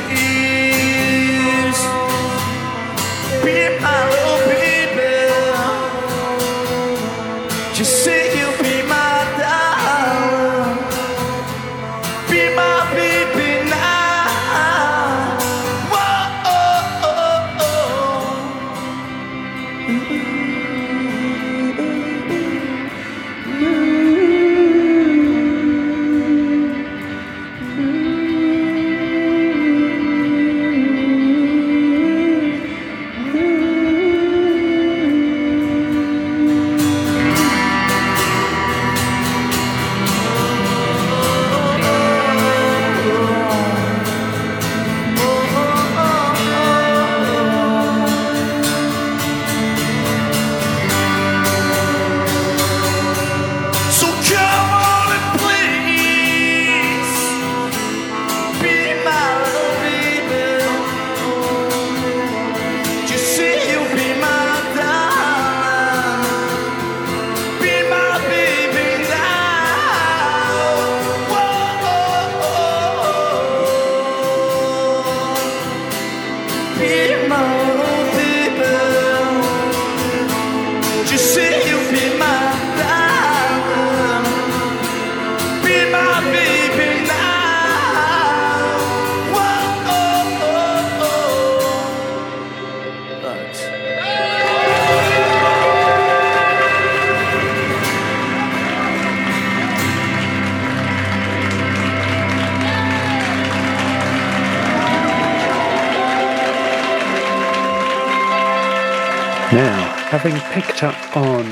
picked 110.52 110.82
up 110.82 111.16
on 111.16 111.50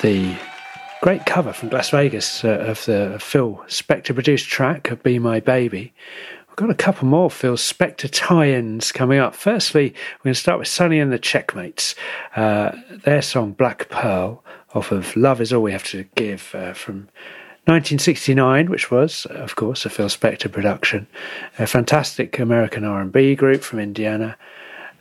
the 0.00 0.34
great 1.02 1.26
cover 1.26 1.52
from 1.52 1.68
Glasvegas 1.68 2.42
uh, 2.42 2.70
of 2.70 2.82
the 2.86 3.18
Phil 3.20 3.62
Spector 3.68 4.14
produced 4.14 4.48
track 4.48 4.90
of 4.90 5.02
Be 5.02 5.18
My 5.18 5.38
Baby, 5.38 5.92
we've 6.48 6.56
got 6.56 6.70
a 6.70 6.74
couple 6.74 7.06
more 7.06 7.30
Phil 7.30 7.58
Spector 7.58 8.08
tie 8.10 8.52
ins 8.52 8.90
coming 8.90 9.18
up. 9.18 9.34
Firstly, 9.34 9.92
we're 9.92 10.24
going 10.24 10.34
to 10.34 10.40
start 10.40 10.58
with 10.58 10.68
Sonny 10.68 10.98
and 10.98 11.12
the 11.12 11.18
Checkmates, 11.18 11.94
uh, 12.36 12.72
their 13.04 13.20
song 13.20 13.52
Black 13.52 13.90
Pearl 13.90 14.42
off 14.72 14.90
of 14.90 15.14
Love 15.14 15.38
Is 15.42 15.52
All 15.52 15.62
We 15.62 15.72
Have 15.72 15.84
to 15.88 16.04
Give 16.14 16.54
uh, 16.54 16.72
from 16.72 17.10
1969, 17.66 18.70
which 18.70 18.90
was, 18.90 19.26
of 19.26 19.56
course, 19.56 19.84
a 19.84 19.90
Phil 19.90 20.08
Spector 20.08 20.50
production, 20.50 21.06
a 21.58 21.66
fantastic 21.66 22.38
American 22.38 22.84
R&B 22.84 23.34
group 23.34 23.60
from 23.60 23.78
Indiana, 23.78 24.38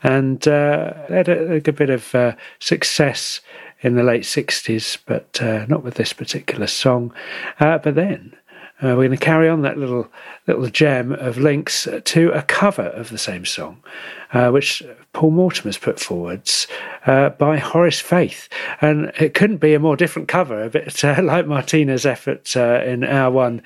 and 0.08 0.48
uh, 0.48 0.94
had 1.10 1.28
a, 1.28 1.54
a 1.56 1.60
good 1.60 1.76
bit 1.76 1.90
of 1.90 2.16
uh, 2.16 2.34
success 2.60 3.42
in 3.82 3.96
the 3.96 4.04
late 4.04 4.24
60s, 4.24 4.98
but 5.06 5.42
uh, 5.42 5.66
not 5.68 5.84
with 5.84 5.96
this 5.96 6.14
particular 6.14 6.66
song. 6.66 7.14
Uh, 7.60 7.78
but 7.78 7.96
then 7.96 8.34
uh, 8.82 8.96
we're 8.96 9.08
going 9.08 9.12
to 9.12 9.18
carry 9.18 9.50
on 9.50 9.64
that 9.64 9.78
little 9.78 10.08
little 10.48 10.70
gem 10.70 11.12
of 11.12 11.38
links 11.38 11.90
to 12.06 12.32
a 12.32 12.42
cover 12.44 12.84
of 12.84 13.10
the 13.10 13.18
same 13.18 13.44
song, 13.44 13.84
uh, 14.32 14.50
which 14.50 14.82
Paul 15.12 15.32
Mortimer's 15.32 15.78
put 15.78 16.00
forwards 16.00 16.68
by 17.06 17.58
Horace 17.58 18.00
Faith, 18.00 18.48
and 18.80 19.12
it 19.20 19.34
couldn't 19.34 19.58
be 19.58 19.74
a 19.74 19.80
more 19.80 19.98
different 19.98 20.30
cover. 20.30 20.64
A 20.64 20.70
bit 20.70 21.04
like 21.04 21.48
Martina's 21.48 22.06
effort 22.06 22.56
in 22.56 23.04
our 23.04 23.30
one. 23.30 23.62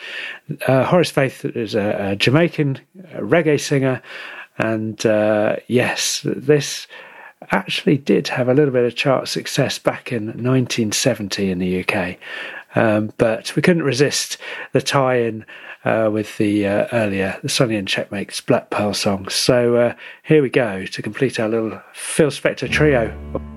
Horace 0.65 1.11
Faith 1.11 1.45
is 1.45 1.75
a, 1.75 2.11
a 2.11 2.15
Jamaican 2.15 2.79
reggae 3.15 3.59
singer, 3.59 4.01
and 4.57 5.03
uh, 5.05 5.57
yes, 5.67 6.21
this 6.23 6.87
actually 7.49 7.97
did 7.97 8.27
have 8.29 8.47
a 8.47 8.53
little 8.53 8.73
bit 8.73 8.85
of 8.85 8.95
chart 8.95 9.27
success 9.27 9.79
back 9.79 10.11
in 10.11 10.27
1970 10.27 11.49
in 11.49 11.59
the 11.59 11.83
UK. 11.83 12.17
Um, 12.75 13.11
but 13.17 13.55
we 13.55 13.61
couldn't 13.61 13.83
resist 13.83 14.37
the 14.71 14.81
tie-in 14.81 15.45
uh, 15.83 16.09
with 16.11 16.37
the 16.37 16.67
uh, 16.67 16.87
earlier 16.93 17.37
the 17.41 17.49
Sonny 17.49 17.75
and 17.75 17.87
Checkmate's 17.87 18.39
Black 18.39 18.69
Pearl 18.69 18.93
song. 18.93 19.27
So 19.29 19.75
uh, 19.75 19.95
here 20.23 20.41
we 20.41 20.49
go 20.49 20.85
to 20.85 21.01
complete 21.01 21.39
our 21.39 21.49
little 21.49 21.81
Phil 21.93 22.29
Spector 22.29 22.69
trio. 22.69 23.50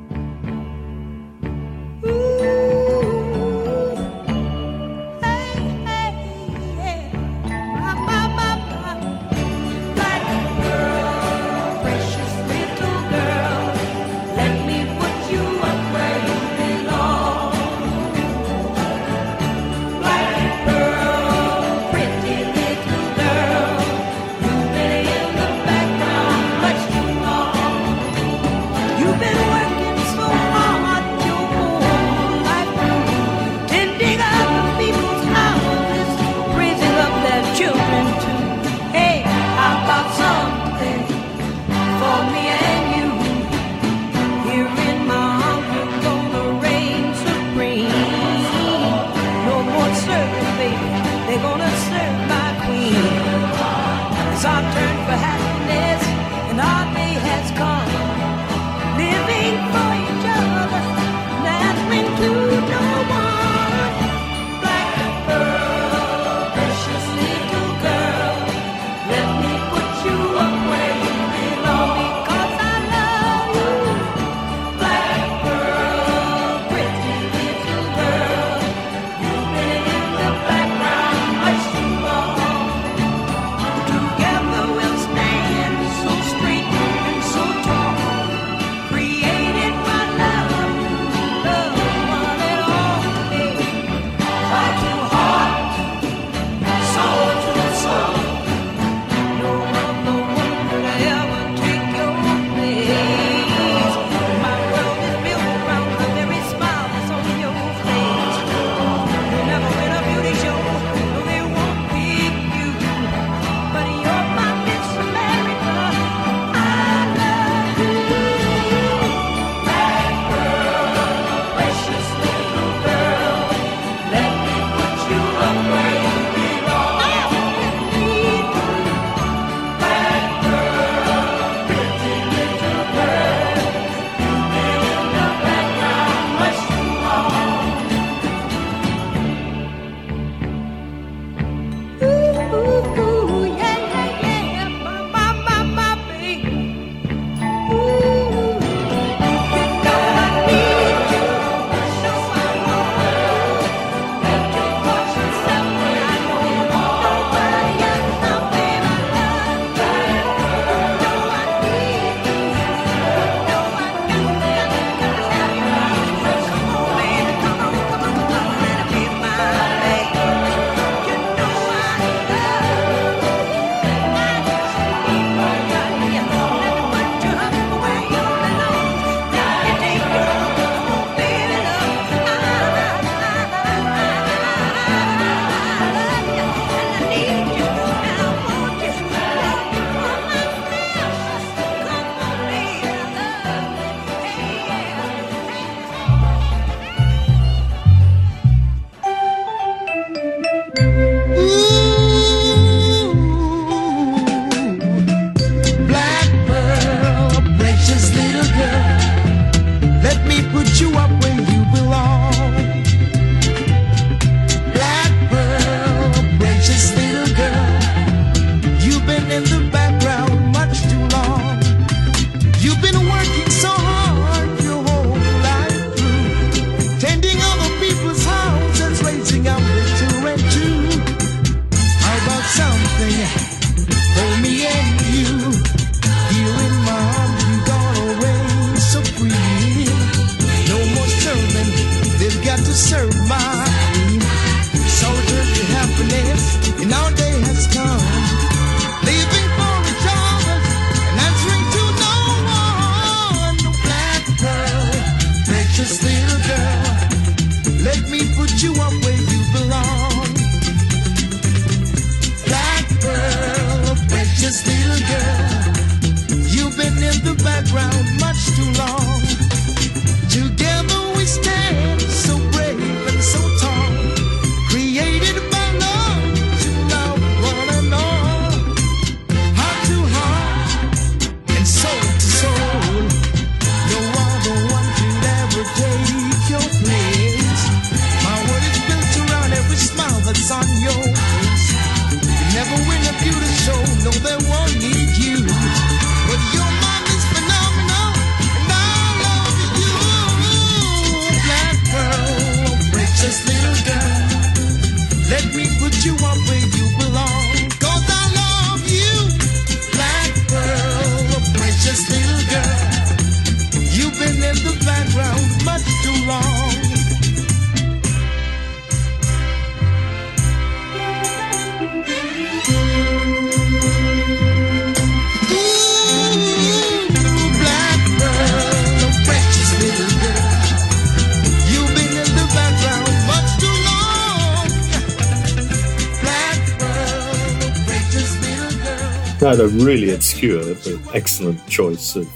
A 339.65 339.68
really 339.68 340.12
obscure 340.12 340.75
but 340.75 341.15
excellent 341.15 341.67
choice 341.67 342.17
of 342.17 342.28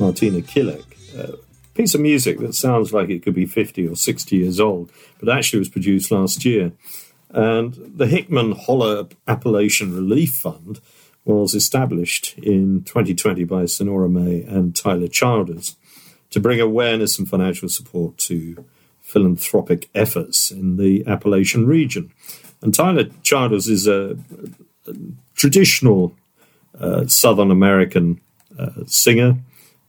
Martina 0.00 0.40
Kilek. 0.40 0.82
A 1.16 1.38
piece 1.74 1.94
of 1.94 2.00
music 2.00 2.40
that 2.40 2.56
sounds 2.56 2.92
like 2.92 3.08
it 3.08 3.22
could 3.22 3.34
be 3.34 3.46
50 3.46 3.86
or 3.86 3.94
60 3.94 4.36
years 4.36 4.58
old, 4.58 4.90
but 5.20 5.28
actually 5.28 5.60
was 5.60 5.68
produced 5.68 6.10
last 6.10 6.44
year. 6.44 6.72
And 7.30 7.76
the 7.94 8.08
Hickman 8.08 8.56
Holler 8.56 9.06
Appalachian 9.28 9.94
Relief 9.94 10.30
Fund 10.30 10.80
was 11.24 11.54
established 11.54 12.36
in 12.38 12.82
2020 12.82 13.44
by 13.44 13.66
Senora 13.66 14.08
May 14.08 14.42
and 14.42 14.74
Tyler 14.74 15.06
Childers 15.06 15.76
to 16.30 16.40
bring 16.40 16.60
awareness 16.60 17.16
and 17.16 17.30
financial 17.30 17.68
support 17.68 18.18
to 18.18 18.64
philanthropic 19.02 19.88
efforts 19.94 20.50
in 20.50 20.78
the 20.78 21.04
Appalachian 21.06 21.64
region. 21.64 22.10
And 22.60 22.74
Tyler 22.74 23.04
Childers 23.22 23.68
is 23.68 23.86
a, 23.86 24.18
a 24.88 24.94
traditional 25.36 26.16
Southern 27.06 27.50
American 27.50 28.20
uh, 28.58 28.84
singer 28.86 29.36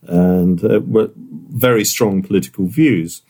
and 0.06 0.62
uh, 0.64 0.80
very 0.84 1.84
strong 1.84 2.22
political 2.22 2.66
views. 2.66 3.22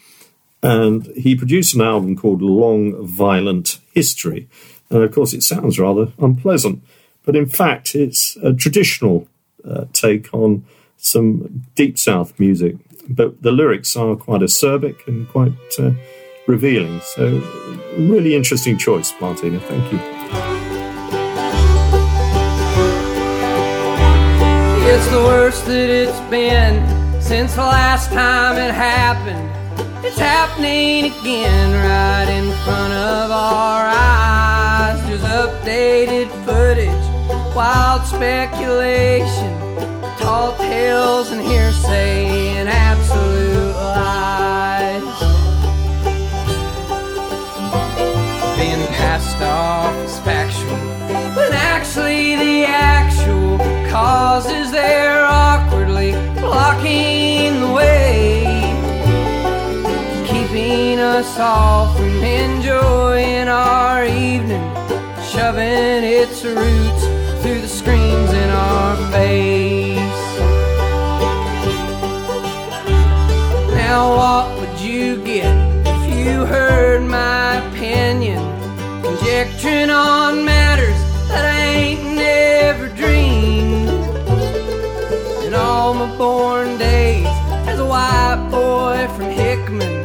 And 0.63 1.07
he 1.17 1.37
produced 1.37 1.75
an 1.75 1.83
album 1.83 2.17
called 2.17 2.41
Long 2.41 3.07
Violent 3.07 3.79
History. 3.93 4.49
And 4.91 5.03
of 5.03 5.13
course, 5.15 5.33
it 5.33 5.43
sounds 5.43 5.79
rather 5.79 6.13
unpleasant, 6.19 6.83
but 7.25 7.37
in 7.37 7.47
fact, 7.47 7.95
it's 7.95 8.37
a 8.37 8.53
traditional 8.53 9.29
uh, 9.69 9.85
take 9.93 10.33
on 10.33 10.65
some 10.97 11.67
Deep 11.75 11.99
South 11.99 12.39
music. 12.39 12.77
But 13.09 13.43
the 13.43 13.53
lyrics 13.53 13.97
are 13.97 14.17
quite 14.17 14.41
acerbic 14.41 15.07
and 15.07 15.29
quite 15.29 15.53
uh, 15.79 15.93
revealing. 16.47 17.01
So, 17.01 17.43
really 17.99 18.35
interesting 18.35 18.79
choice, 18.79 19.13
Martina. 19.21 19.61
Thank 19.61 19.93
you. 19.93 20.14
It's 24.97 25.09
the 25.09 25.25
worst 25.25 25.67
that 25.67 25.91
it's 25.91 26.21
been 26.31 26.79
since 27.21 27.57
the 27.57 27.63
last 27.63 28.13
time 28.13 28.57
it 28.57 28.73
happened. 28.73 29.51
It's 30.07 30.17
happening 30.17 31.07
again 31.07 31.73
right 31.83 32.31
in 32.31 32.53
front 32.63 32.93
of 32.93 33.33
our 33.33 33.87
eyes. 33.91 35.03
There's 35.09 35.21
updated 35.23 36.31
footage, 36.45 37.05
wild 37.57 38.07
speculation, 38.07 39.53
tall 40.17 40.57
tales 40.59 41.33
and 41.33 41.43
hearsay 41.43 42.55
and 42.59 42.69
absolute 42.69 43.75
lies. 43.75 45.03
Being 48.57 48.87
passed 48.95 49.43
off 49.43 49.93
as 50.05 50.21
factual, 50.21 50.94
actually 51.55 52.37
the 52.37 52.65
actual 52.65 53.59
cause 53.91 54.47
is 54.47 54.71
there 54.71 55.25
awkwardly 55.25 56.13
blocking 56.41 57.61
the 57.61 57.73
way 57.73 58.65
keeping 60.55 61.01
us 61.01 61.39
all 61.39 61.93
from 61.95 62.23
enjoying 62.23 63.49
our 63.49 64.05
evening, 64.05 64.63
shoving 65.33 66.05
its 66.05 66.45
roots 66.45 67.03
through 67.43 67.61
the 67.61 67.69
screens 67.69 68.33
in 68.33 68.51
our 68.51 68.97
face. 69.11 69.99
Now, 73.75 74.15
what 74.17 74.61
would 74.61 74.79
you 74.81 75.25
get 75.25 75.53
if 75.85 76.17
you 76.17 76.45
heard 76.45 77.03
my 77.03 77.57
opinion? 77.69 78.39
Conjecturing 79.03 79.91
on 79.91 80.45
matters 80.45 81.04
that 81.35 81.45
I 81.45 81.61
ain't 81.83 82.05
never 82.15 82.87
dreamed. 82.89 83.89
In 85.45 85.53
all 85.55 85.95
my 85.95 86.11
born 86.17 86.79
days 86.79 87.27
as 87.71 87.79
a 87.81 87.85
white 87.85 88.49
boy 88.51 89.09
from 89.15 89.31
Hickman, 89.31 89.97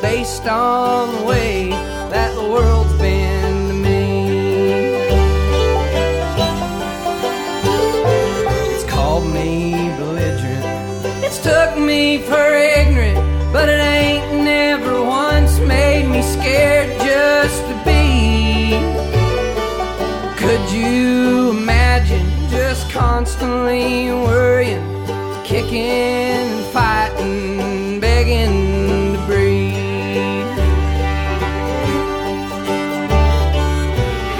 based 0.00 0.46
on 0.46 1.14
the 1.14 1.22
way 1.24 1.68
that 2.14 2.34
the 2.34 2.46
world's 2.54 2.94
been 2.94 3.68
to 3.68 3.74
me. 3.74 4.02
It's 8.72 8.84
called 8.90 9.26
me 9.26 9.90
belligerent. 9.98 10.64
It's 11.26 11.38
took 11.42 11.76
me 11.76 12.18
for 12.22 12.46
constantly 23.02 24.12
worrying, 24.12 24.86
kicking 25.42 26.46
fighting, 26.72 27.98
begging 27.98 29.12
to 29.12 29.20
breathe? 29.26 30.56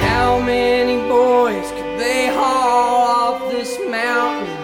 How 0.08 0.38
many 0.38 0.96
boys 1.08 1.68
could 1.72 1.98
they 1.98 2.28
haul 2.28 3.00
off 3.18 3.50
this 3.50 3.72
mountain? 3.90 4.62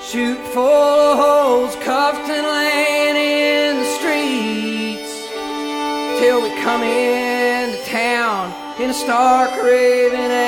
Shoot 0.00 0.38
full 0.54 1.00
of 1.10 1.18
holes, 1.24 1.74
cuffed 1.86 2.28
and 2.36 2.46
laying 2.58 3.16
in 3.16 3.70
the 3.82 3.88
streets 3.98 5.12
till 6.20 6.38
we 6.44 6.50
come 6.62 6.82
into 6.84 7.84
town 7.90 8.54
in 8.80 8.90
a 8.90 8.94
stark 8.94 9.50
anger, 9.50 10.41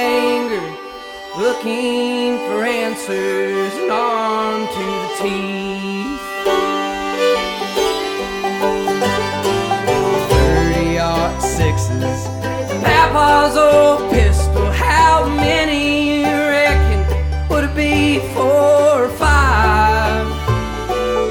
looking 1.65 2.37
for 2.47 2.63
answers 2.63 3.73
and 3.75 3.91
armed 3.91 4.69
to 4.69 4.85
the 4.85 5.09
teeth. 5.23 6.21
Thirty 10.29 10.99
aught 10.99 11.41
sixes, 11.41 12.27
Papa's 12.85 13.57
old 13.57 14.11
pistol. 14.13 14.71
How 14.73 15.27
many 15.27 16.21
you 16.21 16.27
reckon 16.27 17.49
would 17.49 17.65
it 17.65 17.75
be? 17.75 18.19
Four 18.35 19.05
or 19.05 19.09
five? 19.09 20.27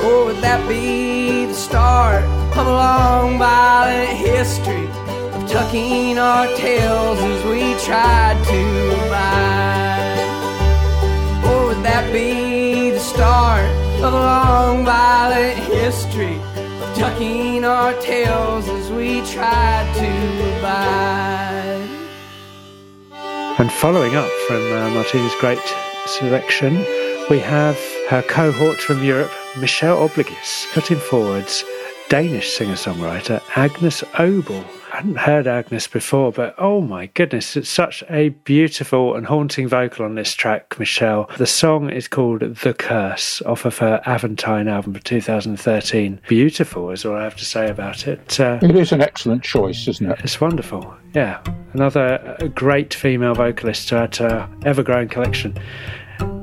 Or 0.03 0.25
would 0.25 0.37
that 0.37 0.67
be 0.67 1.45
the 1.45 1.53
start 1.53 2.23
of 2.57 2.65
a 2.65 2.71
long 2.71 3.37
violent 3.37 4.17
history 4.17 4.87
of 5.35 5.47
tucking 5.47 6.17
our 6.17 6.47
tails 6.55 7.19
as 7.19 7.45
we 7.45 7.75
tried 7.85 8.43
to 8.45 9.05
abide? 9.05 9.52
Be 12.14 12.92
the 12.92 13.00
start 13.00 13.66
of 14.03 14.14
a 14.14 14.17
long 14.17 14.85
violent 14.85 15.58
history 15.58 16.35
of 16.35 16.95
tucking 16.95 17.66
our 17.66 17.92
tails 18.01 18.69
as 18.69 18.92
we 18.92 19.22
tried 19.32 19.92
to 19.95 20.59
abide? 20.59 21.90
And 23.58 23.72
following 23.72 24.16
up 24.16 24.30
from 24.45 24.61
uh, 24.74 24.92
Martina's 24.92 25.33
great 25.40 25.58
selection, 26.06 26.75
we 27.32 27.40
have 27.40 27.80
her 28.09 28.22
cohort 28.27 28.77
from 28.77 29.03
Europe, 29.03 29.32
Michelle 29.59 30.08
Obligus, 30.08 30.72
putting 30.72 31.00
forwards 31.00 31.64
Danish 32.09 32.53
singer 32.53 32.75
songwriter 32.75 33.42
Agnes 33.56 34.03
Obel. 34.19 34.64
I 34.93 34.97
hadn't 34.97 35.17
heard 35.17 35.47
Agnes 35.47 35.88
before, 35.88 36.31
but 36.31 36.53
oh 36.59 36.80
my 36.80 37.07
goodness, 37.07 37.57
it's 37.57 37.67
such 37.67 38.03
a 38.11 38.30
beautiful 38.30 39.15
and 39.15 39.25
haunting 39.25 39.67
vocal 39.67 40.05
on 40.05 40.13
this 40.13 40.35
track, 40.35 40.77
Michelle. 40.77 41.27
The 41.39 41.47
song 41.47 41.89
is 41.89 42.07
called 42.07 42.41
The 42.41 42.75
Curse 42.75 43.41
off 43.41 43.65
of 43.65 43.80
her 43.80 44.03
Aventine 44.05 44.67
album 44.69 44.93
for 44.93 44.99
2013. 44.99 46.22
Beautiful 46.27 46.91
is 46.91 47.05
all 47.05 47.15
I 47.15 47.23
have 47.23 47.35
to 47.38 47.45
say 47.45 47.72
about 47.72 48.07
it. 48.07 48.39
Uh, 48.39 48.59
It 48.61 48.75
is 48.75 48.91
an 48.91 49.01
excellent 49.01 49.41
choice, 49.41 49.88
isn't 49.88 50.11
it? 50.11 50.19
it's 50.23 50.39
wonderful. 50.39 50.93
Yeah, 51.15 51.41
another 51.73 52.38
uh, 52.39 52.47
great 52.49 52.93
female 52.93 53.33
vocalist 53.33 53.89
to 53.89 53.95
add 53.97 54.13
to 54.13 54.31
our 54.31 54.49
ever 54.63 54.83
growing 54.83 55.09
collection. 55.09 55.57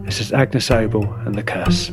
This 0.02 0.20
is 0.20 0.32
Agnes 0.32 0.68
Obel 0.70 1.24
and 1.24 1.36
The 1.36 1.44
Curse. 1.44 1.92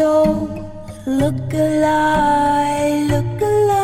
Look 0.00 1.52
alive, 1.52 3.10
look 3.10 3.42
alike. 3.42 3.79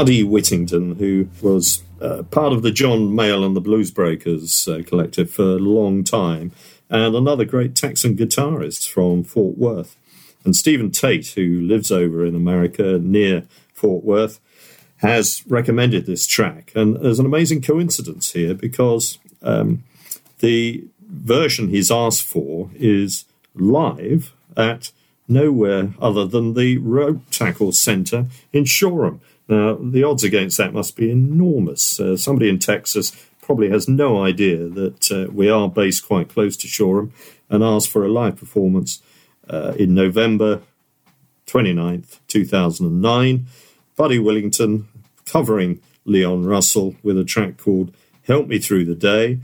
Buddy 0.00 0.24
Whittington, 0.24 0.96
who 0.96 1.28
was 1.42 1.82
uh, 2.00 2.22
part 2.22 2.54
of 2.54 2.62
the 2.62 2.70
John 2.70 3.10
Mayall 3.10 3.44
and 3.44 3.54
the 3.54 3.60
Bluesbreakers 3.60 4.66
uh, 4.66 4.82
collective 4.82 5.30
for 5.30 5.42
a 5.42 5.58
long 5.58 6.04
time, 6.04 6.52
and 6.88 7.14
another 7.14 7.44
great 7.44 7.74
Texan 7.74 8.16
guitarist 8.16 8.88
from 8.88 9.24
Fort 9.24 9.58
Worth. 9.58 9.98
And 10.42 10.56
Stephen 10.56 10.90
Tate, 10.90 11.26
who 11.26 11.60
lives 11.60 11.92
over 11.92 12.24
in 12.24 12.34
America 12.34 12.98
near 12.98 13.46
Fort 13.74 14.02
Worth, 14.02 14.40
has 15.02 15.42
recommended 15.46 16.06
this 16.06 16.26
track. 16.26 16.72
And 16.74 16.96
there's 16.96 17.18
an 17.18 17.26
amazing 17.26 17.60
coincidence 17.60 18.32
here 18.32 18.54
because 18.54 19.18
um, 19.42 19.84
the 20.38 20.82
version 21.10 21.68
he's 21.68 21.90
asked 21.90 22.22
for 22.22 22.70
is 22.74 23.26
live 23.54 24.32
at 24.56 24.92
nowhere 25.28 25.92
other 26.00 26.24
than 26.24 26.54
the 26.54 26.78
Rope 26.78 27.20
Tackle 27.30 27.72
Centre 27.72 28.28
in 28.50 28.64
Shoreham. 28.64 29.20
Now, 29.50 29.76
the 29.80 30.04
odds 30.04 30.22
against 30.22 30.58
that 30.58 30.72
must 30.72 30.94
be 30.94 31.10
enormous. 31.10 31.98
Uh, 31.98 32.16
somebody 32.16 32.48
in 32.48 32.60
Texas 32.60 33.10
probably 33.42 33.68
has 33.70 33.88
no 33.88 34.22
idea 34.22 34.68
that 34.68 35.10
uh, 35.10 35.28
we 35.32 35.50
are 35.50 35.68
based 35.68 36.06
quite 36.06 36.28
close 36.28 36.56
to 36.58 36.68
Shoreham 36.68 37.12
and 37.48 37.64
asked 37.64 37.90
for 37.90 38.04
a 38.04 38.08
live 38.08 38.36
performance 38.36 39.02
uh, 39.48 39.74
in 39.76 39.92
November 39.92 40.62
29th, 41.48 42.20
2009. 42.28 43.46
Buddy 43.96 44.20
Whittington 44.20 44.86
covering 45.24 45.80
Leon 46.04 46.44
Russell 46.44 46.94
with 47.02 47.18
a 47.18 47.24
track 47.24 47.56
called 47.56 47.92
Help 48.22 48.46
Me 48.46 48.60
Through 48.60 48.84
the 48.84 48.94
Day, 48.94 49.40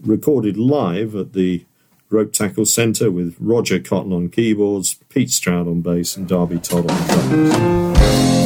recorded 0.00 0.56
live 0.56 1.16
at 1.16 1.32
the 1.32 1.64
Ropetackle 2.08 2.68
Centre 2.68 3.10
with 3.10 3.34
Roger 3.40 3.80
Cotton 3.80 4.12
on 4.12 4.28
keyboards, 4.28 4.94
Pete 5.08 5.30
Stroud 5.30 5.66
on 5.66 5.80
bass, 5.80 6.16
and 6.16 6.28
Darby 6.28 6.58
Todd 6.58 6.88
on 6.88 7.06
drums. 7.08 8.37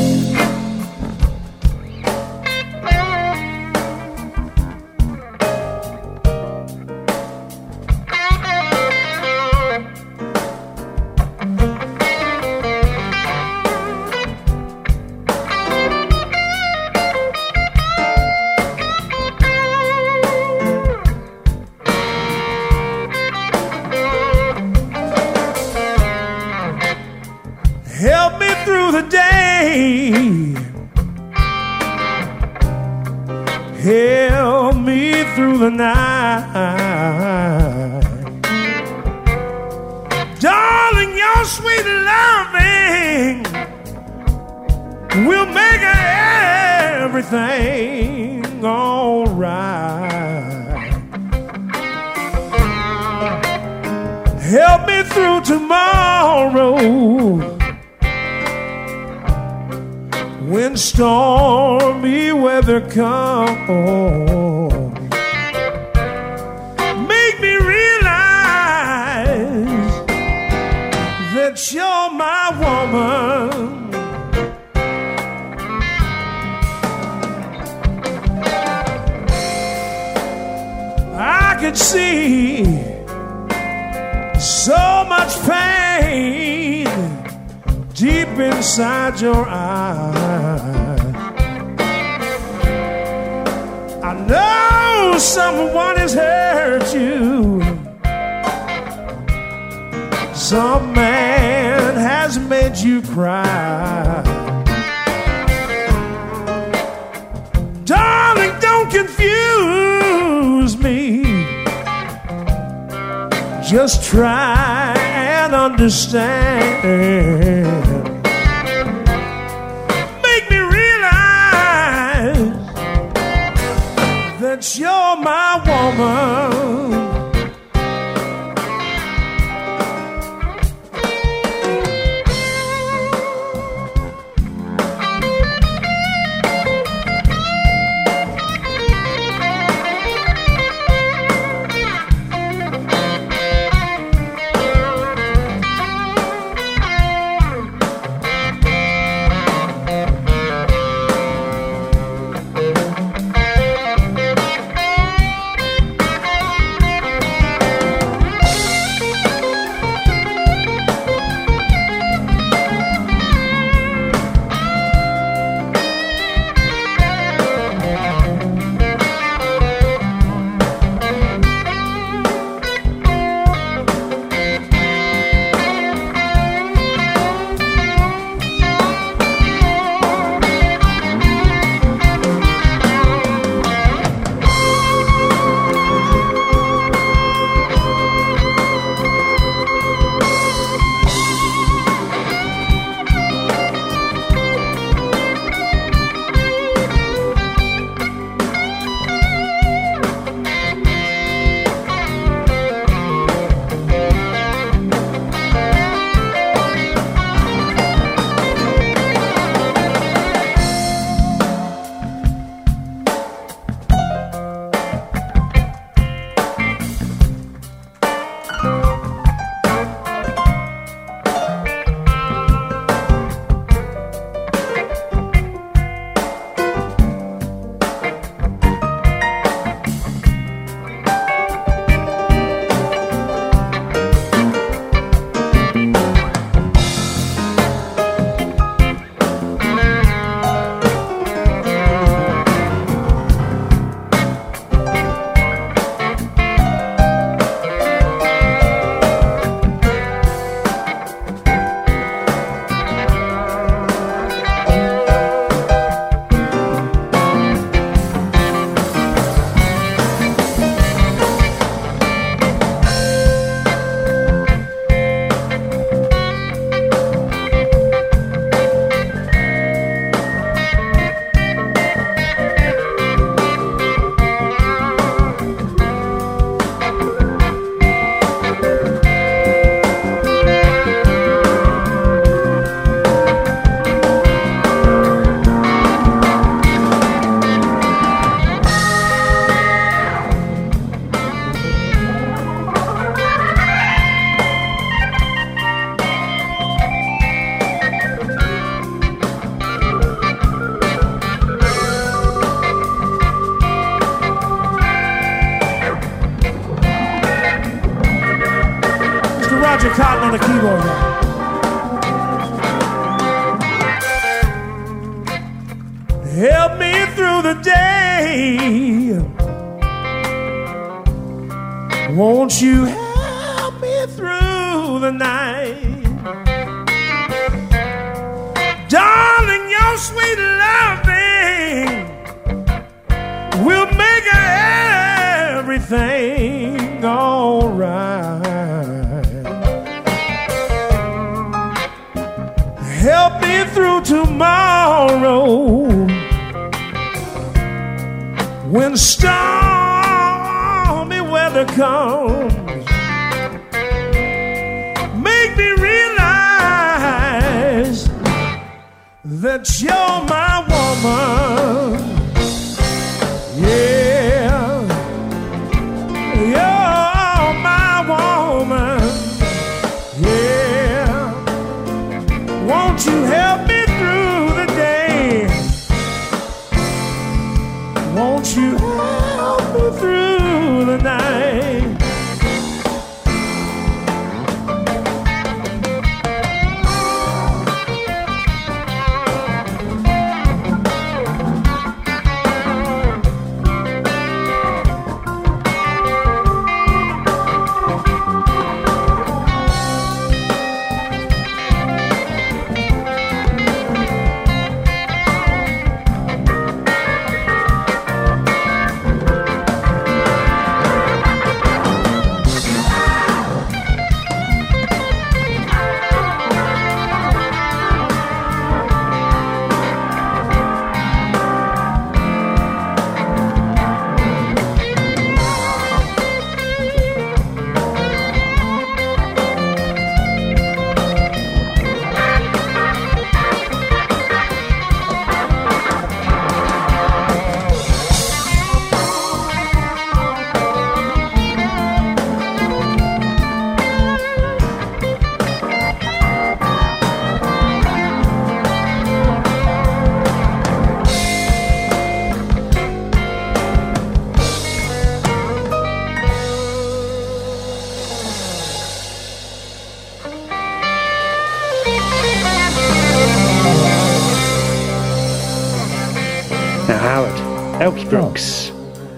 Elkie 467.82 468.08
Brooks. 468.08 468.70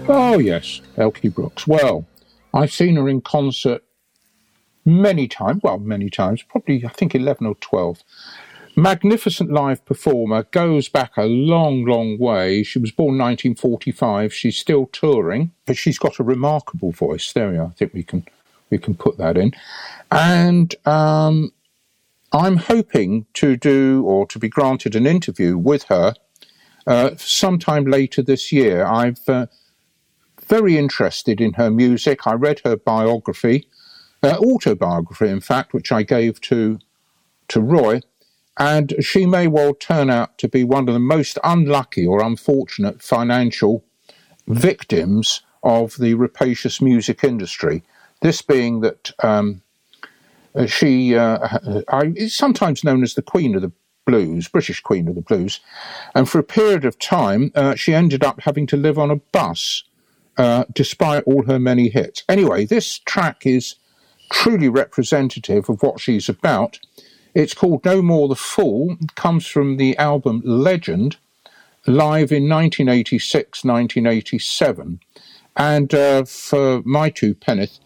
Oh, 0.07 0.39
yes, 0.39 0.81
Elkie 0.97 1.31
Brooks. 1.31 1.67
Well, 1.67 2.07
I've 2.51 2.73
seen 2.73 2.95
her 2.95 3.07
in 3.07 3.21
concert 3.21 3.83
many 4.83 5.27
times. 5.27 5.61
Well, 5.61 5.77
many 5.77 6.09
times, 6.09 6.41
probably, 6.41 6.83
I 6.83 6.87
think, 6.87 7.13
11 7.13 7.45
or 7.45 7.53
12. 7.61 8.01
Magnificent 8.75 9.51
live 9.51 9.85
performer, 9.85 10.47
goes 10.49 10.89
back 10.89 11.15
a 11.15 11.25
long, 11.25 11.85
long 11.85 12.17
way. 12.17 12.63
She 12.63 12.79
was 12.79 12.89
born 12.89 13.19
1945. 13.19 14.33
She's 14.33 14.57
still 14.57 14.87
touring, 14.87 15.51
but 15.67 15.77
she's 15.77 15.99
got 15.99 16.17
a 16.17 16.23
remarkable 16.23 16.91
voice. 16.91 17.33
There 17.33 17.51
we 17.51 17.59
are. 17.59 17.67
I 17.67 17.73
think 17.77 17.93
we 17.93 18.01
can 18.01 18.25
we 18.71 18.79
can 18.79 18.95
put 18.95 19.19
that 19.19 19.37
in. 19.37 19.51
And 20.09 20.73
um, 20.87 21.51
I'm 22.33 22.57
hoping 22.57 23.27
to 23.35 23.57
do 23.57 24.03
or 24.07 24.25
to 24.25 24.39
be 24.39 24.49
granted 24.49 24.95
an 24.95 25.05
interview 25.05 25.55
with 25.55 25.83
her 25.83 26.15
uh, 26.87 27.11
sometime 27.17 27.85
later 27.85 28.21
this 28.21 28.51
year. 28.51 28.85
I've 28.85 29.27
uh, 29.27 29.47
very 30.47 30.77
interested 30.77 31.41
in 31.41 31.53
her 31.53 31.71
music. 31.71 32.27
I 32.27 32.33
read 32.33 32.61
her 32.63 32.77
biography, 32.77 33.67
uh, 34.21 34.37
autobiography, 34.37 35.29
in 35.29 35.41
fact, 35.41 35.73
which 35.73 35.91
I 35.91 36.03
gave 36.03 36.41
to 36.41 36.79
to 37.47 37.61
Roy, 37.61 38.01
and 38.57 38.95
she 38.99 39.27
may 39.27 39.47
well 39.47 39.75
turn 39.75 40.09
out 40.09 40.37
to 40.39 40.47
be 40.47 40.63
one 40.63 40.87
of 40.87 40.93
the 40.93 40.99
most 40.99 41.37
unlucky 41.43 42.05
or 42.07 42.23
unfortunate 42.23 43.03
financial 43.03 43.83
victims 44.47 45.41
of 45.61 45.97
the 45.97 46.13
rapacious 46.15 46.81
music 46.81 47.23
industry. 47.23 47.83
This 48.21 48.41
being 48.41 48.81
that 48.81 49.11
um, 49.23 49.61
uh, 50.55 50.65
she 50.65 51.15
uh, 51.15 51.83
I, 51.89 52.13
is 52.15 52.35
sometimes 52.35 52.83
known 52.83 53.03
as 53.03 53.13
the 53.13 53.21
Queen 53.21 53.55
of 53.55 53.61
the 53.61 53.71
Blues, 54.05 54.47
British 54.47 54.81
Queen 54.81 55.07
of 55.07 55.15
the 55.15 55.21
Blues, 55.21 55.59
and 56.13 56.29
for 56.29 56.39
a 56.39 56.43
period 56.43 56.85
of 56.85 56.99
time 56.99 57.51
uh, 57.55 57.75
she 57.75 57.93
ended 57.93 58.23
up 58.23 58.41
having 58.41 58.67
to 58.67 58.77
live 58.77 58.97
on 58.97 59.11
a 59.11 59.17
bus 59.17 59.83
uh, 60.37 60.65
despite 60.73 61.23
all 61.23 61.43
her 61.45 61.59
many 61.59 61.89
hits. 61.89 62.23
Anyway, 62.27 62.65
this 62.65 62.99
track 62.99 63.45
is 63.45 63.75
truly 64.31 64.69
representative 64.69 65.69
of 65.69 65.81
what 65.81 65.99
she's 65.99 66.29
about. 66.29 66.79
It's 67.33 67.53
called 67.53 67.85
No 67.85 68.01
More 68.01 68.27
the 68.27 68.35
Fool, 68.35 68.97
it 69.01 69.15
comes 69.15 69.45
from 69.45 69.77
the 69.77 69.97
album 69.97 70.41
Legend, 70.45 71.17
live 71.87 72.31
in 72.31 72.49
1986 72.49 73.63
1987. 73.63 74.99
And 75.57 75.93
uh, 75.93 76.25
for 76.25 76.81
my 76.83 77.09
two 77.09 77.33
penneth, 77.33 77.79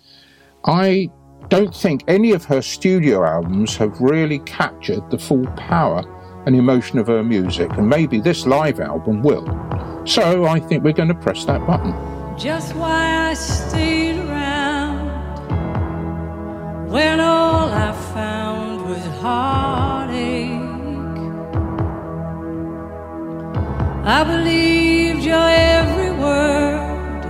I 0.66 1.10
don't 1.48 1.76
think 1.76 2.04
any 2.08 2.32
of 2.32 2.46
her 2.46 2.62
studio 2.62 3.24
albums 3.24 3.76
have 3.78 4.00
really 4.00 4.40
captured 4.40 5.10
the 5.10 5.18
full 5.18 5.46
power 5.58 6.04
and 6.46 6.56
emotion 6.56 7.00
of 7.00 7.08
her 7.08 7.24
music, 7.24 7.72
and 7.74 7.90
maybe 7.90 8.20
this 8.20 8.46
live 8.46 8.80
album 8.80 9.22
will. 9.24 9.46
So 10.06 10.46
I 10.46 10.60
think 10.60 10.84
we're 10.84 10.94
going 10.94 11.10
to 11.10 11.16
press 11.16 11.46
that 11.46 11.66
button. 11.66 11.94
Just 12.38 12.76
why 12.76 13.30
I 13.30 13.34
stayed 13.34 14.18
around 14.20 15.10
when 16.90 17.20
all 17.20 17.70
I 17.70 17.92
found 18.14 18.86
was 18.90 19.04
heartache. 19.20 20.68
I 24.06 24.24
believed 24.24 25.24
your 25.24 25.50
every 25.50 26.12
word, 26.12 27.24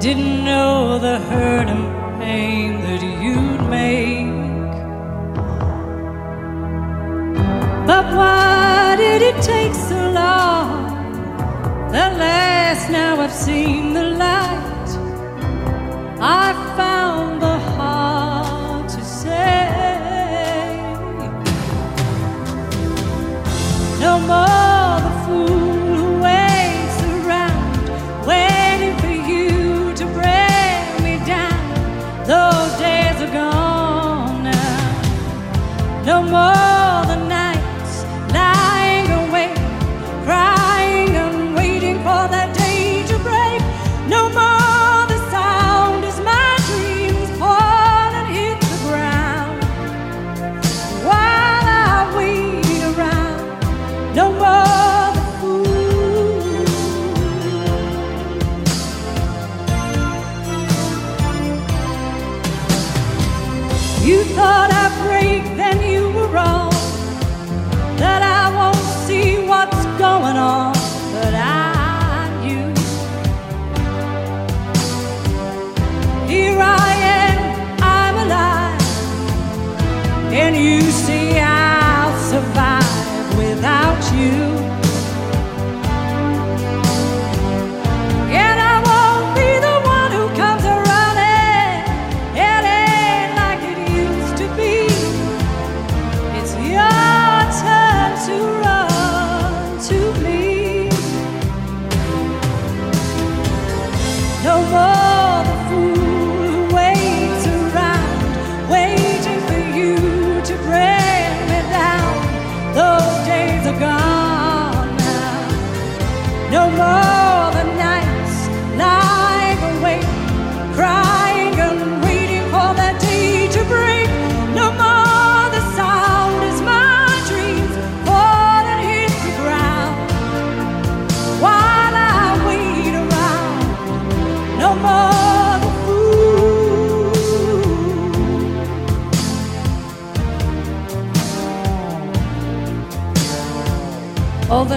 didn't 0.00 0.44
know 0.44 0.98
the 0.98 1.18
hurt 1.18 2.03
that 2.24 3.02
you'd 3.22 3.68
make. 3.68 4.28
But 7.86 8.04
why 8.16 8.96
did 8.96 9.22
it 9.22 9.42
take 9.42 9.74
so 9.74 10.10
long? 10.10 10.94
At 11.94 12.16
last, 12.16 12.90
now 12.90 13.20
I've 13.20 13.32
seen 13.32 13.92
the 13.92 14.04
light. 14.24 14.90
I 16.20 16.52
found 16.76 17.42
the 17.42 17.58
heart 17.76 18.88
to 18.88 19.04
say 19.04 19.68
no 24.00 24.18
more 24.20 24.63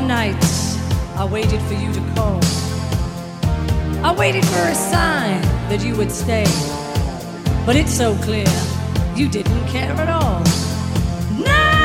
nights 0.07 0.77
I 1.17 1.25
waited 1.25 1.61
for 1.63 1.73
you 1.73 1.91
to 1.91 1.99
call. 2.15 2.39
I 4.05 4.15
waited 4.17 4.45
for 4.45 4.59
a 4.59 4.75
sign 4.75 5.41
that 5.69 5.83
you 5.83 5.95
would 5.97 6.11
stay. 6.11 6.45
But 7.65 7.75
it's 7.75 7.91
so 7.91 8.15
clear 8.19 8.47
you 9.15 9.27
didn't 9.27 9.67
care 9.67 9.91
at 9.91 10.09
all. 10.09 10.43
No 11.37 11.77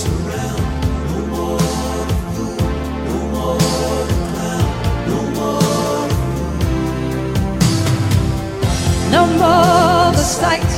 surround 0.00 0.64
no 1.10 1.20
more 1.34 1.60
no 5.08 5.20
more 5.36 6.08
No 9.10 9.22
more 9.26 10.12
the 10.16 10.24
sight, 10.24 10.71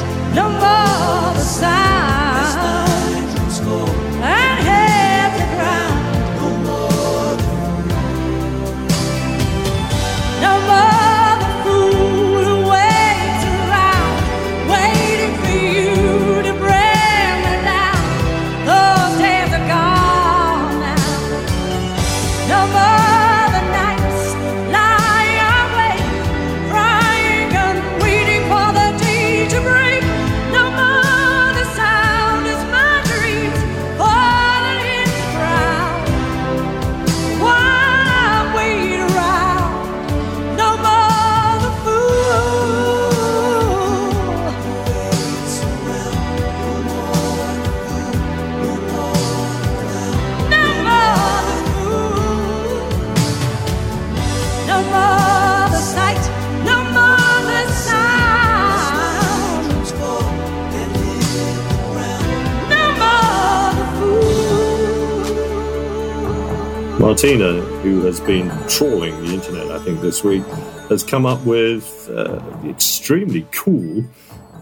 Martina, 67.24 67.58
who 67.80 68.02
has 68.02 68.20
been 68.20 68.50
trawling 68.68 69.18
the 69.24 69.32
internet, 69.32 69.70
I 69.70 69.78
think, 69.78 70.02
this 70.02 70.22
week, 70.22 70.44
has 70.90 71.02
come 71.02 71.24
up 71.24 71.42
with 71.46 72.10
uh, 72.12 72.38
extremely 72.68 73.46
cool, 73.50 74.04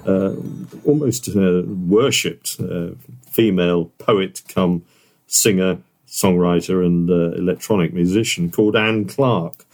uh, 0.06 0.36
almost 0.84 1.28
uh, 1.30 1.62
worshipped 1.66 2.60
uh, 2.60 2.90
female 3.28 3.86
poet 3.98 4.42
come 4.46 4.84
singer, 5.26 5.78
songwriter, 6.06 6.86
and 6.86 7.10
uh, 7.10 7.36
electronic 7.36 7.92
musician 7.92 8.48
called 8.48 8.76
Anne 8.76 9.06
Clark. 9.06 9.64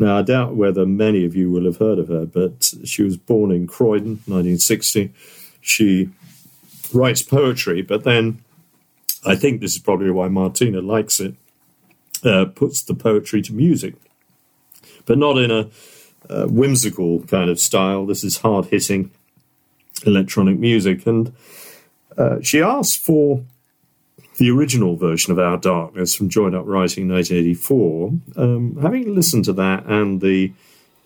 Now, 0.00 0.18
I 0.18 0.22
doubt 0.22 0.56
whether 0.56 0.84
many 0.84 1.24
of 1.24 1.36
you 1.36 1.48
will 1.48 1.66
have 1.66 1.76
heard 1.76 2.00
of 2.00 2.08
her, 2.08 2.26
but 2.26 2.74
she 2.82 3.04
was 3.04 3.16
born 3.16 3.52
in 3.52 3.68
Croydon, 3.68 4.20
1960. 4.26 5.12
She 5.60 6.10
writes 6.92 7.22
poetry, 7.22 7.82
but 7.82 8.02
then 8.02 8.42
I 9.24 9.36
think 9.36 9.60
this 9.60 9.76
is 9.76 9.80
probably 9.80 10.10
why 10.10 10.26
Martina 10.26 10.80
likes 10.80 11.20
it, 11.20 11.36
uh, 12.24 12.46
puts 12.46 12.82
the 12.82 12.94
poetry 12.94 13.42
to 13.42 13.52
music, 13.52 13.94
but 15.06 15.18
not 15.18 15.38
in 15.38 15.50
a, 15.50 15.68
uh 16.30 16.46
whimsical 16.46 17.20
kind 17.24 17.50
of 17.50 17.58
style. 17.58 18.06
This 18.06 18.22
is 18.22 18.38
hard 18.38 18.66
hitting 18.66 19.10
electronic 20.06 20.58
music. 20.58 21.06
And 21.06 21.32
uh, 22.16 22.40
she 22.42 22.60
asked 22.60 22.98
for 22.98 23.42
the 24.38 24.50
original 24.50 24.96
version 24.96 25.32
of 25.32 25.38
Our 25.38 25.56
Darkness 25.56 26.14
from 26.14 26.28
Joined 26.28 26.54
Up 26.54 26.64
Writing 26.66 27.08
1984. 27.08 28.12
Um, 28.36 28.78
having 28.80 29.14
listened 29.14 29.44
to 29.46 29.52
that 29.54 29.86
and 29.86 30.20
the 30.20 30.52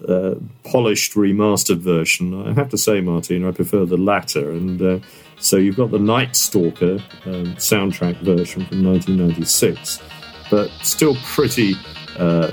uh, 0.06 0.34
polished 0.64 1.14
remastered 1.14 1.78
version, 1.78 2.48
I 2.48 2.52
have 2.52 2.68
to 2.70 2.78
say, 2.78 3.00
Martina, 3.00 3.48
I 3.48 3.52
prefer 3.52 3.84
the 3.84 3.96
latter. 3.96 4.50
And 4.50 4.80
uh, 4.80 4.98
so 5.38 5.56
you've 5.56 5.76
got 5.76 5.90
the 5.90 5.98
Night 5.98 6.36
Stalker 6.36 7.02
um, 7.24 7.56
soundtrack 7.56 8.20
version 8.22 8.64
from 8.66 8.84
1996, 8.84 10.00
but 10.50 10.70
still 10.82 11.16
pretty. 11.24 11.74
Uh, 12.18 12.50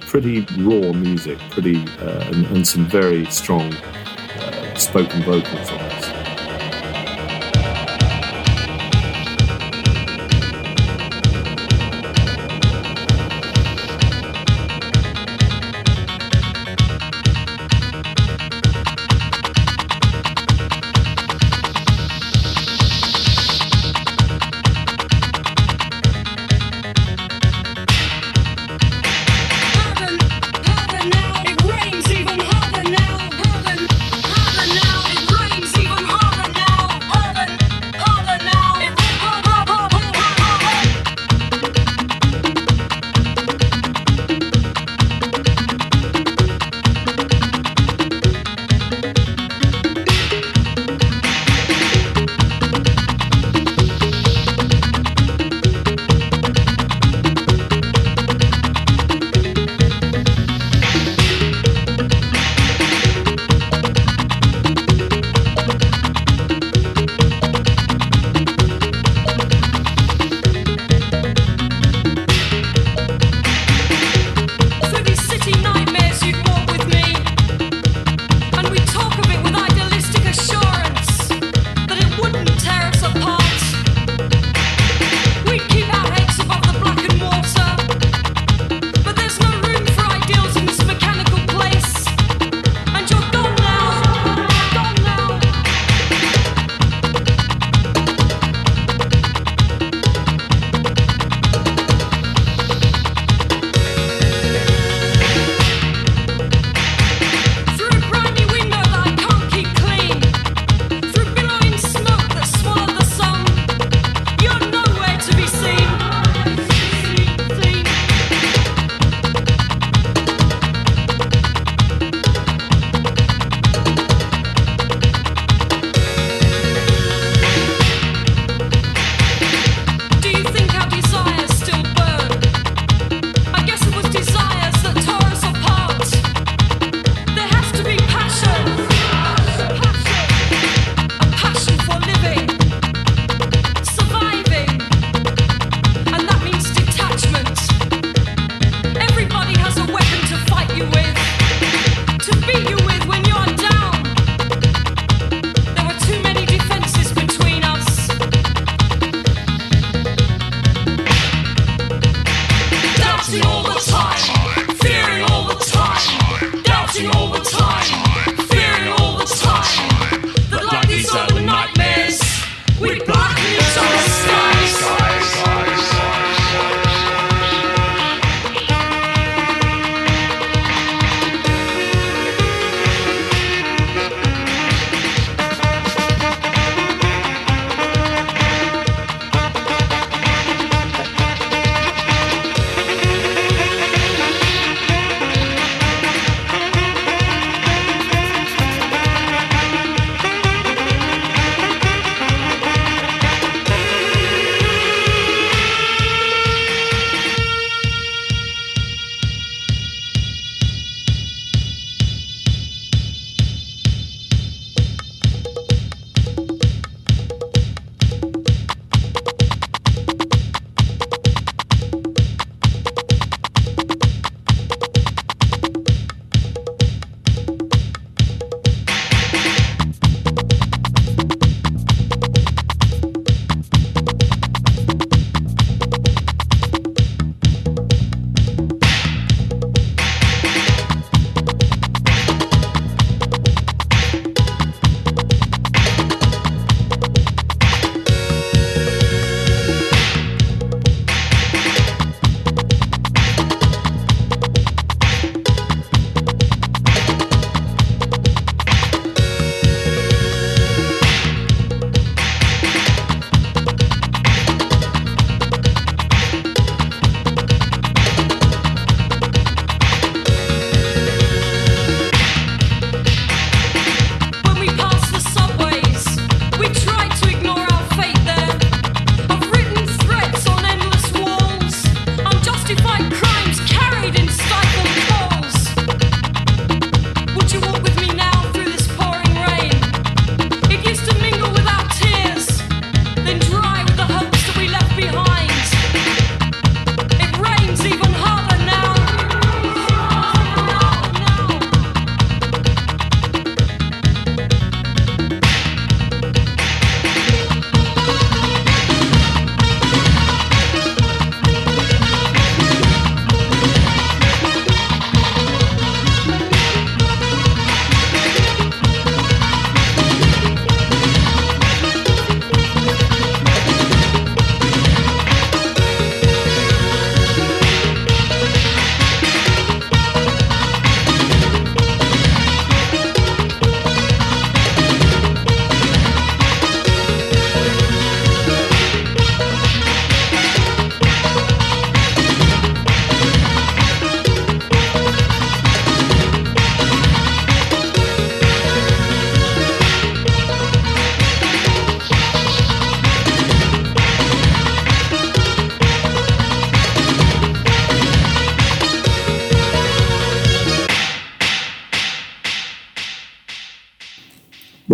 pretty 0.00 0.40
raw 0.58 0.92
music, 0.92 1.38
pretty 1.50 1.76
uh, 1.98 2.24
and, 2.32 2.46
and 2.46 2.66
some 2.66 2.86
very 2.86 3.24
strong 3.26 3.74
uh, 3.74 4.74
spoken 4.74 5.22
vocals 5.22 5.70
on 5.70 5.78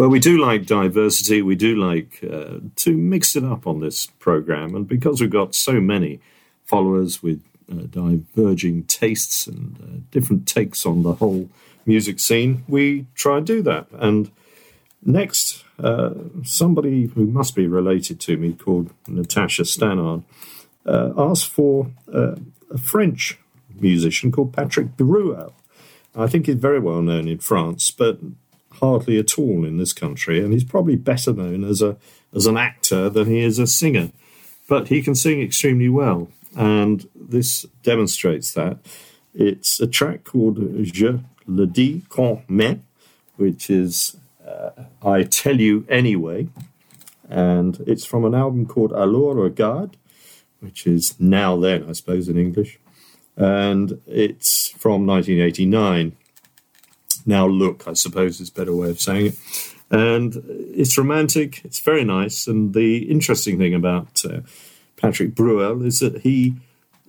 Well, 0.02 0.10
we 0.10 0.18
do 0.18 0.44
like 0.44 0.66
diversity. 0.66 1.42
We 1.42 1.54
do 1.54 1.76
like 1.76 2.18
uh, 2.28 2.58
to 2.74 2.96
mix 2.96 3.36
it 3.36 3.44
up 3.44 3.68
on 3.68 3.78
this 3.78 4.06
program, 4.06 4.74
and 4.74 4.88
because 4.88 5.20
we've 5.20 5.30
got 5.30 5.54
so 5.54 5.80
many 5.80 6.18
followers 6.64 7.22
with 7.22 7.40
uh, 7.70 7.84
diverging 7.88 8.82
tastes 8.86 9.46
and 9.46 9.78
uh, 9.80 10.00
different 10.10 10.48
takes 10.48 10.84
on 10.84 11.04
the 11.04 11.12
whole 11.12 11.48
music 11.86 12.18
scene, 12.18 12.64
we 12.66 13.06
try 13.14 13.36
and 13.36 13.46
do 13.46 13.62
that. 13.62 13.86
And 13.92 14.32
next, 15.04 15.62
uh, 15.78 16.14
somebody 16.42 17.06
who 17.06 17.26
must 17.26 17.54
be 17.54 17.68
related 17.68 18.18
to 18.22 18.36
me, 18.36 18.54
called 18.54 18.90
Natasha 19.06 19.64
Stannard, 19.64 20.24
uh, 20.84 21.12
asked 21.16 21.46
for 21.46 21.92
uh, 22.12 22.34
a 22.72 22.78
French 22.78 23.38
musician 23.78 24.32
called 24.32 24.52
Patrick 24.52 24.96
Bruel. 24.96 25.54
I 26.16 26.26
think 26.26 26.46
he's 26.46 26.56
very 26.56 26.80
well 26.80 27.02
known 27.02 27.28
in 27.28 27.38
France, 27.38 27.92
but 27.92 28.18
hardly 28.82 29.16
at 29.16 29.38
all 29.38 29.64
in 29.64 29.76
this 29.78 29.92
country, 29.92 30.42
and 30.42 30.52
he's 30.52 30.64
probably 30.64 30.96
better 30.96 31.32
known 31.32 31.62
as 31.64 31.80
a 31.80 31.96
as 32.34 32.46
an 32.46 32.56
actor 32.56 33.08
than 33.08 33.28
he 33.28 33.40
is 33.40 33.58
a 33.58 33.66
singer. 33.66 34.10
But 34.68 34.88
he 34.88 35.02
can 35.02 35.14
sing 35.14 35.40
extremely 35.40 35.88
well, 35.88 36.28
and 36.56 37.08
this 37.14 37.64
demonstrates 37.82 38.52
that. 38.52 38.78
It's 39.34 39.80
a 39.80 39.86
track 39.86 40.24
called 40.24 40.58
Je 40.82 41.20
le 41.46 41.66
dis 41.66 42.02
quand 42.08 42.46
même, 42.48 42.80
which 43.36 43.70
is 43.70 44.16
uh, 44.46 44.70
I 45.02 45.22
Tell 45.22 45.60
You 45.60 45.86
Anyway, 45.88 46.48
and 47.30 47.82
it's 47.86 48.04
from 48.04 48.24
an 48.24 48.34
album 48.34 48.66
called 48.66 48.92
Alors 48.92 49.36
Regarde, 49.36 49.96
which 50.60 50.86
is 50.86 51.18
Now 51.20 51.56
Then, 51.56 51.88
I 51.88 51.92
suppose, 51.92 52.28
in 52.28 52.36
English, 52.36 52.80
and 53.36 54.00
it's 54.06 54.70
from 54.70 55.06
1989. 55.06 56.16
Now 57.26 57.46
Look, 57.46 57.86
I 57.86 57.92
suppose, 57.94 58.40
is 58.40 58.48
a 58.48 58.52
better 58.52 58.74
way 58.74 58.90
of 58.90 59.00
saying 59.00 59.26
it. 59.26 59.38
And 59.90 60.42
it's 60.74 60.96
romantic, 60.96 61.62
it's 61.64 61.80
very 61.80 62.04
nice, 62.04 62.46
and 62.46 62.72
the 62.72 63.10
interesting 63.10 63.58
thing 63.58 63.74
about 63.74 64.24
uh, 64.24 64.40
Patrick 64.96 65.34
Bruel 65.34 65.84
is 65.84 65.98
that 66.00 66.22
he, 66.22 66.54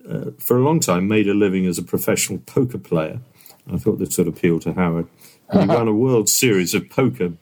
uh, 0.08 0.32
for 0.38 0.58
a 0.58 0.62
long 0.62 0.80
time, 0.80 1.08
made 1.08 1.28
a 1.28 1.32
living 1.32 1.64
as 1.64 1.78
a 1.78 1.82
professional 1.82 2.40
poker 2.40 2.76
player. 2.76 3.20
I 3.72 3.78
thought 3.78 3.98
this 3.98 4.18
would 4.18 4.28
appeal 4.28 4.58
to 4.60 4.74
Howard. 4.74 5.06
And 5.48 5.62
he 5.62 5.68
won 5.76 5.88
a 5.88 5.94
World 5.94 6.28
Series 6.28 6.74
of 6.74 6.90
Poker 6.90 7.32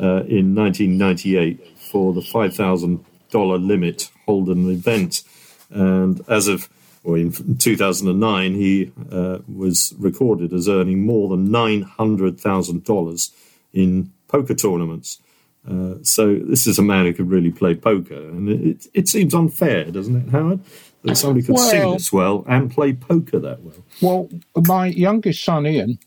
uh, 0.00 0.24
in 0.24 0.54
1998 0.54 1.76
for 1.76 2.14
the 2.14 2.20
$5,000 2.20 3.66
limit 3.66 4.10
Hold'em 4.26 4.72
event. 4.72 5.22
And 5.70 6.22
as 6.28 6.48
of 6.48 6.68
or 7.08 7.16
in 7.16 7.32
2009, 7.56 8.54
he 8.54 8.92
uh, 9.10 9.38
was 9.48 9.94
recorded 9.98 10.52
as 10.52 10.68
earning 10.68 11.06
more 11.06 11.30
than 11.30 11.48
$900,000 11.48 13.30
in 13.72 14.12
poker 14.28 14.52
tournaments. 14.52 15.18
Uh, 15.66 15.94
so 16.02 16.34
this 16.34 16.66
is 16.66 16.78
a 16.78 16.82
man 16.82 17.06
who 17.06 17.14
could 17.14 17.30
really 17.30 17.50
play 17.50 17.74
poker, 17.74 18.14
and 18.14 18.50
it, 18.50 18.86
it 18.92 19.08
seems 19.08 19.34
unfair, 19.34 19.90
doesn't 19.90 20.16
it, 20.16 20.28
Howard, 20.30 20.60
that 21.02 21.16
somebody 21.16 21.46
could 21.46 21.58
sing 21.58 21.80
Well- 21.80 21.92
this 21.94 22.12
well 22.12 22.44
and 22.46 22.70
play 22.70 22.92
poker 22.92 23.38
that 23.38 23.62
well. 23.62 23.84
Well, 24.02 24.28
my 24.66 24.88
youngest 24.88 25.42
son 25.42 25.66
Ian, 25.66 25.98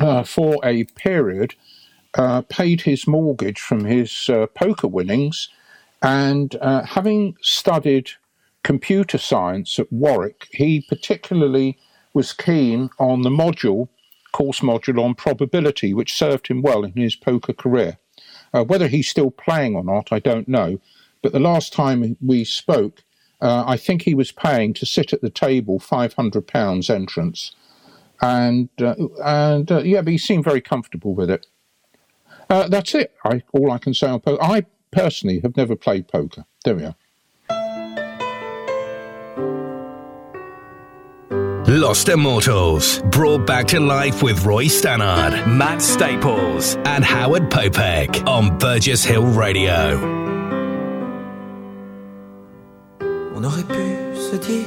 uh, 0.00 0.22
for 0.24 0.58
a 0.62 0.84
period, 0.84 1.54
uh, 2.12 2.42
paid 2.42 2.82
his 2.82 3.06
mortgage 3.06 3.58
from 3.58 3.86
his 3.86 4.28
uh, 4.28 4.48
poker 4.54 4.88
winnings, 4.88 5.48
and 6.02 6.54
uh, 6.60 6.82
having 6.84 7.36
studied 7.40 8.10
computer 8.64 9.18
science 9.18 9.78
at 9.78 9.92
Warwick, 9.92 10.48
he 10.50 10.80
particularly 10.80 11.78
was 12.12 12.32
keen 12.32 12.90
on 12.98 13.22
the 13.22 13.30
module, 13.30 13.88
course 14.32 14.60
module 14.60 15.02
on 15.04 15.14
probability, 15.14 15.94
which 15.94 16.14
served 16.14 16.48
him 16.48 16.62
well 16.62 16.82
in 16.82 16.92
his 16.94 17.14
poker 17.14 17.52
career. 17.52 17.98
Uh, 18.52 18.64
whether 18.64 18.88
he's 18.88 19.08
still 19.08 19.30
playing 19.30 19.76
or 19.76 19.84
not, 19.84 20.12
I 20.12 20.18
don't 20.18 20.48
know. 20.48 20.80
But 21.22 21.32
the 21.32 21.40
last 21.40 21.72
time 21.72 22.16
we 22.24 22.44
spoke, 22.44 23.04
uh, 23.40 23.64
I 23.66 23.76
think 23.76 24.02
he 24.02 24.14
was 24.14 24.32
paying 24.32 24.74
to 24.74 24.86
sit 24.86 25.12
at 25.12 25.20
the 25.20 25.30
table 25.30 25.78
five 25.78 26.14
hundred 26.14 26.46
pounds 26.46 26.88
entrance, 26.88 27.54
and 28.20 28.68
uh, 28.80 28.94
and 29.24 29.70
uh, 29.70 29.82
yeah, 29.82 30.02
but 30.02 30.12
he 30.12 30.18
seemed 30.18 30.44
very 30.44 30.60
comfortable 30.60 31.14
with 31.14 31.30
it. 31.30 31.46
Uh, 32.48 32.68
that's 32.68 32.94
it. 32.94 33.12
I, 33.24 33.42
all 33.52 33.70
I 33.70 33.78
can 33.78 33.94
say 33.94 34.08
on 34.08 34.20
poker. 34.20 34.42
I 34.42 34.66
personally 34.90 35.40
have 35.40 35.56
never 35.56 35.76
played 35.76 36.08
poker. 36.08 36.44
There 36.64 36.76
we 36.76 36.84
are. 36.84 36.94
Lost 41.84 42.08
Immortals, 42.08 43.02
brought 43.10 43.46
back 43.46 43.66
to 43.66 43.78
life 43.78 44.22
with 44.22 44.46
Roy 44.46 44.68
Stannard, 44.68 45.46
Matt 45.46 45.82
Staples, 45.82 46.76
and 46.86 47.04
Howard 47.04 47.50
Popek 47.50 48.26
on 48.26 48.56
Burgess 48.56 49.04
Hill 49.04 49.26
Radio. 49.26 50.00
On 53.34 53.44
aurait 53.44 53.64
pu 53.64 54.16
se 54.16 54.36
dire 54.36 54.64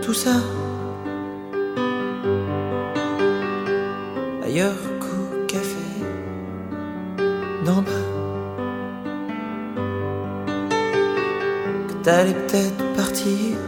tout 0.00 0.14
ça 0.14 0.40
ailleurs 4.42 4.80
qu'au 5.00 5.46
café 5.46 5.88
d'en 7.66 7.82
bas. 7.82 8.06
Que 11.86 12.02
t'allais 12.02 12.32
peut-être 12.32 12.94
partir 12.96 13.58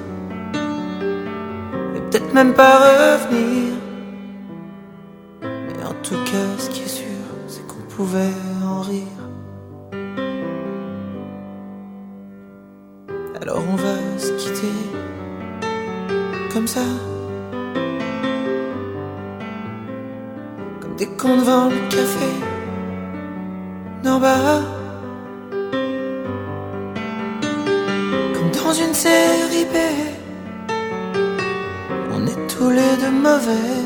peut-être 2.11 2.35
même 2.35 2.55
pas 2.55 2.79
revenir. 2.79 3.75
Mais 5.43 5.85
en 5.85 5.95
tout 6.03 6.17
cas, 6.25 6.59
ce 6.59 6.69
qui 6.71 6.83
est 6.83 6.89
sûr, 6.89 7.07
c'est 7.47 7.65
qu'on 7.69 7.83
pouvait 7.89 8.35
en 8.65 8.81
rire. 8.81 9.05
Alors 13.41 13.63
on 13.73 13.77
va 13.77 13.97
se 14.19 14.33
quitter 14.33 14.73
comme 16.53 16.67
ça. 16.67 16.83
Comme 20.81 20.97
des 20.97 21.07
cons 21.07 21.37
devant 21.37 21.69
le 21.69 21.89
café 21.89 22.33
d'en. 24.03 24.21
Comme 28.35 28.51
dans 28.51 28.73
une 28.73 28.95
série 28.95 29.65
B. 29.67 30.10
Tous 32.61 32.69
les 32.69 32.95
deux 33.03 33.11
mauvais. 33.11 33.81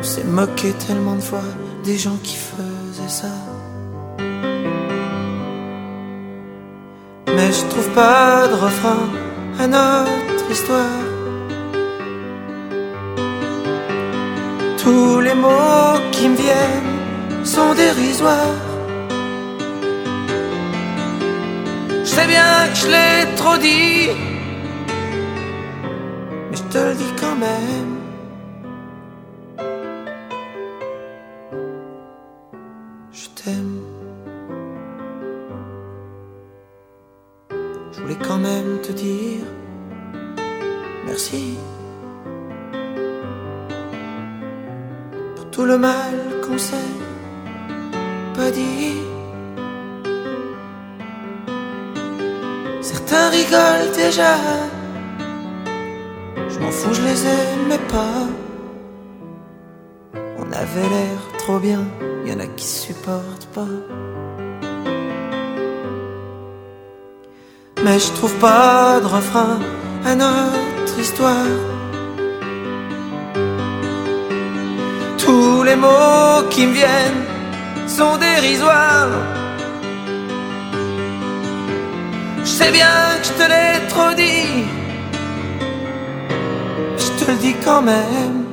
On 0.00 0.02
s'est 0.02 0.24
moqué 0.24 0.72
tellement 0.72 1.14
de 1.14 1.20
fois 1.20 1.48
des 1.84 1.96
gens 1.96 2.18
qui 2.24 2.36
faisaient 2.36 3.14
ça. 3.22 3.34
Mais 7.36 7.52
je 7.56 7.62
trouve 7.70 7.88
pas 7.90 8.48
de 8.48 8.54
refrain 8.54 9.04
à 9.60 9.66
notre 9.68 10.50
histoire. 10.50 11.02
Tous 14.82 15.20
les 15.20 15.34
mots 15.34 16.00
qui 16.10 16.28
me 16.30 16.36
viennent 16.36 17.44
sont 17.44 17.74
dérisoires. 17.74 18.60
Je 22.02 22.10
sais 22.16 22.26
bien 22.26 22.50
que 22.72 22.76
je 22.82 22.86
l'ai 22.88 23.34
trop 23.36 23.56
dit, 23.56 24.08
te 26.76 26.88
le 26.88 26.94
dis 26.94 27.14
quand 27.22 27.36
même. 27.48 27.94
Je 33.18 33.26
t'aime. 33.38 33.78
Je 37.92 38.00
voulais 38.00 38.20
quand 38.28 38.40
même 38.50 38.80
te 38.86 38.92
dire 38.92 39.44
merci 41.06 41.56
pour 45.34 45.46
tout 45.50 45.64
le 45.64 45.78
mal 45.78 46.14
qu'on 46.44 46.58
s'est 46.58 46.94
pas 48.36 48.50
dit. 48.50 48.98
Certains 52.82 53.30
rigolent 53.30 53.92
déjà, 53.94 54.34
Mais 67.96 68.02
je 68.02 68.12
trouve 68.12 68.34
pas 68.34 69.00
de 69.00 69.06
refrain 69.06 69.58
à 70.04 70.14
notre 70.14 70.98
histoire. 71.00 71.54
Tous 75.16 75.62
les 75.62 75.76
mots 75.76 76.42
qui 76.50 76.66
me 76.66 76.74
viennent 76.74 77.24
sont 77.86 78.18
dérisoires. 78.18 79.16
Je 82.44 82.50
sais 82.58 82.70
bien 82.70 82.96
que 83.18 83.26
je 83.28 83.34
te 83.40 83.46
l'ai 83.52 83.88
trop 83.88 84.12
dit. 84.14 84.66
Je 86.98 87.24
te 87.24 87.30
le 87.30 87.36
dis 87.38 87.54
quand 87.64 87.80
même. 87.80 88.45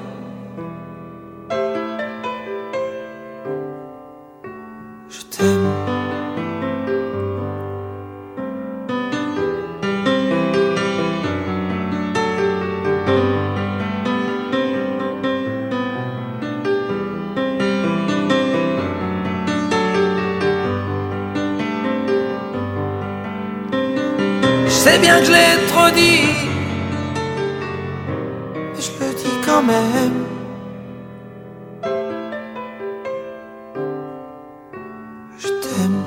T'aime. 35.74 36.04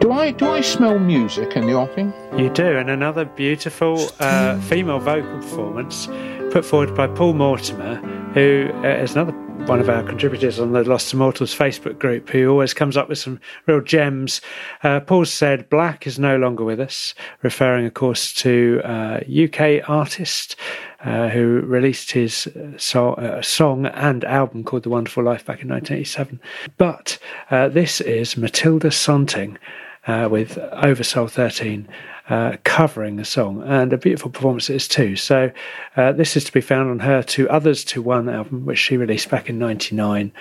Do 0.00 0.12
I 0.12 0.30
do 0.30 0.46
I 0.46 0.60
smell 0.60 0.98
music 1.00 1.56
in 1.56 1.66
the 1.66 1.74
offing? 1.74 2.12
You 2.36 2.48
do, 2.50 2.64
and 2.64 2.88
another 2.90 3.24
beautiful 3.24 4.08
uh, 4.20 4.60
female 4.60 5.00
vocal 5.00 5.38
performance 5.38 6.06
put 6.52 6.64
forward 6.64 6.94
by 6.94 7.08
Paul 7.08 7.34
Mortimer, 7.34 7.96
who 8.34 8.70
uh, 8.84 9.02
is 9.02 9.16
another 9.16 9.47
one 9.68 9.80
of 9.80 9.90
our 9.90 10.02
contributors 10.02 10.58
on 10.58 10.72
the 10.72 10.82
Lost 10.82 11.12
Immortals 11.12 11.54
Facebook 11.54 11.98
group, 11.98 12.30
who 12.30 12.48
always 12.48 12.72
comes 12.72 12.96
up 12.96 13.10
with 13.10 13.18
some 13.18 13.38
real 13.66 13.82
gems. 13.82 14.40
Uh, 14.82 15.00
Paul 15.00 15.26
said, 15.26 15.68
Black 15.68 16.06
is 16.06 16.18
no 16.18 16.38
longer 16.38 16.64
with 16.64 16.80
us, 16.80 17.14
referring, 17.42 17.84
of 17.84 17.92
course, 17.92 18.32
to 18.34 18.80
uh, 18.82 19.20
UK 19.28 19.86
artist 19.86 20.56
uh, 21.04 21.28
who 21.28 21.60
released 21.60 22.12
his 22.12 22.46
uh, 22.46 22.78
so- 22.78 23.12
uh, 23.14 23.42
song 23.42 23.84
and 23.84 24.24
album 24.24 24.64
called 24.64 24.84
The 24.84 24.88
Wonderful 24.88 25.22
Life 25.22 25.44
back 25.44 25.60
in 25.60 25.68
1987. 25.68 26.40
But 26.78 27.18
uh, 27.50 27.68
this 27.68 28.00
is 28.00 28.38
Matilda 28.38 28.90
Santing 28.90 29.58
uh, 30.06 30.28
with 30.30 30.56
Oversoul 30.72 31.28
13 31.28 31.86
uh, 32.28 32.56
covering 32.64 33.16
the 33.16 33.24
song, 33.24 33.62
and 33.66 33.92
a 33.92 33.98
beautiful 33.98 34.30
performance 34.30 34.68
it 34.68 34.76
is 34.76 34.88
too. 34.88 35.16
So, 35.16 35.50
uh, 35.96 36.12
this 36.12 36.36
is 36.36 36.44
to 36.44 36.52
be 36.52 36.60
found 36.60 36.90
on 36.90 37.00
her 37.00 37.22
Two 37.22 37.48
Others 37.48 37.84
to 37.86 38.02
One 38.02 38.28
album, 38.28 38.66
which 38.66 38.78
she 38.78 38.96
released 38.96 39.30
back 39.30 39.48
in 39.48 39.58
99. 39.58 40.32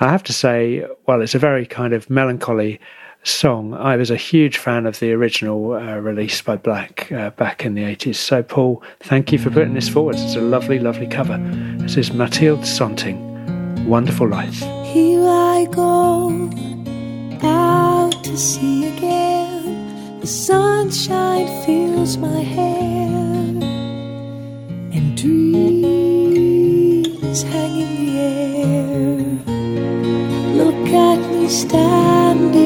I 0.00 0.08
have 0.08 0.22
to 0.24 0.32
say, 0.32 0.86
well, 1.06 1.20
it's 1.20 1.34
a 1.34 1.38
very 1.38 1.66
kind 1.66 1.92
of 1.92 2.08
melancholy 2.08 2.80
song. 3.24 3.74
I 3.74 3.96
was 3.96 4.10
a 4.10 4.16
huge 4.16 4.58
fan 4.58 4.86
of 4.86 5.00
the 5.00 5.12
original 5.12 5.72
uh, 5.72 5.96
release 5.96 6.40
by 6.42 6.56
Black 6.56 7.10
uh, 7.10 7.30
back 7.30 7.64
in 7.64 7.74
the 7.74 7.82
80s. 7.82 8.16
So, 8.16 8.42
Paul, 8.42 8.82
thank 9.00 9.32
you 9.32 9.38
for 9.38 9.50
putting 9.50 9.74
this 9.74 9.88
forward. 9.88 10.16
It's 10.16 10.36
a 10.36 10.40
lovely, 10.40 10.78
lovely 10.78 11.06
cover. 11.06 11.38
This 11.78 11.96
is 11.96 12.12
Mathilde 12.12 12.66
Santing, 12.66 13.88
Wonderful 13.88 14.28
Life. 14.28 14.60
Here 14.86 15.26
I 15.26 15.66
go 15.70 16.50
out 17.42 18.24
to 18.24 18.36
sea 18.36 18.86
again. 18.96 19.43
The 20.24 20.30
sunshine 20.30 21.48
fills 21.66 22.16
my 22.16 22.40
hair, 22.40 23.10
and 24.96 25.14
dreams 25.18 26.62
hang 27.42 27.76
in 27.84 27.90
the 28.00 28.10
air. 28.20 29.18
Look 30.60 30.88
at 30.88 31.18
me 31.30 31.46
standing 31.50 32.56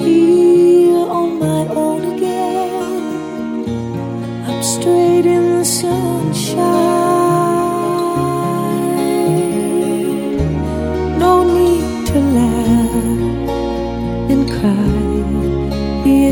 here 0.00 1.06
on 1.18 1.38
my 1.38 1.62
own 1.68 2.02
again. 2.16 3.64
I'm 4.48 4.60
straight 4.64 5.26
in 5.26 5.55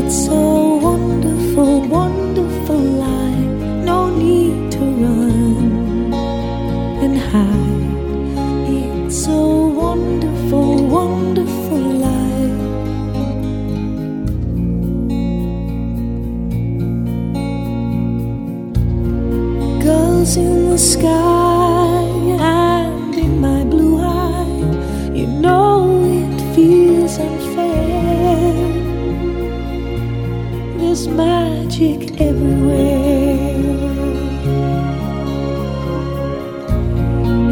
It's 0.05 0.25
so 0.25 0.75
wonderful, 0.75 1.81
wonderful 1.87 2.77
life. 2.77 3.85
No 3.89 4.15
need 4.15 4.71
to 4.73 4.79
run 4.79 6.13
and 7.03 7.17
hide. 7.17 7.87
It's 8.69 9.25
so 9.25 9.65
wonderful, 9.65 10.85
wonderful 10.85 11.85
life. 12.05 12.61
Girls 19.81 20.37
in 20.37 20.69
the 20.69 20.77
sky 20.77 21.44
Magic 31.07 32.19
everywhere. 32.19 33.55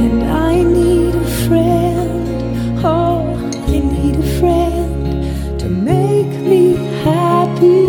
And 0.03 0.23
I 0.23 0.63
need 0.63 1.15
a 1.15 1.25
friend, 1.45 2.85
oh, 2.85 3.35
I 3.67 3.79
need 3.79 4.15
a 4.15 4.23
friend 4.39 5.59
to 5.59 5.69
make 5.69 6.33
me 6.51 6.75
happy. 7.03 7.87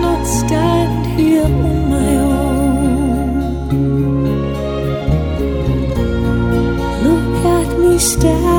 Not 0.00 0.26
stand 0.26 1.06
here 1.18 1.44
on 1.44 1.88
my 1.88 2.16
own. 2.16 2.66
Look 7.04 7.44
at 7.56 7.78
me 7.78 7.98
standing 7.98 8.55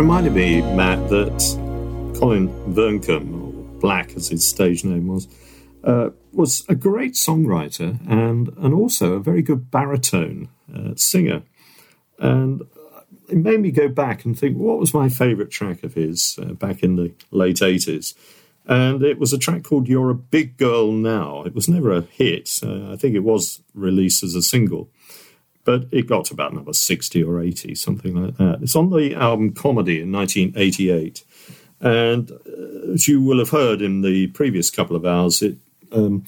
reminded 0.00 0.32
me, 0.32 0.62
Matt, 0.62 1.10
that 1.10 2.16
Colin 2.18 2.48
Vearncombe, 2.72 3.34
or 3.34 3.80
Black 3.80 4.16
as 4.16 4.28
his 4.28 4.48
stage 4.48 4.82
name 4.82 5.08
was, 5.08 5.28
uh, 5.84 6.08
was 6.32 6.64
a 6.70 6.74
great 6.74 7.12
songwriter 7.12 7.98
and, 8.08 8.48
and 8.56 8.72
also 8.72 9.12
a 9.12 9.20
very 9.20 9.42
good 9.42 9.70
baritone 9.70 10.48
uh, 10.74 10.94
singer. 10.96 11.42
And 12.18 12.62
it 13.28 13.36
made 13.36 13.60
me 13.60 13.70
go 13.70 13.88
back 13.88 14.24
and 14.24 14.38
think, 14.38 14.56
what 14.56 14.78
was 14.78 14.94
my 14.94 15.10
favourite 15.10 15.50
track 15.50 15.82
of 15.82 15.92
his 15.92 16.38
uh, 16.40 16.54
back 16.54 16.82
in 16.82 16.96
the 16.96 17.12
late 17.30 17.56
80s? 17.56 18.14
And 18.64 19.02
it 19.02 19.18
was 19.18 19.34
a 19.34 19.38
track 19.38 19.64
called 19.64 19.86
You're 19.86 20.08
a 20.08 20.14
Big 20.14 20.56
Girl 20.56 20.92
Now. 20.92 21.42
It 21.42 21.54
was 21.54 21.68
never 21.68 21.92
a 21.92 22.00
hit. 22.00 22.58
Uh, 22.62 22.90
I 22.90 22.96
think 22.96 23.14
it 23.14 23.24
was 23.24 23.60
released 23.74 24.22
as 24.22 24.34
a 24.34 24.40
single, 24.40 24.88
but 25.64 25.86
it 25.90 26.06
got 26.06 26.26
to 26.26 26.34
about 26.34 26.54
number 26.54 26.72
60 26.72 27.22
or 27.22 27.40
80, 27.40 27.74
something 27.74 28.14
like 28.14 28.36
that. 28.36 28.60
It's 28.62 28.76
on 28.76 28.90
the 28.90 29.14
album 29.14 29.52
Comedy 29.52 30.00
in 30.00 30.12
1988. 30.12 31.24
And 31.80 32.30
uh, 32.30 32.92
as 32.92 33.08
you 33.08 33.22
will 33.22 33.38
have 33.38 33.50
heard 33.50 33.80
in 33.80 34.02
the 34.02 34.28
previous 34.28 34.70
couple 34.70 34.96
of 34.96 35.06
hours, 35.06 35.42
it 35.42 35.56
um, 35.92 36.24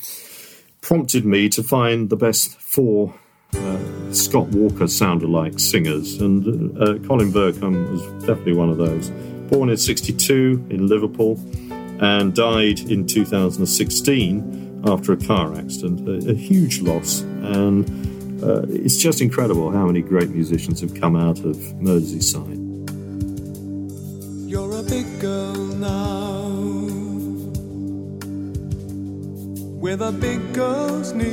prompted 0.80 1.24
me 1.24 1.48
to 1.50 1.62
find 1.62 2.10
the 2.10 2.16
best 2.16 2.60
four 2.60 3.14
uh, 3.54 3.78
Scott 4.12 4.48
Walker 4.48 4.88
sound 4.88 5.22
alike 5.22 5.58
singers, 5.58 6.20
and 6.20 6.76
uh, 6.78 6.98
Colin 7.06 7.32
Burkham 7.32 7.90
was 7.90 8.02
definitely 8.24 8.54
one 8.54 8.70
of 8.70 8.78
those. 8.78 9.10
Born 9.50 9.68
in 9.68 9.76
62 9.76 10.66
in 10.70 10.86
Liverpool 10.86 11.38
and 12.00 12.34
died 12.34 12.80
in 12.80 13.06
2016 13.06 14.82
after 14.86 15.12
a 15.12 15.16
car 15.16 15.54
accident. 15.54 16.08
A, 16.08 16.30
a 16.30 16.34
huge 16.34 16.80
loss, 16.80 17.20
and 17.20 17.86
uh, 18.42 18.66
it's 18.68 18.96
just 18.96 19.20
incredible 19.20 19.70
how 19.70 19.86
many 19.86 20.02
great 20.02 20.30
musicians 20.30 20.80
have 20.80 20.94
come 20.94 21.14
out 21.14 21.38
of 21.40 21.56
Merseyside. 21.80 22.58
You're 24.50 24.78
a 24.78 24.82
big 24.82 25.06
girl 25.20 25.54
now 25.54 26.50
with 29.80 30.02
a 30.02 30.12
big 30.12 30.52
girl's 30.52 31.12
needs 31.12 31.32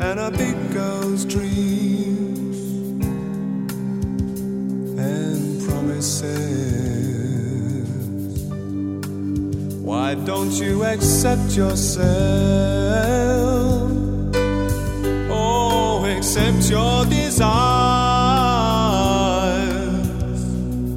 and 0.00 0.20
a 0.20 0.30
big 0.30 0.72
girl's 0.72 1.24
dreams 1.24 2.58
and 4.98 5.68
promises. 5.68 6.61
Why 9.92 10.14
don't 10.14 10.52
you 10.52 10.84
accept 10.84 11.54
yourself? 11.54 12.02
Oh, 15.30 16.06
accept 16.06 16.70
your 16.70 17.04
desires 17.04 17.52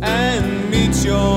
and 0.02 0.72
meet 0.72 0.96
your 1.04 1.35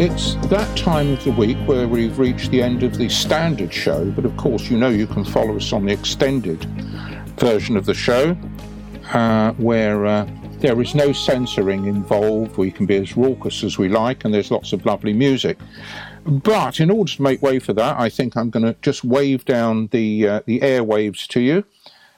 it's 0.00 0.34
that 0.46 0.78
time 0.78 1.12
of 1.12 1.22
the 1.24 1.32
week 1.32 1.58
where 1.66 1.86
we've 1.86 2.18
reached 2.18 2.50
the 2.50 2.62
end 2.62 2.82
of 2.82 2.96
the 2.96 3.06
standard 3.06 3.70
show, 3.70 4.10
but 4.12 4.24
of 4.24 4.34
course, 4.38 4.70
you 4.70 4.78
know 4.78 4.88
you 4.88 5.06
can 5.06 5.26
follow 5.26 5.54
us 5.54 5.74
on 5.74 5.84
the 5.84 5.92
extended 5.92 6.64
version 7.38 7.76
of 7.76 7.84
the 7.84 7.92
show, 7.92 8.34
uh, 9.12 9.52
where 9.52 10.06
uh, 10.06 10.26
there 10.60 10.80
is 10.80 10.94
no 10.94 11.12
censoring 11.12 11.84
involved. 11.84 12.56
We 12.56 12.70
can 12.70 12.86
be 12.86 12.96
as 12.96 13.14
raucous 13.14 13.62
as 13.62 13.76
we 13.76 13.90
like, 13.90 14.24
and 14.24 14.32
there's 14.32 14.50
lots 14.50 14.72
of 14.72 14.86
lovely 14.86 15.12
music. 15.12 15.58
But 16.24 16.80
in 16.80 16.90
order 16.90 17.12
to 17.12 17.20
make 17.22 17.42
way 17.42 17.58
for 17.58 17.74
that, 17.74 18.00
I 18.00 18.08
think 18.08 18.38
I'm 18.38 18.48
going 18.48 18.64
to 18.64 18.74
just 18.80 19.04
wave 19.04 19.44
down 19.44 19.88
the 19.88 20.26
uh, 20.26 20.40
the 20.46 20.60
airwaves 20.60 21.26
to 21.26 21.40
you. 21.40 21.64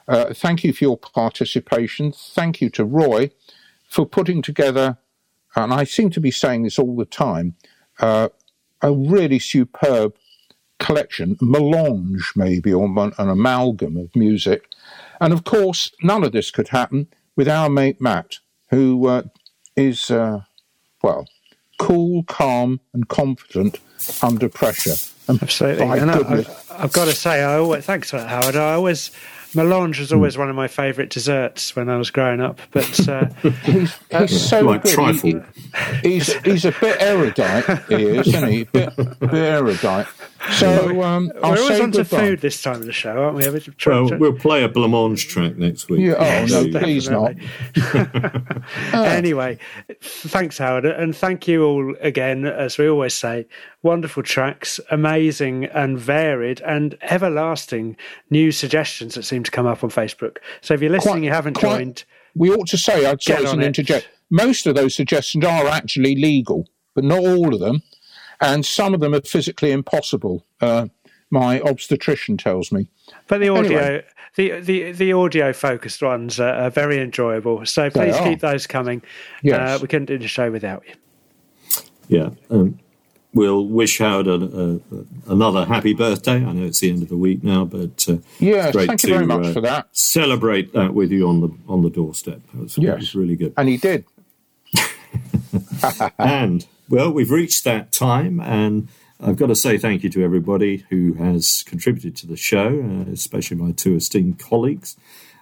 Uh, 0.07 0.33
thank 0.33 0.63
you 0.63 0.71
for 0.71 0.85
your 0.85 0.97
participation. 0.97 2.13
Thank 2.13 2.61
you 2.61 2.69
to 2.69 2.85
Roy 2.85 3.31
for 3.89 4.05
putting 4.05 4.41
together 4.41 4.99
and 5.55 5.73
I 5.73 5.83
seem 5.83 6.09
to 6.11 6.19
be 6.19 6.31
saying 6.31 6.63
this 6.63 6.79
all 6.79 6.95
the 6.95 7.05
time, 7.05 7.55
uh, 7.99 8.29
a 8.81 8.91
really 8.91 9.39
superb 9.39 10.15
collection, 10.79 11.37
melange 11.41 12.33
maybe, 12.35 12.73
or 12.73 12.85
an 12.85 13.13
amalgam 13.17 13.97
of 13.97 14.15
music. 14.15 14.67
And 15.21 15.31
of 15.31 15.43
course, 15.43 15.91
none 16.01 16.23
of 16.23 16.33
this 16.33 16.51
could 16.51 16.69
happen 16.69 17.07
with 17.35 17.47
our 17.47 17.69
mate 17.69 18.01
Matt, 18.01 18.37
who 18.69 19.07
uh, 19.07 19.23
is, 19.75 20.11
uh, 20.11 20.41
well, 21.01 21.27
cool, 21.79 22.23
calm, 22.23 22.79
and 22.93 23.07
confident 23.07 23.79
under 24.21 24.49
pressure. 24.49 24.95
And 25.27 25.41
Absolutely. 25.41 25.87
And 25.87 26.11
I, 26.11 26.45
I've 26.71 26.91
got 26.91 27.05
to 27.05 27.13
say, 27.13 27.43
I 27.43 27.57
always, 27.57 27.85
thanks 27.85 28.09
for 28.09 28.17
that, 28.17 28.27
Howard. 28.27 28.55
I 28.57 28.73
always, 28.73 29.11
melange 29.55 29.99
was 29.99 30.11
always 30.13 30.37
one 30.37 30.49
of 30.49 30.55
my 30.55 30.67
favourite 30.67 31.09
desserts 31.09 31.75
when 31.75 31.89
I 31.89 31.97
was 31.97 32.09
growing 32.11 32.41
up. 32.41 32.59
But 32.71 33.07
uh, 33.07 33.25
he's, 33.63 33.97
he's 34.11 34.49
so 34.49 34.61
Like 34.61 34.83
good. 34.83 35.15
He- 35.15 35.39
he's 36.01 36.33
he's 36.43 36.65
a 36.65 36.71
bit 36.71 36.97
erudite, 37.01 37.65
he 37.89 37.95
is, 37.95 38.27
isn't 38.27 38.49
he? 38.49 38.61
A 38.61 38.65
bit, 38.65 38.95
bit 39.19 39.33
erudite. 39.33 40.07
So 40.51 41.01
um, 41.01 41.31
we're 41.33 41.39
I'll 41.45 41.45
always 41.57 41.67
say 41.67 41.81
on 41.81 41.91
to 41.93 41.99
goodbye. 41.99 42.19
food 42.19 42.41
this 42.41 42.61
time 42.61 42.75
of 42.75 42.85
the 42.85 42.91
show, 42.91 43.23
aren't 43.23 43.35
we? 43.37 43.43
Have 43.45 43.53
Well, 43.53 44.07
try- 44.07 44.17
we'll 44.17 44.33
play 44.33 44.63
a 44.63 44.69
blancmange 44.69 45.27
track 45.29 45.55
next 45.57 45.89
week. 45.89 46.01
Yeah, 46.01 46.15
oh 46.17 46.23
Yes, 46.23 46.51
no, 46.51 46.79
please 46.79 47.09
not. 47.09 47.35
anyway, 48.93 49.57
thanks, 50.01 50.57
Howard, 50.57 50.85
and 50.85 51.15
thank 51.15 51.47
you 51.47 51.63
all 51.63 51.95
again. 52.01 52.45
As 52.45 52.77
we 52.77 52.87
always 52.89 53.13
say, 53.13 53.45
wonderful 53.81 54.23
tracks, 54.23 54.79
amazing 54.91 55.65
and 55.65 55.97
varied, 55.97 56.61
and 56.61 56.97
everlasting 57.03 57.95
new 58.29 58.51
suggestions 58.51 59.15
that 59.15 59.23
seem 59.23 59.43
to 59.43 59.51
come 59.51 59.65
up 59.65 59.83
on 59.83 59.89
Facebook. 59.89 60.37
So 60.61 60.73
if 60.73 60.81
you're 60.81 60.91
listening, 60.91 61.13
Quite- 61.13 61.23
you 61.23 61.29
haven't 61.31 61.53
quite- 61.55 61.77
joined. 61.77 62.03
We 62.35 62.49
ought 62.49 62.67
to 62.69 62.77
say, 62.77 63.05
I'd 63.05 63.19
Get 63.19 63.37
sorry 63.37 63.45
on 63.45 63.57
to 63.59 63.65
interject. 63.67 64.09
Most 64.31 64.65
of 64.65 64.73
those 64.73 64.95
suggestions 64.95 65.45
are 65.45 65.67
actually 65.67 66.15
legal, 66.15 66.67
but 66.95 67.03
not 67.03 67.19
all 67.19 67.53
of 67.53 67.59
them, 67.59 67.83
and 68.43 68.65
some 68.65 68.93
of 68.93 68.99
them 68.99 69.13
are 69.15 69.21
physically 69.21 69.71
impossible. 69.71 70.45
Uh, 70.61 70.87
my 71.31 71.59
obstetrician 71.61 72.37
tells 72.37 72.71
me. 72.71 72.87
But 73.27 73.39
the 73.39 73.49
audio, 73.49 73.77
Anyway. 73.79 74.05
the, 74.35 74.59
the 74.59 74.91
the 74.91 75.13
audio 75.13 75.51
focused 75.53 76.01
ones 76.03 76.39
are, 76.39 76.53
are 76.53 76.69
very 76.69 76.99
enjoyable. 76.99 77.65
So 77.65 77.89
please 77.89 78.15
keep 78.19 78.39
those 78.41 78.67
coming. 78.67 79.01
Yes. 79.41 79.59
Uh, 79.59 79.79
we 79.81 79.87
couldn't 79.87 80.05
do 80.05 80.17
the 80.19 80.27
show 80.27 80.51
without 80.51 80.83
you. 80.87 80.93
Yeah. 82.07 82.29
Um, 82.51 82.77
we'll 83.33 83.65
wish 83.65 83.97
Howard 83.97 84.27
a, 84.27 84.33
a, 84.35 84.79
another 85.31 85.65
happy 85.65 85.93
birthday. 85.93 86.35
I 86.45 86.51
know 86.53 86.65
it's 86.65 86.81
the 86.81 86.89
end 86.91 87.01
of 87.01 87.09
the 87.09 87.17
week 87.17 87.43
now, 87.43 87.65
but 87.65 88.05
uh, 88.07 88.17
Yes, 88.39 88.67
it's 88.67 88.75
great 88.75 88.87
thank 88.89 89.03
you 89.03 89.09
very 89.15 89.25
much 89.25 89.47
uh, 89.47 89.53
for 89.53 89.61
that. 89.61 89.87
Celebrate 89.95 90.73
that 90.73 90.93
with 90.93 91.11
you 91.11 91.27
on 91.27 91.41
the 91.41 91.49
on 91.67 91.81
the 91.81 91.89
doorstep. 91.89 92.41
It 92.53 92.59
was, 92.59 92.77
it 92.77 92.83
Yes. 92.83 92.99
was 92.99 93.15
really 93.15 93.35
good. 93.35 93.53
And 93.57 93.67
he 93.69 93.77
did. 93.77 94.05
and 96.17 96.65
well, 96.89 97.11
we've 97.11 97.31
reached 97.31 97.63
that 97.63 97.91
time, 97.91 98.39
and 98.39 98.87
I've 99.19 99.37
got 99.37 99.47
to 99.47 99.55
say 99.55 99.77
thank 99.77 100.03
you 100.03 100.09
to 100.11 100.23
everybody 100.23 100.85
who 100.89 101.13
has 101.13 101.63
contributed 101.63 102.15
to 102.17 102.27
the 102.27 102.35
show, 102.35 102.79
uh, 103.07 103.11
especially 103.11 103.57
my 103.57 103.71
two 103.71 103.95
esteemed 103.95 104.39
colleagues. 104.39 104.97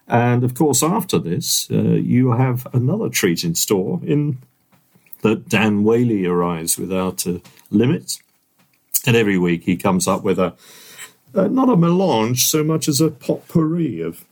And 0.08 0.44
of 0.44 0.54
course, 0.54 0.84
after 0.84 1.18
this, 1.20 1.70
uh, 1.72 1.78
you 1.78 2.32
have 2.32 2.68
another 2.74 3.10
treat 3.10 3.44
in 3.44 3.56
store 3.56 4.00
in 4.04 4.40
that 5.22 5.48
Dan 5.48 5.84
Whaley 5.84 6.26
arrives 6.26 6.78
without 6.78 7.26
uh, 7.26 7.40
limits. 7.70 8.22
And 9.06 9.16
every 9.16 9.38
week 9.38 9.64
he 9.64 9.78
comes 9.78 10.08
up 10.08 10.24
with 10.24 10.38
a, 10.38 10.54
uh, 11.34 11.48
not 11.48 11.70
a 11.70 11.78
melange 11.78 12.48
so 12.48 12.64
much 12.64 12.88
as 12.88 13.02
a 13.02 13.10
potpourri 13.10 14.02
of 14.02 14.26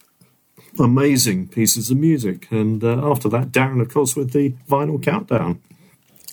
amazing 0.77 1.47
pieces 1.47 1.89
of 1.89 1.97
music. 1.97 2.47
And 2.51 2.83
uh, 2.83 3.09
after 3.09 3.29
that, 3.29 3.51
Darren, 3.51 3.81
of 3.81 3.89
course, 3.93 4.15
with 4.15 4.31
the 4.33 4.53
vinyl 4.69 5.01
countdown. 5.01 5.61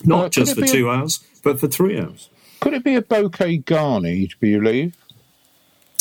Not 0.04 0.26
Uh, 0.26 0.28
just 0.28 0.54
for 0.54 0.60
be 0.62 0.68
a- 0.68 0.72
two 0.72 0.90
hours, 0.90 1.20
but 1.42 1.58
for 1.60 1.68
three 1.68 1.98
hours. 1.98 2.28
Could 2.60 2.74
it 2.74 2.84
be 2.84 2.94
a 2.94 3.02
bouquet 3.02 3.58
garni, 3.58 4.28
do 4.40 4.46
you 4.46 4.60
believe? 4.60 4.96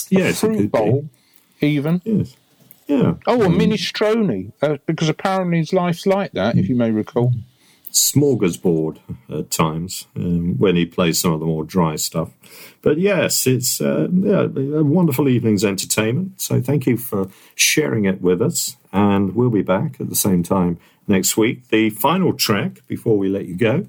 Yes, 0.09 0.43
a 0.43 0.47
it 0.47 0.49
fruit 0.49 0.57
could 0.57 0.71
be. 0.71 0.77
bowl, 0.77 1.09
even. 1.61 2.01
Yes. 2.05 2.35
Yeah. 2.87 3.15
Oh, 3.25 3.41
a 3.41 3.45
Um, 3.47 3.57
minestrone, 3.57 4.51
uh, 4.61 4.77
because 4.85 5.09
apparently 5.09 5.57
his 5.57 5.73
life's 5.73 6.05
like 6.05 6.31
that, 6.33 6.57
if 6.57 6.69
you 6.69 6.75
may 6.75 6.91
recall. 6.91 7.33
Smorgasbord 7.95 8.99
at 9.29 9.49
times 9.49 10.07
um, 10.17 10.57
when 10.57 10.75
he 10.75 10.85
plays 10.85 11.17
some 11.17 11.31
of 11.31 11.39
the 11.39 11.45
more 11.45 11.63
dry 11.63 11.95
stuff. 11.95 12.29
But 12.81 12.97
yes, 12.97 13.47
it's 13.47 13.79
uh, 13.79 14.09
yeah, 14.11 14.41
a 14.41 14.83
wonderful 14.83 15.29
evening's 15.29 15.63
entertainment. 15.63 16.41
So 16.41 16.61
thank 16.61 16.85
you 16.85 16.97
for 16.97 17.29
sharing 17.55 18.03
it 18.03 18.21
with 18.21 18.41
us. 18.41 18.75
And 18.91 19.33
we'll 19.33 19.49
be 19.49 19.61
back 19.61 20.01
at 20.01 20.09
the 20.09 20.15
same 20.15 20.43
time 20.43 20.77
next 21.07 21.37
week. 21.37 21.69
The 21.69 21.89
final 21.89 22.33
track 22.33 22.85
before 22.87 23.17
we 23.17 23.29
let 23.29 23.45
you 23.45 23.55
go 23.55 23.87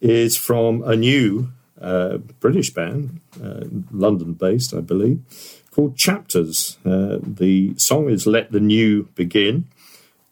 is 0.00 0.36
from 0.36 0.82
a 0.82 0.96
new 0.96 1.52
uh, 1.80 2.18
British 2.40 2.70
band, 2.74 3.20
uh, 3.42 3.64
London 3.92 4.32
based, 4.32 4.74
I 4.74 4.80
believe, 4.80 5.20
called 5.70 5.96
Chapters. 5.96 6.78
Uh, 6.84 7.18
the 7.22 7.74
song 7.76 8.10
is 8.10 8.26
Let 8.26 8.50
the 8.50 8.60
New 8.60 9.08
Begin. 9.14 9.66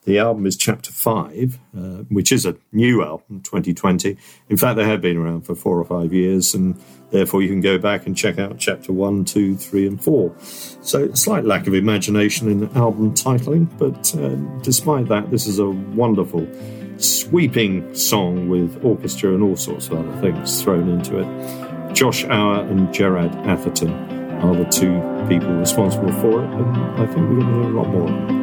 The 0.05 0.19
album 0.19 0.47
is 0.47 0.57
Chapter 0.57 0.91
5, 0.91 1.59
uh, 1.77 1.81
which 2.09 2.33
is 2.33 2.45
a 2.45 2.57
new 2.73 3.05
album, 3.05 3.41
2020. 3.43 4.17
In 4.49 4.57
fact, 4.57 4.77
they 4.77 4.85
have 4.85 5.01
been 5.01 5.17
around 5.17 5.43
for 5.43 5.55
four 5.55 5.79
or 5.79 5.85
five 5.85 6.13
years, 6.13 6.55
and 6.55 6.81
therefore 7.13 7.41
you 7.41 7.49
can 7.49 7.61
go 7.61 7.79
back 7.79 8.05
and 8.05 8.17
check 8.17 8.37
out 8.37 8.59
Chapter 8.59 8.93
1, 8.93 9.25
2, 9.25 9.57
3, 9.57 9.87
and 9.87 10.03
4. 10.03 10.35
So, 10.41 11.13
slight 11.15 11.45
lack 11.45 11.69
of 11.69 11.75
imagination 11.75 12.51
in 12.51 12.69
album 12.77 13.15
titling, 13.15 13.69
but 13.79 14.13
uh, 14.17 14.35
despite 14.63 15.07
that, 15.07 15.31
this 15.31 15.47
is 15.47 15.61
a 15.61 15.71
wonderful, 15.71 16.49
sweeping 16.97 17.95
song 17.95 18.49
with 18.49 18.85
orchestra 18.85 19.33
and 19.33 19.43
all 19.45 19.57
sorts 19.57 19.87
of 19.87 19.99
other 19.99 20.21
things 20.21 20.63
thrown 20.63 20.89
into 20.89 21.21
it. 21.21 21.95
Josh 21.95 22.25
Hour 22.25 22.65
and 22.65 22.93
Gerard 22.93 23.37
Atherton 23.47 23.93
are 24.41 24.57
the 24.57 24.65
two 24.65 25.01
people 25.29 25.55
responsible 25.55 26.13
for 26.21 26.43
it, 26.43 26.51
and 26.51 26.77
I 27.01 27.07
think 27.07 27.19
we're 27.29 27.39
going 27.39 27.47
to 27.47 27.53
hear 27.53 27.63
a 27.63 27.83
lot 27.83 27.89
more. 27.89 28.42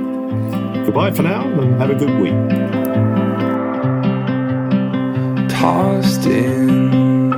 Goodbye 0.86 1.12
for 1.12 1.24
now 1.24 1.44
and 1.44 1.80
have 1.82 1.90
a 1.90 1.96
good 1.96 2.20
week. 2.22 2.70
tossed 5.60 6.26
in 6.26 7.30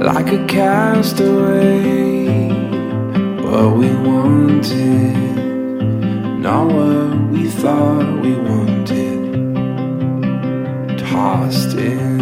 like 0.00 0.32
a 0.32 0.44
castaway. 0.46 2.26
What 3.46 3.76
we 3.76 3.88
wanted, 4.08 5.16
not 6.40 6.66
what 6.66 7.30
we 7.30 7.46
thought 7.48 8.20
we 8.20 8.32
wanted. 8.34 9.18
Tossed 10.98 11.74
in, 11.76 12.18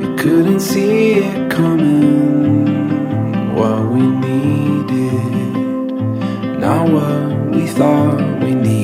you 0.00 0.16
couldn't 0.16 0.60
see 0.60 1.14
it 1.14 1.50
coming. 1.50 2.64
What 3.54 3.82
we 3.92 4.00
needed, 4.26 5.92
not 6.58 6.88
what 6.88 7.33
thought 7.76 8.40
we 8.40 8.54
needed. 8.54 8.83